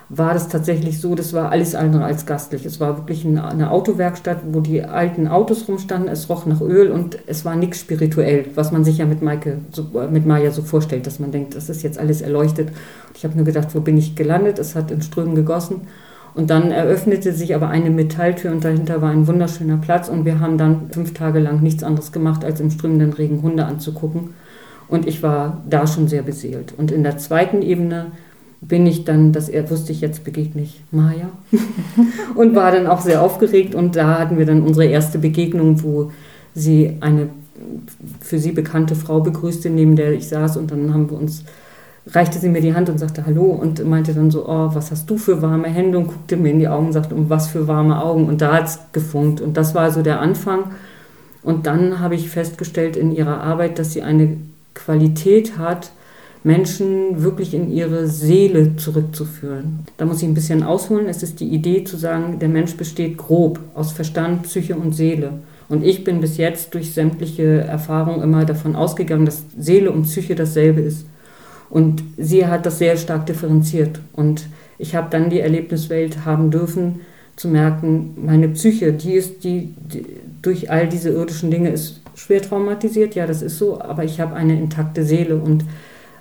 war 0.10 0.34
das 0.34 0.50
tatsächlich 0.50 1.00
so, 1.00 1.14
das 1.14 1.34
war 1.34 1.52
alles 1.52 1.76
andere 1.76 2.04
als 2.04 2.26
gastlich. 2.26 2.66
Es 2.66 2.80
war 2.80 2.98
wirklich 2.98 3.26
eine 3.26 3.70
Autowerkstatt, 3.70 4.40
wo 4.52 4.60
die 4.60 4.84
alten 4.84 5.28
Autos 5.28 5.68
rumstanden, 5.68 6.10
es 6.12 6.30
roch 6.30 6.48
nach 6.48 6.62
Öl 6.62 6.90
und 6.90 7.20
es 7.28 7.46
war 7.46 7.56
nichts 7.56 7.80
spirituell, 7.80 8.46
was 8.56 8.72
man 8.72 8.84
sich 8.84 8.98
ja 8.98 9.06
mit 9.06 9.22
Maike, 9.22 9.60
so, 9.72 9.86
mit 10.10 10.26
Maya 10.26 10.50
so 10.50 10.64
vorstellt, 10.64 11.06
dass 11.06 11.20
man 11.20 11.32
denkt, 11.32 11.56
das 11.56 11.70
ist 11.70 11.84
jetzt 11.84 12.00
alles 12.00 12.22
erleuchtet. 12.22 12.70
Ich 13.16 13.24
habe 13.24 13.36
nur 13.36 13.46
gedacht, 13.46 13.76
wo 13.76 13.82
bin 13.82 13.98
ich 13.98 14.16
gelandet? 14.16 14.58
Es 14.58 14.76
hat 14.76 14.90
in 14.90 15.04
Strömen 15.04 15.36
gegossen. 15.36 15.82
Und 16.34 16.50
dann 16.50 16.72
eröffnete 16.72 17.32
sich 17.34 17.54
aber 17.54 17.70
eine 17.70 17.90
Metalltür 17.92 18.52
und 18.52 18.64
dahinter 18.64 19.02
war 19.02 19.10
ein 19.12 19.28
wunderschöner 19.28 19.78
Platz 19.78 20.10
und 20.10 20.26
wir 20.26 20.40
haben 20.40 20.58
dann 20.58 20.90
fünf 20.92 21.14
Tage 21.14 21.40
lang 21.40 21.62
nichts 21.62 21.84
anderes 21.84 22.12
gemacht, 22.12 22.44
als 22.44 22.60
im 22.60 22.72
strömenden 22.72 23.14
Regen 23.14 23.42
Hunde 23.42 23.66
anzugucken. 23.66 24.34
Und 24.88 25.08
ich 25.08 25.22
war 25.22 25.62
da 25.70 25.86
schon 25.86 26.08
sehr 26.08 26.24
beseelt. 26.24 26.74
Und 26.76 26.92
in 26.92 27.04
der 27.04 27.18
zweiten 27.18 27.62
Ebene 27.62 28.08
bin 28.62 28.86
ich 28.86 29.06
dann, 29.06 29.32
dass 29.32 29.50
er 29.50 29.70
wusste 29.70 29.92
ich, 29.92 30.02
jetzt 30.02 30.24
begegne 30.24 30.62
ich 30.62 30.82
Maya 30.92 31.30
und 32.36 32.56
war 32.56 32.72
dann 32.72 32.88
auch 32.88 33.02
sehr 33.02 33.22
aufgeregt 33.22 33.74
und 33.76 33.96
da 33.96 34.20
hatten 34.20 34.38
wir 34.38 34.46
dann 34.46 34.64
unsere 34.64 34.86
erste 34.86 35.18
Begegnung, 35.18 35.82
wo 35.84 36.12
sie 36.54 36.98
eine 37.00 37.30
für 38.22 38.40
sie 38.40 38.52
bekannte 38.52 38.96
Frau 38.96 39.20
begrüßte, 39.20 39.70
neben 39.70 39.96
der 39.96 40.14
ich 40.14 40.28
saß 40.28 40.58
und 40.58 40.72
dann 40.72 40.94
haben 40.94 41.10
wir 41.10 41.18
uns 41.18 41.44
reichte 42.12 42.40
sie 42.40 42.50
mir 42.50 42.62
die 42.62 42.74
Hand 42.74 42.90
und 42.90 42.98
sagte 42.98 43.26
Hallo 43.26 43.46
und 43.46 43.86
meinte 43.86 44.14
dann 44.14 44.32
so, 44.32 44.48
oh, 44.48 44.70
was 44.74 44.92
hast 44.92 45.10
du 45.10 45.18
für 45.18 45.42
warme 45.42 45.68
Hände 45.68 45.98
und 45.98 46.08
guckte 46.08 46.38
mir 46.38 46.52
in 46.52 46.60
die 46.60 46.68
Augen 46.68 46.88
und 46.88 46.94
sagte, 46.94 47.16
um 47.16 47.30
was 47.30 47.48
für 47.48 47.68
warme 47.68 48.02
Augen. 48.02 48.28
Und 48.28 48.42
da 48.42 48.54
hat 48.54 48.66
es 48.66 48.80
gefunkt. 48.92 49.42
Und 49.42 49.58
das 49.58 49.76
war 49.76 49.92
so 49.92 50.02
der 50.02 50.20
Anfang. 50.20 50.72
Und 51.44 51.68
dann 51.68 52.00
habe 52.00 52.16
ich 52.16 52.30
festgestellt 52.30 52.98
in 52.98 53.12
ihrer 53.12 53.42
Arbeit, 53.42 53.80
dass 53.80 53.94
sie 53.94 54.02
eine 54.02 54.38
Qualität 54.74 55.58
hat, 55.58 55.92
Menschen 56.44 57.22
wirklich 57.22 57.54
in 57.54 57.72
ihre 57.72 58.08
Seele 58.08 58.78
zurückzuführen. 58.78 59.80
Da 59.98 60.06
muss 60.06 60.22
ich 60.22 60.28
ein 60.28 60.34
bisschen 60.34 60.64
ausholen. 60.64 61.08
Es 61.08 61.22
ist 61.22 61.40
die 61.40 61.50
Idee 61.50 61.84
zu 61.84 61.98
sagen, 61.98 62.40
der 62.40 62.50
Mensch 62.50 62.76
besteht 62.76 63.18
grob 63.18 63.60
aus 63.76 63.92
Verstand, 63.92 64.44
Psyche 64.44 64.76
und 64.76 64.94
Seele. 64.96 65.34
Und 65.68 65.86
ich 65.86 66.04
bin 66.04 66.22
bis 66.22 66.38
jetzt 66.38 66.74
durch 66.74 66.94
sämtliche 66.94 67.62
Erfahrungen 67.62 68.24
immer 68.24 68.46
davon 68.46 68.76
ausgegangen, 68.76 69.26
dass 69.26 69.44
Seele 69.58 69.92
und 69.92 70.04
Psyche 70.04 70.36
dasselbe 70.36 70.82
ist. 70.82 71.06
Und 71.70 72.04
sie 72.18 72.48
hat 72.48 72.66
das 72.66 72.80
sehr 72.80 72.98
stark 72.98 73.26
differenziert. 73.26 74.00
Und 74.14 74.48
ich 74.78 74.96
habe 74.96 75.10
dann 75.12 75.30
die 75.30 75.42
Erlebniswelt 75.42 76.26
haben 76.26 76.52
dürfen, 76.52 77.02
zu 77.36 77.48
merken, 77.48 78.18
meine 78.26 78.50
Psyche, 78.50 78.92
die 78.92 79.14
ist, 79.14 79.44
die, 79.44 79.74
die 79.78 80.06
durch 80.42 80.72
all 80.72 80.90
diese 80.90 81.10
irdischen 81.10 81.52
Dinge 81.52 81.70
ist 81.70 82.02
schwer 82.20 82.42
traumatisiert, 82.42 83.16
ja, 83.16 83.26
das 83.26 83.42
ist 83.42 83.58
so, 83.58 83.80
aber 83.80 84.04
ich 84.04 84.20
habe 84.20 84.36
eine 84.36 84.58
intakte 84.60 85.04
Seele 85.04 85.38
und 85.38 85.64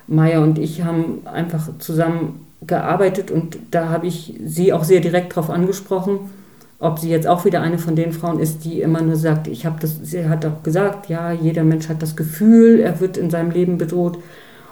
Maya 0.09 0.39
und 0.39 0.57
ich 0.57 0.83
haben 0.83 1.25
einfach 1.25 1.77
zusammen 1.79 2.45
gearbeitet 2.65 3.31
und 3.31 3.57
da 3.71 3.89
habe 3.89 4.07
ich 4.07 4.33
sie 4.43 4.73
auch 4.73 4.83
sehr 4.83 4.99
direkt 4.99 5.31
darauf 5.31 5.49
angesprochen, 5.49 6.19
ob 6.79 6.99
sie 6.99 7.09
jetzt 7.09 7.27
auch 7.27 7.45
wieder 7.45 7.61
eine 7.61 7.77
von 7.77 7.95
den 7.95 8.11
Frauen 8.11 8.39
ist, 8.39 8.65
die 8.65 8.81
immer 8.81 9.01
nur 9.01 9.15
sagt, 9.15 9.47
ich 9.47 9.65
habe 9.65 9.77
das, 9.79 9.97
sie 10.01 10.27
hat 10.27 10.45
auch 10.45 10.63
gesagt, 10.63 11.09
ja, 11.09 11.31
jeder 11.31 11.63
Mensch 11.63 11.89
hat 11.89 12.01
das 12.01 12.15
Gefühl, 12.15 12.79
er 12.79 12.99
wird 12.99 13.17
in 13.17 13.29
seinem 13.29 13.51
Leben 13.51 13.77
bedroht. 13.77 14.17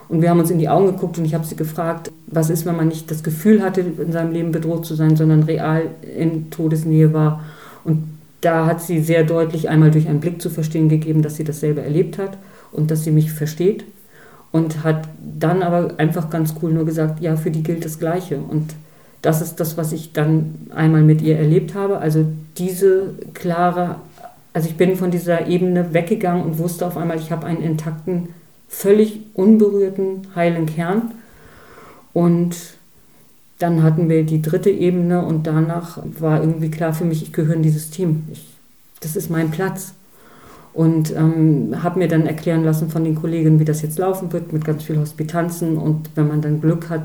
Und 0.09 0.21
wir 0.21 0.29
haben 0.29 0.39
uns 0.39 0.49
in 0.49 0.59
die 0.59 0.69
Augen 0.69 0.87
geguckt 0.87 1.17
und 1.17 1.25
ich 1.25 1.33
habe 1.33 1.45
sie 1.45 1.57
gefragt, 1.57 2.11
was 2.27 2.49
ist, 2.49 2.65
wenn 2.65 2.77
man 2.77 2.87
nicht 2.87 3.11
das 3.11 3.23
Gefühl 3.23 3.61
hatte, 3.61 3.81
in 3.81 4.13
seinem 4.13 4.31
Leben 4.31 4.53
bedroht 4.53 4.85
zu 4.85 4.95
sein, 4.95 5.17
sondern 5.17 5.43
real 5.43 5.83
in 6.17 6.49
Todesnähe 6.49 7.11
war. 7.11 7.43
Und 7.83 8.03
da 8.39 8.65
hat 8.65 8.81
sie 8.81 9.01
sehr 9.01 9.25
deutlich 9.25 9.67
einmal 9.67 9.91
durch 9.91 10.07
einen 10.07 10.21
Blick 10.21 10.41
zu 10.41 10.49
verstehen 10.49 10.87
gegeben, 10.87 11.23
dass 11.23 11.35
sie 11.35 11.43
das 11.43 11.59
selber 11.59 11.83
erlebt 11.83 12.17
hat 12.17 12.37
und 12.71 12.89
dass 12.89 13.03
sie 13.03 13.11
mich 13.11 13.33
versteht. 13.33 13.83
Und 14.51 14.83
hat 14.83 15.07
dann 15.19 15.61
aber 15.61 15.95
einfach 15.97 16.29
ganz 16.29 16.55
cool 16.61 16.71
nur 16.71 16.85
gesagt, 16.85 17.21
ja, 17.21 17.35
für 17.35 17.51
die 17.51 17.63
gilt 17.63 17.85
das 17.85 17.99
Gleiche. 17.99 18.37
Und 18.37 18.73
das 19.21 19.41
ist 19.41 19.59
das, 19.59 19.77
was 19.77 19.91
ich 19.91 20.13
dann 20.13 20.55
einmal 20.73 21.03
mit 21.03 21.21
ihr 21.21 21.37
erlebt 21.37 21.73
habe. 21.73 21.99
Also 21.99 22.25
diese 22.57 23.13
klare, 23.33 23.95
also 24.53 24.69
ich 24.69 24.77
bin 24.77 24.95
von 24.95 25.11
dieser 25.11 25.47
Ebene 25.47 25.93
weggegangen 25.93 26.43
und 26.43 26.59
wusste 26.59 26.85
auf 26.85 26.97
einmal, 26.97 27.17
ich 27.17 27.31
habe 27.31 27.45
einen 27.45 27.61
intakten 27.61 28.29
völlig 28.67 29.21
unberührten, 29.33 30.27
heilen 30.35 30.65
Kern. 30.65 31.11
Und 32.13 32.55
dann 33.59 33.83
hatten 33.83 34.09
wir 34.09 34.23
die 34.23 34.41
dritte 34.41 34.69
Ebene 34.69 35.25
und 35.25 35.47
danach 35.47 35.99
war 36.03 36.41
irgendwie 36.41 36.69
klar 36.69 36.93
für 36.93 37.05
mich, 37.05 37.23
ich 37.23 37.33
gehöre 37.33 37.55
in 37.55 37.63
dieses 37.63 37.89
Team. 37.89 38.23
Ich, 38.31 38.45
das 39.01 39.15
ist 39.15 39.29
mein 39.29 39.51
Platz. 39.51 39.93
Und 40.77 41.11
ähm, 41.15 41.83
habe 41.83 41.97
mir 41.97 42.07
dann 42.07 42.27
erklären 42.27 42.63
lassen 42.63 42.91
von 42.91 43.03
den 43.03 43.15
Kollegen, 43.15 43.59
wie 43.59 43.65
das 43.65 43.81
jetzt 43.81 43.97
laufen 43.97 44.31
wird, 44.31 44.53
mit 44.53 44.63
ganz 44.63 44.83
vielen 44.83 44.99
Hospitanzen. 44.99 45.75
Und 45.75 46.11
wenn 46.13 46.27
man 46.27 46.39
dann 46.39 46.61
Glück 46.61 46.91
hat, 46.91 47.01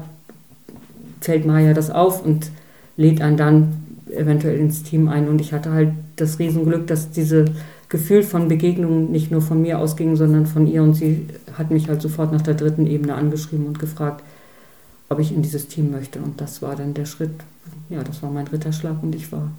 fällt 1.22 1.46
Maya 1.46 1.72
das 1.72 1.90
auf 1.90 2.22
und 2.22 2.50
lädt 2.98 3.22
einen 3.22 3.38
dann 3.38 3.72
eventuell 4.14 4.58
ins 4.58 4.82
Team 4.82 5.08
ein. 5.08 5.26
Und 5.26 5.40
ich 5.40 5.54
hatte 5.54 5.72
halt 5.72 5.88
das 6.16 6.38
Riesenglück, 6.38 6.86
dass 6.86 7.12
diese 7.12 7.46
Gefühl 7.88 8.22
von 8.22 8.46
Begegnung 8.46 9.10
nicht 9.10 9.30
nur 9.30 9.40
von 9.40 9.62
mir 9.62 9.78
ausging, 9.78 10.16
sondern 10.16 10.44
von 10.44 10.66
ihr. 10.66 10.82
Und 10.82 10.92
sie 10.92 11.26
hat 11.56 11.70
mich 11.70 11.88
halt 11.88 12.02
sofort 12.02 12.30
nach 12.30 12.42
der 12.42 12.52
dritten 12.52 12.86
Ebene 12.86 13.14
angeschrieben 13.14 13.64
und 13.64 13.78
gefragt, 13.78 14.22
ob 15.08 15.18
ich 15.18 15.34
in 15.34 15.40
dieses 15.40 15.68
Team 15.68 15.92
möchte. 15.92 16.18
Und 16.18 16.42
das 16.42 16.60
war 16.60 16.76
dann 16.76 16.92
der 16.92 17.06
Schritt, 17.06 17.32
ja, 17.88 18.02
das 18.02 18.22
war 18.22 18.30
mein 18.30 18.48
Ritterschlag 18.48 19.02
und 19.02 19.14
ich 19.14 19.32
war 19.32 19.50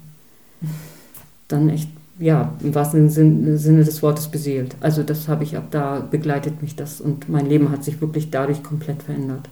dann 1.48 1.68
echt, 1.68 1.88
ja, 2.18 2.52
im 2.62 2.74
wahrsten 2.74 3.10
Sinne 3.10 3.84
des 3.84 4.02
Wortes 4.02 4.28
beseelt. 4.28 4.76
Also 4.80 5.02
das 5.02 5.28
habe 5.28 5.44
ich 5.44 5.56
ab 5.56 5.64
da 5.70 6.06
begleitet 6.08 6.62
mich 6.62 6.76
das 6.76 7.00
und 7.00 7.28
mein 7.28 7.46
Leben 7.46 7.70
hat 7.70 7.84
sich 7.84 8.00
wirklich 8.00 8.30
dadurch 8.30 8.62
komplett 8.62 9.02
verändert. 9.02 9.48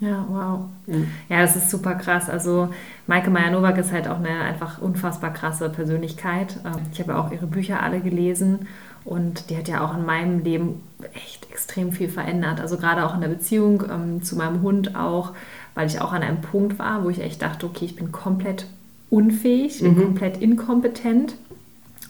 Ja, 0.00 0.26
wow. 0.28 0.64
Ja. 0.88 0.96
ja, 1.28 1.42
das 1.42 1.54
ist 1.54 1.70
super 1.70 1.94
krass. 1.94 2.28
Also 2.28 2.70
Maike 3.06 3.30
Meyer-Nowak 3.30 3.78
ist 3.78 3.92
halt 3.92 4.08
auch 4.08 4.18
eine 4.18 4.40
einfach 4.40 4.82
unfassbar 4.82 5.32
krasse 5.32 5.70
Persönlichkeit. 5.70 6.58
Ähm, 6.64 6.80
ich 6.92 6.98
habe 6.98 7.16
auch 7.16 7.30
ihre 7.30 7.46
Bücher 7.46 7.80
alle 7.80 8.00
gelesen 8.00 8.66
und 9.04 9.48
die 9.48 9.56
hat 9.56 9.68
ja 9.68 9.84
auch 9.84 9.96
in 9.96 10.04
meinem 10.04 10.42
Leben 10.42 10.80
echt 11.14 11.48
extrem 11.50 11.92
viel 11.92 12.08
verändert. 12.08 12.60
Also 12.60 12.78
gerade 12.78 13.06
auch 13.06 13.14
in 13.14 13.20
der 13.20 13.28
Beziehung 13.28 13.84
ähm, 13.88 14.22
zu 14.24 14.34
meinem 14.34 14.62
Hund 14.62 14.96
auch, 14.96 15.34
weil 15.76 15.86
ich 15.86 16.00
auch 16.00 16.12
an 16.12 16.22
einem 16.22 16.40
Punkt 16.40 16.80
war, 16.80 17.04
wo 17.04 17.10
ich 17.10 17.20
echt 17.20 17.40
dachte, 17.42 17.66
okay, 17.66 17.84
ich 17.84 17.94
bin 17.94 18.10
komplett 18.10 18.66
unfähig, 19.08 19.82
mhm. 19.82 20.02
komplett 20.02 20.38
inkompetent. 20.38 21.36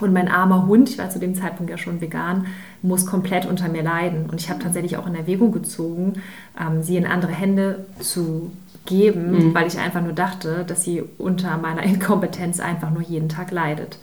Und 0.02 0.12
mein 0.12 0.28
armer 0.28 0.66
Hund, 0.66 0.90
ich 0.90 0.98
war 0.98 1.10
zu 1.10 1.18
dem 1.18 1.34
Zeitpunkt 1.34 1.70
ja 1.70 1.78
schon 1.78 2.00
vegan, 2.00 2.46
muss 2.82 3.06
komplett 3.06 3.46
unter 3.46 3.68
mir 3.68 3.82
leiden. 3.82 4.28
Und 4.30 4.40
ich 4.40 4.50
habe 4.50 4.60
tatsächlich 4.60 4.96
auch 4.96 5.06
in 5.06 5.14
Erwägung 5.14 5.52
gezogen, 5.52 6.14
ähm, 6.60 6.82
sie 6.82 6.96
in 6.96 7.06
andere 7.06 7.32
Hände 7.32 7.86
zu 8.00 8.50
geben, 8.84 9.32
mhm. 9.32 9.54
weil 9.54 9.66
ich 9.66 9.78
einfach 9.78 10.02
nur 10.02 10.12
dachte, 10.12 10.64
dass 10.66 10.84
sie 10.84 11.02
unter 11.18 11.56
meiner 11.58 11.82
Inkompetenz 11.84 12.60
einfach 12.60 12.90
nur 12.90 13.02
jeden 13.02 13.28
Tag 13.28 13.50
leidet. 13.50 13.98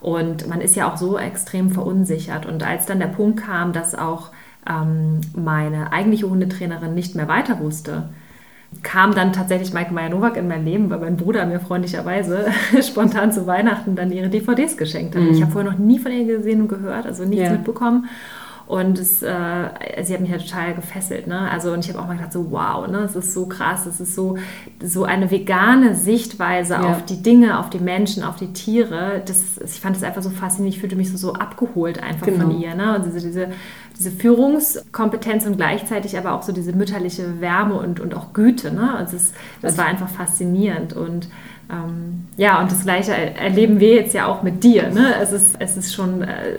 Und 0.00 0.48
man 0.48 0.60
ist 0.60 0.76
ja 0.76 0.90
auch 0.92 0.98
so 0.98 1.18
extrem 1.18 1.70
verunsichert. 1.70 2.44
Und 2.44 2.62
als 2.62 2.86
dann 2.86 2.98
der 2.98 3.06
Punkt 3.06 3.40
kam, 3.40 3.72
dass 3.72 3.94
auch 3.94 4.30
ähm, 4.68 5.20
meine 5.34 5.92
eigentliche 5.92 6.28
Hundetrainerin 6.28 6.94
nicht 6.94 7.14
mehr 7.14 7.28
weiter 7.28 7.58
wusste, 7.60 8.10
kam 8.82 9.14
dann 9.14 9.32
tatsächlich 9.32 9.72
Maike 9.72 9.92
Meyer-Nowak 9.92 10.36
in 10.36 10.48
mein 10.48 10.64
Leben, 10.64 10.90
weil 10.90 10.98
mein 10.98 11.16
Bruder 11.16 11.46
mir 11.46 11.60
freundlicherweise 11.60 12.46
spontan 12.82 13.32
zu 13.32 13.46
Weihnachten 13.46 13.96
dann 13.96 14.10
ihre 14.12 14.28
DVDs 14.28 14.76
geschenkt 14.76 15.14
hat. 15.14 15.22
Mhm. 15.22 15.30
Ich 15.30 15.42
habe 15.42 15.52
vorher 15.52 15.70
noch 15.70 15.78
nie 15.78 15.98
von 15.98 16.12
ihr 16.12 16.24
gesehen 16.24 16.62
und 16.62 16.68
gehört, 16.68 17.06
also 17.06 17.24
nichts 17.24 17.44
ja. 17.44 17.52
mitbekommen. 17.52 18.08
Und 18.66 18.98
es, 18.98 19.22
äh, 19.22 19.68
sie 20.02 20.14
hat 20.14 20.20
mich 20.20 20.30
ja 20.30 20.38
total 20.38 20.74
gefesselt. 20.74 21.26
Ne? 21.26 21.50
Also, 21.50 21.72
und 21.72 21.84
ich 21.84 21.90
habe 21.90 22.00
auch 22.00 22.06
mal 22.06 22.16
gedacht, 22.16 22.32
so 22.32 22.50
wow, 22.50 22.88
ne? 22.88 23.00
es 23.00 23.14
ist 23.14 23.34
so 23.34 23.46
krass, 23.46 23.84
es 23.84 24.00
ist 24.00 24.14
so, 24.14 24.38
so 24.82 25.04
eine 25.04 25.30
vegane 25.30 25.94
Sichtweise 25.94 26.74
ja. 26.74 26.80
auf 26.80 27.04
die 27.04 27.22
Dinge, 27.22 27.58
auf 27.58 27.68
die 27.68 27.78
Menschen, 27.78 28.22
auf 28.24 28.36
die 28.36 28.52
Tiere. 28.54 29.22
Das, 29.26 29.58
ich 29.62 29.80
fand 29.80 29.96
das 29.96 30.02
einfach 30.02 30.22
so 30.22 30.30
faszinierend. 30.30 30.76
Ich 30.76 30.80
fühlte 30.80 30.96
mich 30.96 31.10
so, 31.10 31.18
so 31.18 31.34
abgeholt 31.34 32.02
einfach 32.02 32.26
genau. 32.26 32.46
von 32.46 32.58
ihr. 32.58 32.74
Ne? 32.74 32.96
Und 32.96 33.04
diese, 33.04 33.20
diese, 33.20 33.48
diese 33.98 34.10
Führungskompetenz 34.10 35.44
und 35.44 35.56
gleichzeitig 35.56 36.16
aber 36.16 36.32
auch 36.32 36.42
so 36.42 36.52
diese 36.52 36.72
mütterliche 36.72 37.40
Wärme 37.42 37.74
und, 37.74 38.00
und 38.00 38.14
auch 38.14 38.32
Güte. 38.32 38.72
Ne? 38.72 38.94
Also 38.94 39.16
das, 39.16 39.32
das 39.60 39.78
war 39.78 39.84
einfach 39.84 40.08
faszinierend. 40.08 40.94
Und 40.94 41.28
ähm, 41.74 42.26
ja, 42.36 42.60
und 42.60 42.70
das 42.70 42.82
Gleiche 42.82 43.12
erleben 43.12 43.78
wir 43.78 43.94
jetzt 43.94 44.14
ja 44.14 44.26
auch 44.26 44.42
mit 44.42 44.64
dir. 44.64 44.90
Ne? 44.90 45.14
Es, 45.20 45.32
ist, 45.32 45.56
es 45.58 45.76
ist 45.76 45.94
schon 45.94 46.22
äh, 46.22 46.56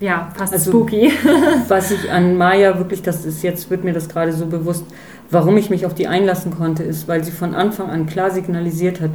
ja, 0.00 0.30
fast 0.36 0.52
also, 0.52 0.70
spooky. 0.70 1.10
was 1.68 1.90
ich 1.90 2.10
an 2.10 2.36
Maya 2.36 2.78
wirklich, 2.78 3.02
das 3.02 3.24
ist 3.24 3.42
jetzt, 3.42 3.68
wird 3.70 3.82
mir 3.82 3.92
das 3.92 4.08
gerade 4.08 4.32
so 4.32 4.46
bewusst, 4.46 4.84
warum 5.30 5.56
ich 5.56 5.68
mich 5.68 5.84
auf 5.84 5.94
die 5.94 6.06
einlassen 6.06 6.56
konnte, 6.56 6.84
ist, 6.84 7.08
weil 7.08 7.24
sie 7.24 7.32
von 7.32 7.54
Anfang 7.54 7.90
an 7.90 8.06
klar 8.06 8.30
signalisiert 8.30 9.00
hat, 9.00 9.10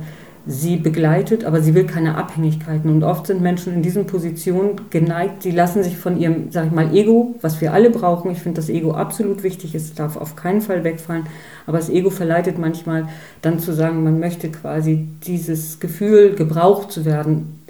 sie 0.45 0.77
begleitet, 0.77 1.45
aber 1.45 1.62
sie 1.62 1.75
will 1.75 1.86
keine 1.86 2.15
Abhängigkeiten. 2.15 2.89
Und 2.89 3.04
oft 3.04 3.27
sind 3.27 3.41
Menschen 3.41 3.73
in 3.73 3.82
diesen 3.82 4.08
Positionen 4.08 4.82
geneigt, 4.89 5.43
sie 5.43 5.51
lassen 5.51 5.84
sich 5.84 5.97
von 5.97 6.19
ihrem, 6.19 6.51
sag 6.51 6.67
ich 6.67 6.71
mal, 6.71 6.93
Ego, 6.95 7.36
was 7.41 7.62
wir 7.62 7.73
alle 7.73 7.91
brauchen, 7.91 8.32
ich 8.32 8.39
finde 8.39 8.60
das 8.60 8.69
Ego 8.69 8.93
absolut 8.93 9.43
wichtig, 9.43 9.75
es 9.75 9.93
darf 9.93 10.17
auf 10.17 10.36
keinen 10.36 10.62
Fall 10.62 10.84
wegfallen, 10.84 11.27
aber 11.67 11.77
das 11.77 11.89
Ego 11.89 12.10
verleitet 12.10 12.58
manchmal 12.58 13.08
dann 13.41 13.60
zu 13.60 13.73
sagen, 13.73 14.04
man 14.04 14.19
möchte 14.19 14.49
quasi 14.49 15.08
dieses 15.25 15.80
Gefühl, 15.80 16.36
gebraucht 16.36 16.91
zu 16.91 17.06
werden, 17.06 17.61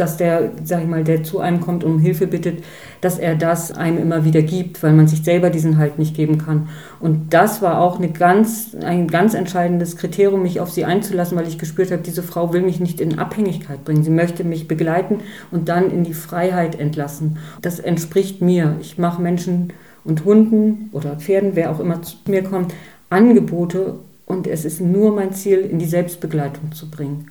dass 0.00 0.16
der, 0.16 0.52
sag 0.64 0.82
ich 0.82 0.88
mal, 0.88 1.04
der 1.04 1.22
zu 1.22 1.40
einem 1.40 1.60
kommt 1.60 1.84
und 1.84 1.94
um 1.94 1.98
Hilfe 1.98 2.26
bittet, 2.26 2.62
dass 3.00 3.18
er 3.18 3.34
das 3.34 3.72
einem 3.72 3.98
immer 3.98 4.24
wieder 4.24 4.42
gibt, 4.42 4.82
weil 4.82 4.92
man 4.92 5.08
sich 5.08 5.22
selber 5.22 5.50
diesen 5.50 5.78
Halt 5.78 5.98
nicht 5.98 6.14
geben 6.14 6.38
kann. 6.38 6.68
Und 7.00 7.32
das 7.34 7.62
war 7.62 7.80
auch 7.80 7.98
eine 7.98 8.10
ganz, 8.10 8.76
ein 8.80 9.08
ganz 9.08 9.34
entscheidendes 9.34 9.96
Kriterium, 9.96 10.42
mich 10.42 10.60
auf 10.60 10.70
sie 10.70 10.84
einzulassen, 10.84 11.36
weil 11.36 11.48
ich 11.48 11.58
gespürt 11.58 11.90
habe, 11.90 12.02
diese 12.02 12.22
Frau 12.22 12.52
will 12.52 12.62
mich 12.62 12.80
nicht 12.80 13.00
in 13.00 13.18
Abhängigkeit 13.18 13.84
bringen. 13.84 14.02
Sie 14.02 14.10
möchte 14.10 14.44
mich 14.44 14.68
begleiten 14.68 15.20
und 15.50 15.68
dann 15.68 15.90
in 15.90 16.04
die 16.04 16.14
Freiheit 16.14 16.78
entlassen. 16.78 17.38
Das 17.62 17.78
entspricht 17.78 18.42
mir. 18.42 18.76
Ich 18.80 18.98
mache 18.98 19.22
Menschen 19.22 19.72
und 20.04 20.24
Hunden 20.24 20.90
oder 20.92 21.16
Pferden, 21.16 21.50
wer 21.54 21.70
auch 21.70 21.80
immer 21.80 22.02
zu 22.02 22.16
mir 22.26 22.42
kommt, 22.42 22.72
Angebote 23.10 23.96
und 24.26 24.46
es 24.46 24.64
ist 24.64 24.80
nur 24.80 25.14
mein 25.14 25.32
Ziel, 25.32 25.58
in 25.58 25.78
die 25.78 25.86
Selbstbegleitung 25.86 26.72
zu 26.72 26.90
bringen. 26.90 27.30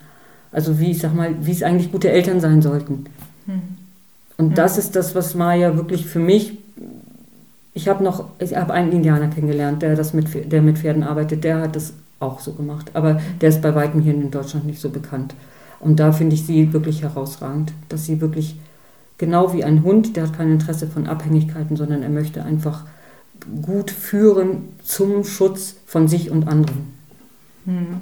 Also 0.57 0.79
wie 0.79 0.89
ich 0.89 0.97
sag 0.97 1.13
mal, 1.13 1.35
wie 1.39 1.51
es 1.51 1.61
eigentlich 1.61 1.91
gute 1.91 2.09
Eltern 2.09 2.39
sein 2.39 2.63
sollten. 2.63 3.05
Mhm. 3.45 3.61
Und 4.37 4.49
mhm. 4.49 4.53
das 4.55 4.79
ist 4.79 4.95
das, 4.95 5.13
was 5.13 5.35
Maya 5.35 5.77
wirklich 5.77 6.07
für 6.07 6.17
mich. 6.17 6.57
Ich 7.75 7.87
habe 7.87 8.03
noch, 8.03 8.25
ich 8.39 8.55
habe 8.55 8.73
einen 8.73 8.91
Indianer 8.91 9.27
kennengelernt, 9.27 9.83
der 9.83 9.95
das 9.95 10.15
mit, 10.15 10.51
der 10.51 10.63
mit 10.63 10.79
Pferden 10.79 11.03
arbeitet. 11.03 11.43
Der 11.43 11.61
hat 11.61 11.75
das 11.75 11.93
auch 12.19 12.39
so 12.39 12.53
gemacht, 12.53 12.89
aber 12.95 13.21
der 13.39 13.49
ist 13.49 13.61
bei 13.61 13.75
weitem 13.75 14.01
hier 14.01 14.15
in 14.15 14.31
Deutschland 14.31 14.65
nicht 14.65 14.81
so 14.81 14.89
bekannt. 14.89 15.35
Und 15.79 15.99
da 15.99 16.11
finde 16.11 16.33
ich 16.33 16.47
sie 16.47 16.73
wirklich 16.73 17.03
herausragend, 17.03 17.71
dass 17.89 18.05
sie 18.05 18.19
wirklich 18.19 18.55
genau 19.19 19.53
wie 19.53 19.63
ein 19.63 19.83
Hund, 19.83 20.15
der 20.15 20.23
hat 20.23 20.35
kein 20.35 20.53
Interesse 20.53 20.87
von 20.87 21.05
Abhängigkeiten, 21.05 21.77
sondern 21.77 22.01
er 22.01 22.09
möchte 22.09 22.43
einfach 22.43 22.85
gut 23.61 23.91
führen 23.91 24.69
zum 24.83 25.23
Schutz 25.23 25.75
von 25.85 26.07
sich 26.07 26.31
und 26.31 26.47
anderen. 26.47 26.93
Hm. 27.65 28.01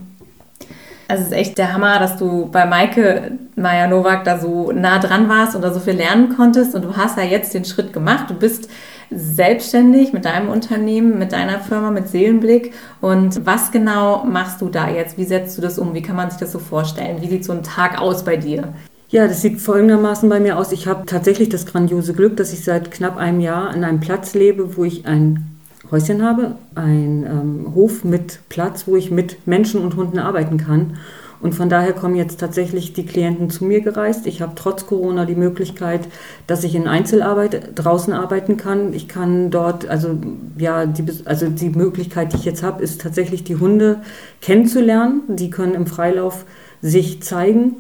Also 1.08 1.24
es 1.24 1.30
ist 1.30 1.36
echt 1.36 1.58
der 1.58 1.74
Hammer, 1.74 2.00
dass 2.00 2.18
du 2.18 2.50
bei 2.52 2.66
Maike 2.66 3.38
Maja 3.56 3.88
Nowak 3.88 4.24
da 4.24 4.40
so 4.40 4.72
nah 4.72 5.00
dran 5.00 5.30
warst 5.30 5.56
und 5.56 5.62
da 5.62 5.72
so 5.72 5.80
viel 5.80 5.94
lernen 5.94 6.36
konntest 6.36 6.74
und 6.74 6.84
du 6.84 6.98
hast 6.98 7.18
ja 7.18 7.24
jetzt 7.24 7.54
den 7.54 7.66
Schritt 7.66 7.94
gemacht. 7.94 8.30
Du 8.30 8.34
bist 8.34 8.70
selbstständig 9.12 10.14
mit 10.14 10.26
deinem 10.26 10.50
Unternehmen, 10.50 11.20
mit 11.20 11.32
deiner 11.32 11.60
Firma, 11.60 11.92
mit 11.92 12.08
Seelenblick. 12.08 12.74
Und 13.02 13.46
was 13.46 13.72
genau 13.72 14.26
machst 14.26 14.62
du 14.62 14.70
da 14.70 14.90
jetzt? 14.90 15.18
Wie 15.18 15.26
setzt 15.26 15.58
du 15.58 15.62
das 15.62 15.78
um? 15.78 15.94
Wie 15.94 16.02
kann 16.02 16.16
man 16.16 16.32
sich 16.32 16.40
das 16.40 16.52
so 16.52 16.60
vorstellen? 16.60 17.22
Wie 17.22 17.28
sieht 17.28 17.46
so 17.46 17.54
ein 17.54 17.64
Tag 17.64 18.02
aus 18.02 18.26
bei 18.26 18.38
dir? 18.38 18.74
Ja, 19.10 19.28
das 19.28 19.42
sieht 19.42 19.62
folgendermaßen 19.62 20.28
bei 20.28 20.40
mir 20.40 20.58
aus. 20.58 20.72
Ich 20.72 20.88
habe 20.88 21.06
tatsächlich 21.06 21.50
das 21.50 21.68
grandiose 21.68 22.14
Glück, 22.14 22.36
dass 22.38 22.52
ich 22.52 22.64
seit 22.64 22.90
knapp 22.90 23.18
einem 23.18 23.40
Jahr 23.40 23.70
an 23.70 23.84
einem 23.84 24.00
Platz 24.00 24.34
lebe, 24.34 24.76
wo 24.76 24.84
ich 24.84 25.06
ein 25.06 25.55
Häuschen 25.92 26.24
habe, 26.24 26.56
ein 26.74 27.26
ähm, 27.26 27.76
Hof 27.76 28.04
mit 28.04 28.40
Platz, 28.50 28.88
wo 28.88 28.96
ich 28.96 29.12
mit 29.12 29.48
Menschen 29.48 29.82
und 29.82 29.96
Hunden 29.96 30.20
arbeiten 30.20 30.58
kann. 30.58 30.98
Und 31.42 31.54
von 31.54 31.70
daher 31.70 31.94
kommen 31.94 32.16
jetzt 32.16 32.40
tatsächlich 32.40 32.94
die 32.94 33.06
Klienten 33.06 33.50
zu 33.50 33.66
mir 33.66 33.82
gereist. 33.82 34.26
Ich 34.26 34.42
habe 34.42 34.54
trotz 34.56 34.88
Corona 34.88 35.26
die 35.26 35.36
Möglichkeit, 35.36 36.08
dass 36.48 36.64
ich 36.64 36.74
in 36.74 36.88
Einzelarbeit 36.88 37.72
draußen 37.76 38.14
arbeiten 38.14 38.58
kann. 38.58 38.94
Ich 38.94 39.08
kann 39.08 39.52
dort, 39.52 39.88
also 39.88 40.18
ja, 40.58 40.86
die, 40.86 41.06
also 41.26 41.48
die 41.50 41.70
Möglichkeit, 41.70 42.34
die 42.34 42.38
ich 42.38 42.46
jetzt 42.46 42.64
habe, 42.64 42.82
ist 42.82 43.02
tatsächlich 43.02 43.44
die 43.44 43.58
Hunde 43.58 44.02
kennenzulernen. 44.42 45.22
Die 45.28 45.50
können 45.50 45.76
im 45.76 45.86
Freilauf 45.86 46.46
sich 46.82 47.22
zeigen 47.22 47.76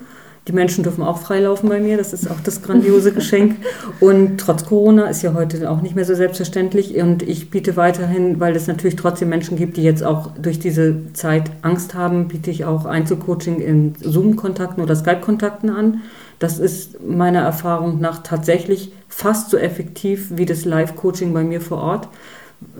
die 0.47 0.53
Menschen 0.53 0.83
dürfen 0.83 1.03
auch 1.03 1.17
freilaufen 1.17 1.69
bei 1.69 1.79
mir, 1.79 1.97
das 1.97 2.13
ist 2.13 2.29
auch 2.29 2.39
das 2.43 2.61
grandiose 2.61 3.11
Geschenk. 3.11 3.55
Und 3.99 4.39
trotz 4.39 4.65
Corona 4.65 5.07
ist 5.07 5.23
ja 5.23 5.33
heute 5.33 5.69
auch 5.69 5.81
nicht 5.81 5.95
mehr 5.95 6.05
so 6.05 6.13
selbstverständlich. 6.13 6.95
Und 6.95 7.23
ich 7.23 7.49
biete 7.49 7.75
weiterhin, 7.75 8.39
weil 8.39 8.55
es 8.55 8.67
natürlich 8.67 8.95
trotzdem 8.95 9.29
Menschen 9.29 9.57
gibt, 9.57 9.77
die 9.77 9.83
jetzt 9.83 10.03
auch 10.03 10.31
durch 10.39 10.59
diese 10.59 11.11
Zeit 11.13 11.49
Angst 11.63 11.95
haben, 11.95 12.27
biete 12.27 12.51
ich 12.51 12.63
auch 12.63 12.85
Einzelcoaching 12.85 13.59
in 13.59 13.95
Zoom-Kontakten 13.99 14.83
oder 14.83 14.95
Skype-Kontakten 14.95 15.71
an. 15.71 16.01
Das 16.37 16.59
ist 16.59 17.03
meiner 17.03 17.41
Erfahrung 17.41 17.99
nach 17.99 18.21
tatsächlich 18.21 18.91
fast 19.07 19.49
so 19.49 19.57
effektiv 19.57 20.27
wie 20.35 20.45
das 20.45 20.65
Live-Coaching 20.65 21.33
bei 21.33 21.43
mir 21.43 21.61
vor 21.61 21.79
Ort. 21.79 22.09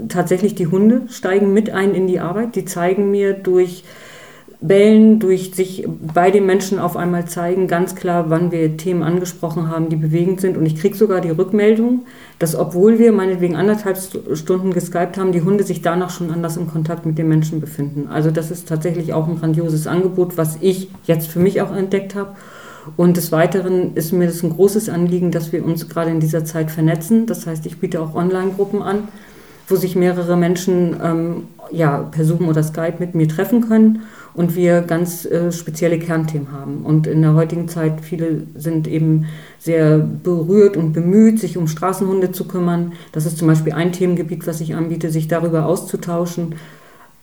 Tatsächlich 0.07 0.53
die 0.53 0.67
Hunde 0.67 1.03
steigen 1.09 1.51
mit 1.51 1.71
ein 1.71 1.95
in 1.95 2.05
die 2.05 2.19
Arbeit. 2.19 2.55
Die 2.55 2.65
zeigen 2.65 3.09
mir 3.09 3.33
durch 3.33 3.83
Bällen, 4.61 5.19
durch 5.19 5.53
sich 5.53 5.85
bei 5.87 6.31
den 6.31 6.45
Menschen 6.45 6.79
auf 6.79 6.95
einmal 6.95 7.25
zeigen, 7.25 7.67
ganz 7.67 7.95
klar, 7.95 8.29
wann 8.29 8.51
wir 8.51 8.77
Themen 8.77 9.03
angesprochen 9.03 9.69
haben, 9.69 9.89
die 9.89 9.95
bewegend 9.95 10.41
sind. 10.41 10.57
Und 10.57 10.65
ich 10.65 10.77
kriege 10.77 10.95
sogar 10.95 11.21
die 11.21 11.29
Rückmeldung, 11.29 12.05
dass 12.39 12.55
obwohl 12.55 12.97
wir 12.97 13.11
meinetwegen 13.11 13.55
anderthalb 13.55 13.97
Stunden 14.33 14.73
geskypt 14.73 15.17
haben, 15.17 15.31
die 15.31 15.41
Hunde 15.41 15.63
sich 15.63 15.81
danach 15.81 16.09
schon 16.09 16.31
anders 16.31 16.57
im 16.57 16.67
Kontakt 16.67 17.05
mit 17.05 17.17
den 17.17 17.27
Menschen 17.27 17.59
befinden. 17.59 18.07
Also 18.09 18.31
das 18.31 18.51
ist 18.51 18.67
tatsächlich 18.67 19.13
auch 19.13 19.27
ein 19.27 19.39
grandioses 19.39 19.87
Angebot, 19.87 20.37
was 20.37 20.57
ich 20.61 20.89
jetzt 21.05 21.27
für 21.27 21.39
mich 21.39 21.61
auch 21.61 21.75
entdeckt 21.75 22.15
habe. 22.15 22.35
Und 22.97 23.17
des 23.17 23.31
Weiteren 23.31 23.95
ist 23.95 24.13
mir 24.13 24.27
das 24.27 24.43
ein 24.43 24.51
großes 24.51 24.89
Anliegen, 24.89 25.31
dass 25.31 25.51
wir 25.51 25.65
uns 25.65 25.89
gerade 25.89 26.11
in 26.11 26.19
dieser 26.19 26.45
Zeit 26.45 26.71
vernetzen. 26.71 27.25
Das 27.25 27.47
heißt, 27.47 27.65
ich 27.65 27.79
biete 27.79 27.99
auch 27.99 28.15
Online-Gruppen 28.15 28.81
an, 28.81 29.07
wo 29.67 29.75
sich 29.75 29.95
mehrere 29.95 30.37
Menschen 30.37 30.95
ähm, 31.03 31.43
ja, 31.71 31.97
per 31.97 32.23
Zoom 32.23 32.47
oder 32.47 32.61
Skype 32.63 32.95
mit 32.99 33.15
mir 33.15 33.27
treffen 33.27 33.67
können 33.67 34.03
und 34.35 34.55
wir 34.55 34.81
ganz 34.81 35.25
äh, 35.25 35.51
spezielle 35.51 35.97
Kernthemen 35.97 36.51
haben. 36.51 36.77
Und 36.83 37.07
in 37.07 37.21
der 37.21 37.33
heutigen 37.33 37.67
Zeit, 37.67 38.01
viele 38.01 38.43
sind 38.55 38.87
eben 38.87 39.25
sehr 39.59 39.97
berührt 39.97 40.77
und 40.77 40.93
bemüht, 40.93 41.39
sich 41.39 41.57
um 41.57 41.67
Straßenhunde 41.67 42.31
zu 42.31 42.45
kümmern. 42.47 42.93
Das 43.11 43.25
ist 43.25 43.37
zum 43.37 43.47
Beispiel 43.47 43.73
ein 43.73 43.91
Themengebiet, 43.91 44.45
was 44.45 44.61
ich 44.61 44.75
anbiete, 44.75 45.09
sich 45.09 45.27
darüber 45.27 45.65
auszutauschen. 45.65 46.55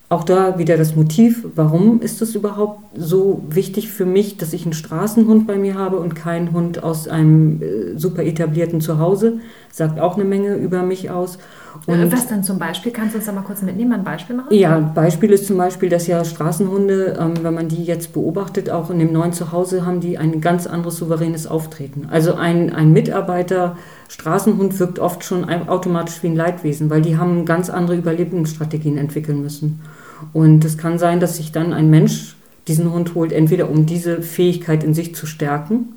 Auch 0.08 0.24
da 0.24 0.58
wieder 0.58 0.76
das 0.76 0.94
Motiv, 0.94 1.46
warum 1.54 2.02
ist 2.02 2.20
es 2.20 2.34
überhaupt 2.34 2.80
so 2.94 3.42
wichtig 3.48 3.88
für 3.88 4.04
mich, 4.04 4.36
dass 4.36 4.52
ich 4.52 4.64
einen 4.64 4.74
Straßenhund 4.74 5.46
bei 5.46 5.56
mir 5.56 5.74
habe 5.74 5.98
und 5.98 6.14
keinen 6.14 6.52
Hund 6.52 6.82
aus 6.82 7.08
einem 7.08 7.62
äh, 7.62 7.98
super 7.98 8.22
etablierten 8.22 8.82
Zuhause, 8.82 9.38
sagt 9.70 9.98
auch 9.98 10.16
eine 10.16 10.24
Menge 10.24 10.56
über 10.56 10.82
mich 10.82 11.10
aus. 11.10 11.38
Und 11.86 12.12
Was 12.12 12.28
dann 12.28 12.44
zum 12.44 12.58
Beispiel? 12.58 12.92
Kannst 12.92 13.14
du 13.14 13.18
uns 13.18 13.26
da 13.26 13.32
mal 13.32 13.42
kurz 13.42 13.62
mitnehmen, 13.62 13.92
ein 13.92 14.04
Beispiel 14.04 14.36
machen? 14.36 14.54
Ja, 14.54 14.78
Beispiel 14.78 15.30
ist 15.30 15.46
zum 15.46 15.56
Beispiel, 15.56 15.88
dass 15.88 16.06
ja 16.06 16.24
Straßenhunde, 16.24 17.16
ähm, 17.18 17.34
wenn 17.42 17.54
man 17.54 17.68
die 17.68 17.82
jetzt 17.84 18.12
beobachtet, 18.12 18.70
auch 18.70 18.90
in 18.90 18.98
dem 18.98 19.12
neuen 19.12 19.32
Zuhause 19.32 19.86
haben 19.86 20.00
die 20.00 20.18
ein 20.18 20.40
ganz 20.40 20.66
anderes 20.66 20.96
souveränes 20.96 21.46
Auftreten. 21.46 22.08
Also 22.10 22.34
ein, 22.34 22.72
ein 22.72 22.92
Mitarbeiter 22.92 23.76
Straßenhund 24.08 24.78
wirkt 24.78 24.98
oft 24.98 25.24
schon 25.24 25.48
automatisch 25.68 26.22
wie 26.22 26.28
ein 26.28 26.36
Leidwesen, 26.36 26.90
weil 26.90 27.02
die 27.02 27.16
haben 27.16 27.46
ganz 27.46 27.70
andere 27.70 27.96
Überlebensstrategien 27.96 28.98
entwickeln 28.98 29.40
müssen. 29.40 29.80
Und 30.32 30.64
es 30.64 30.76
kann 30.78 30.98
sein, 30.98 31.20
dass 31.20 31.38
sich 31.38 31.52
dann 31.52 31.72
ein 31.72 31.90
Mensch 31.90 32.36
diesen 32.68 32.92
Hund 32.92 33.14
holt, 33.14 33.32
entweder 33.32 33.68
um 33.70 33.86
diese 33.86 34.22
Fähigkeit 34.22 34.84
in 34.84 34.94
sich 34.94 35.14
zu 35.14 35.26
stärken 35.26 35.96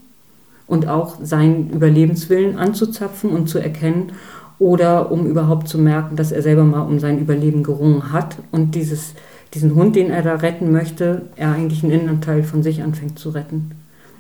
und 0.68 0.88
auch 0.88 1.18
seinen 1.22 1.70
Überlebenswillen 1.70 2.58
anzuzapfen 2.58 3.30
und 3.30 3.48
zu 3.50 3.60
erkennen 3.60 4.14
oder 4.60 5.12
um 5.12 5.26
überhaupt 5.26 5.68
zu 5.68 5.78
merken, 5.78 6.16
dass 6.16 6.32
er 6.32 6.41
selber 6.41 6.64
mal 6.64 6.82
um 6.82 6.99
sein 6.99 7.20
Überleben 7.20 7.64
gerungen 7.64 8.12
hat 8.12 8.38
und 8.51 8.76
dieses, 8.76 9.14
diesen 9.53 9.76
Hund, 9.76 9.95
den 9.95 10.10
er 10.10 10.22
da 10.22 10.36
retten 10.36 10.72
möchte, 10.72 11.24
er 11.36 11.51
eigentlich 11.51 11.84
einen 11.84 11.93
Innenteil 11.93 12.43
von 12.43 12.64
sich 12.64 12.82
anfängt 12.82 13.20
zu 13.20 13.30
retten. 13.30 13.72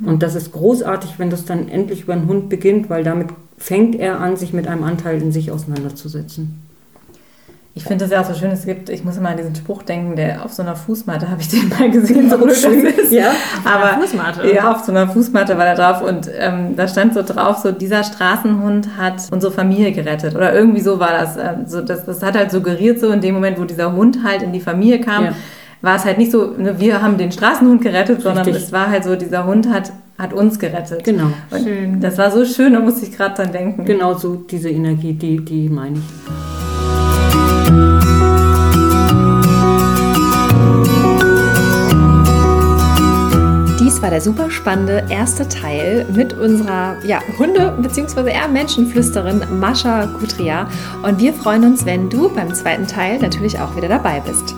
Und 0.03 0.23
das 0.23 0.35
ist 0.35 0.51
großartig, 0.51 1.19
wenn 1.19 1.29
das 1.29 1.45
dann 1.45 1.69
endlich 1.69 2.03
über 2.03 2.13
einen 2.13 2.27
Hund 2.27 2.49
beginnt, 2.49 2.89
weil 2.89 3.03
damit 3.03 3.29
fängt 3.57 3.95
er 3.95 4.19
an, 4.19 4.35
sich 4.35 4.51
mit 4.51 4.67
einem 4.67 4.83
Anteil 4.83 5.21
in 5.21 5.31
sich 5.31 5.51
auseinanderzusetzen. 5.51 6.61
Ich 7.77 7.83
finde 7.83 8.05
das 8.05 8.11
ja 8.11 8.21
auch 8.21 8.25
so 8.25 8.33
schön, 8.33 8.51
es 8.51 8.65
gibt, 8.65 8.89
ich 8.89 9.03
muss 9.03 9.17
immer 9.17 9.29
an 9.29 9.37
diesen 9.37 9.53
Spruch 9.53 9.83
denken, 9.83 10.15
der 10.15 10.45
auf 10.45 10.53
so 10.53 10.63
einer 10.63 10.77
Fußmatte 10.77 11.29
habe 11.29 11.41
ich 11.41 11.49
den 11.49 11.67
mal 11.67 11.91
gesehen, 11.91 12.29
so 12.29 12.37
blöd 12.37 12.55
schön. 12.55 12.85
ist. 12.85 13.11
Ja, 13.11 13.31
aber 13.65 14.01
Fußmatte. 14.01 14.49
Ja, 14.49 14.71
auf 14.71 14.85
so 14.85 14.93
einer 14.93 15.09
Fußmatte 15.09 15.57
war 15.57 15.65
er 15.65 15.75
drauf 15.75 16.01
und 16.01 16.29
ähm, 16.39 16.77
da 16.77 16.87
stand 16.87 17.13
so 17.13 17.21
drauf, 17.21 17.57
so 17.57 17.73
dieser 17.73 18.05
Straßenhund 18.05 18.97
hat 18.97 19.23
unsere 19.29 19.51
Familie 19.51 19.91
gerettet 19.91 20.35
oder 20.35 20.53
irgendwie 20.53 20.79
so 20.79 21.01
war 21.01 21.09
das. 21.09 21.35
Ähm, 21.35 21.65
so, 21.65 21.81
das, 21.81 22.05
das 22.05 22.23
hat 22.23 22.35
halt 22.35 22.49
suggeriert 22.49 23.01
so 23.01 23.09
in 23.09 23.19
dem 23.19 23.35
Moment, 23.35 23.59
wo 23.59 23.65
dieser 23.65 23.91
Hund 23.91 24.19
halt 24.23 24.41
in 24.41 24.53
die 24.53 24.61
Familie 24.61 25.01
kam, 25.01 25.25
ja. 25.25 25.35
war 25.81 25.97
es 25.97 26.05
halt 26.05 26.17
nicht 26.17 26.31
so, 26.31 26.53
ne, 26.57 26.79
wir 26.79 27.01
haben 27.01 27.17
den 27.17 27.33
Straßenhund 27.33 27.81
gerettet, 27.81 28.21
sondern 28.21 28.45
Richtig. 28.45 28.63
es 28.63 28.71
war 28.71 28.89
halt 28.89 29.03
so, 29.03 29.17
dieser 29.17 29.45
Hund 29.45 29.69
hat 29.69 29.91
hat 30.17 30.31
uns 30.31 30.59
gerettet. 30.59 31.03
Genau. 31.03 31.25
Und 31.51 31.63
schön. 31.65 31.99
Das 31.99 32.17
war 32.17 32.31
so 32.31 32.45
schön, 32.45 32.71
da 32.71 32.79
musste 32.79 33.05
ich 33.05 33.11
gerade 33.11 33.35
dran 33.35 33.51
denken. 33.51 33.83
Genau 33.83 34.13
so 34.13 34.35
diese 34.35 34.69
Energie, 34.69 35.11
die, 35.11 35.43
die 35.43 35.67
meine 35.67 35.97
ich. 35.97 36.54
Dies 43.95 44.01
war 44.01 44.09
der 44.09 44.19
super 44.19 44.51
spannende 44.51 45.05
erste 45.07 45.47
Teil 45.47 46.05
mit 46.13 46.33
unserer 46.33 46.97
ja, 47.05 47.21
Hunde- 47.39 47.77
bzw. 47.81 48.29
eher 48.29 48.49
Menschenflüsterin 48.49 49.41
Mascha 49.57 50.03
Gutria. 50.19 50.67
Und 51.01 51.17
wir 51.21 51.33
freuen 51.33 51.63
uns, 51.63 51.85
wenn 51.85 52.09
du 52.09 52.27
beim 52.27 52.53
zweiten 52.53 52.87
Teil 52.87 53.19
natürlich 53.19 53.57
auch 53.57 53.73
wieder 53.77 53.87
dabei 53.87 54.19
bist. 54.19 54.53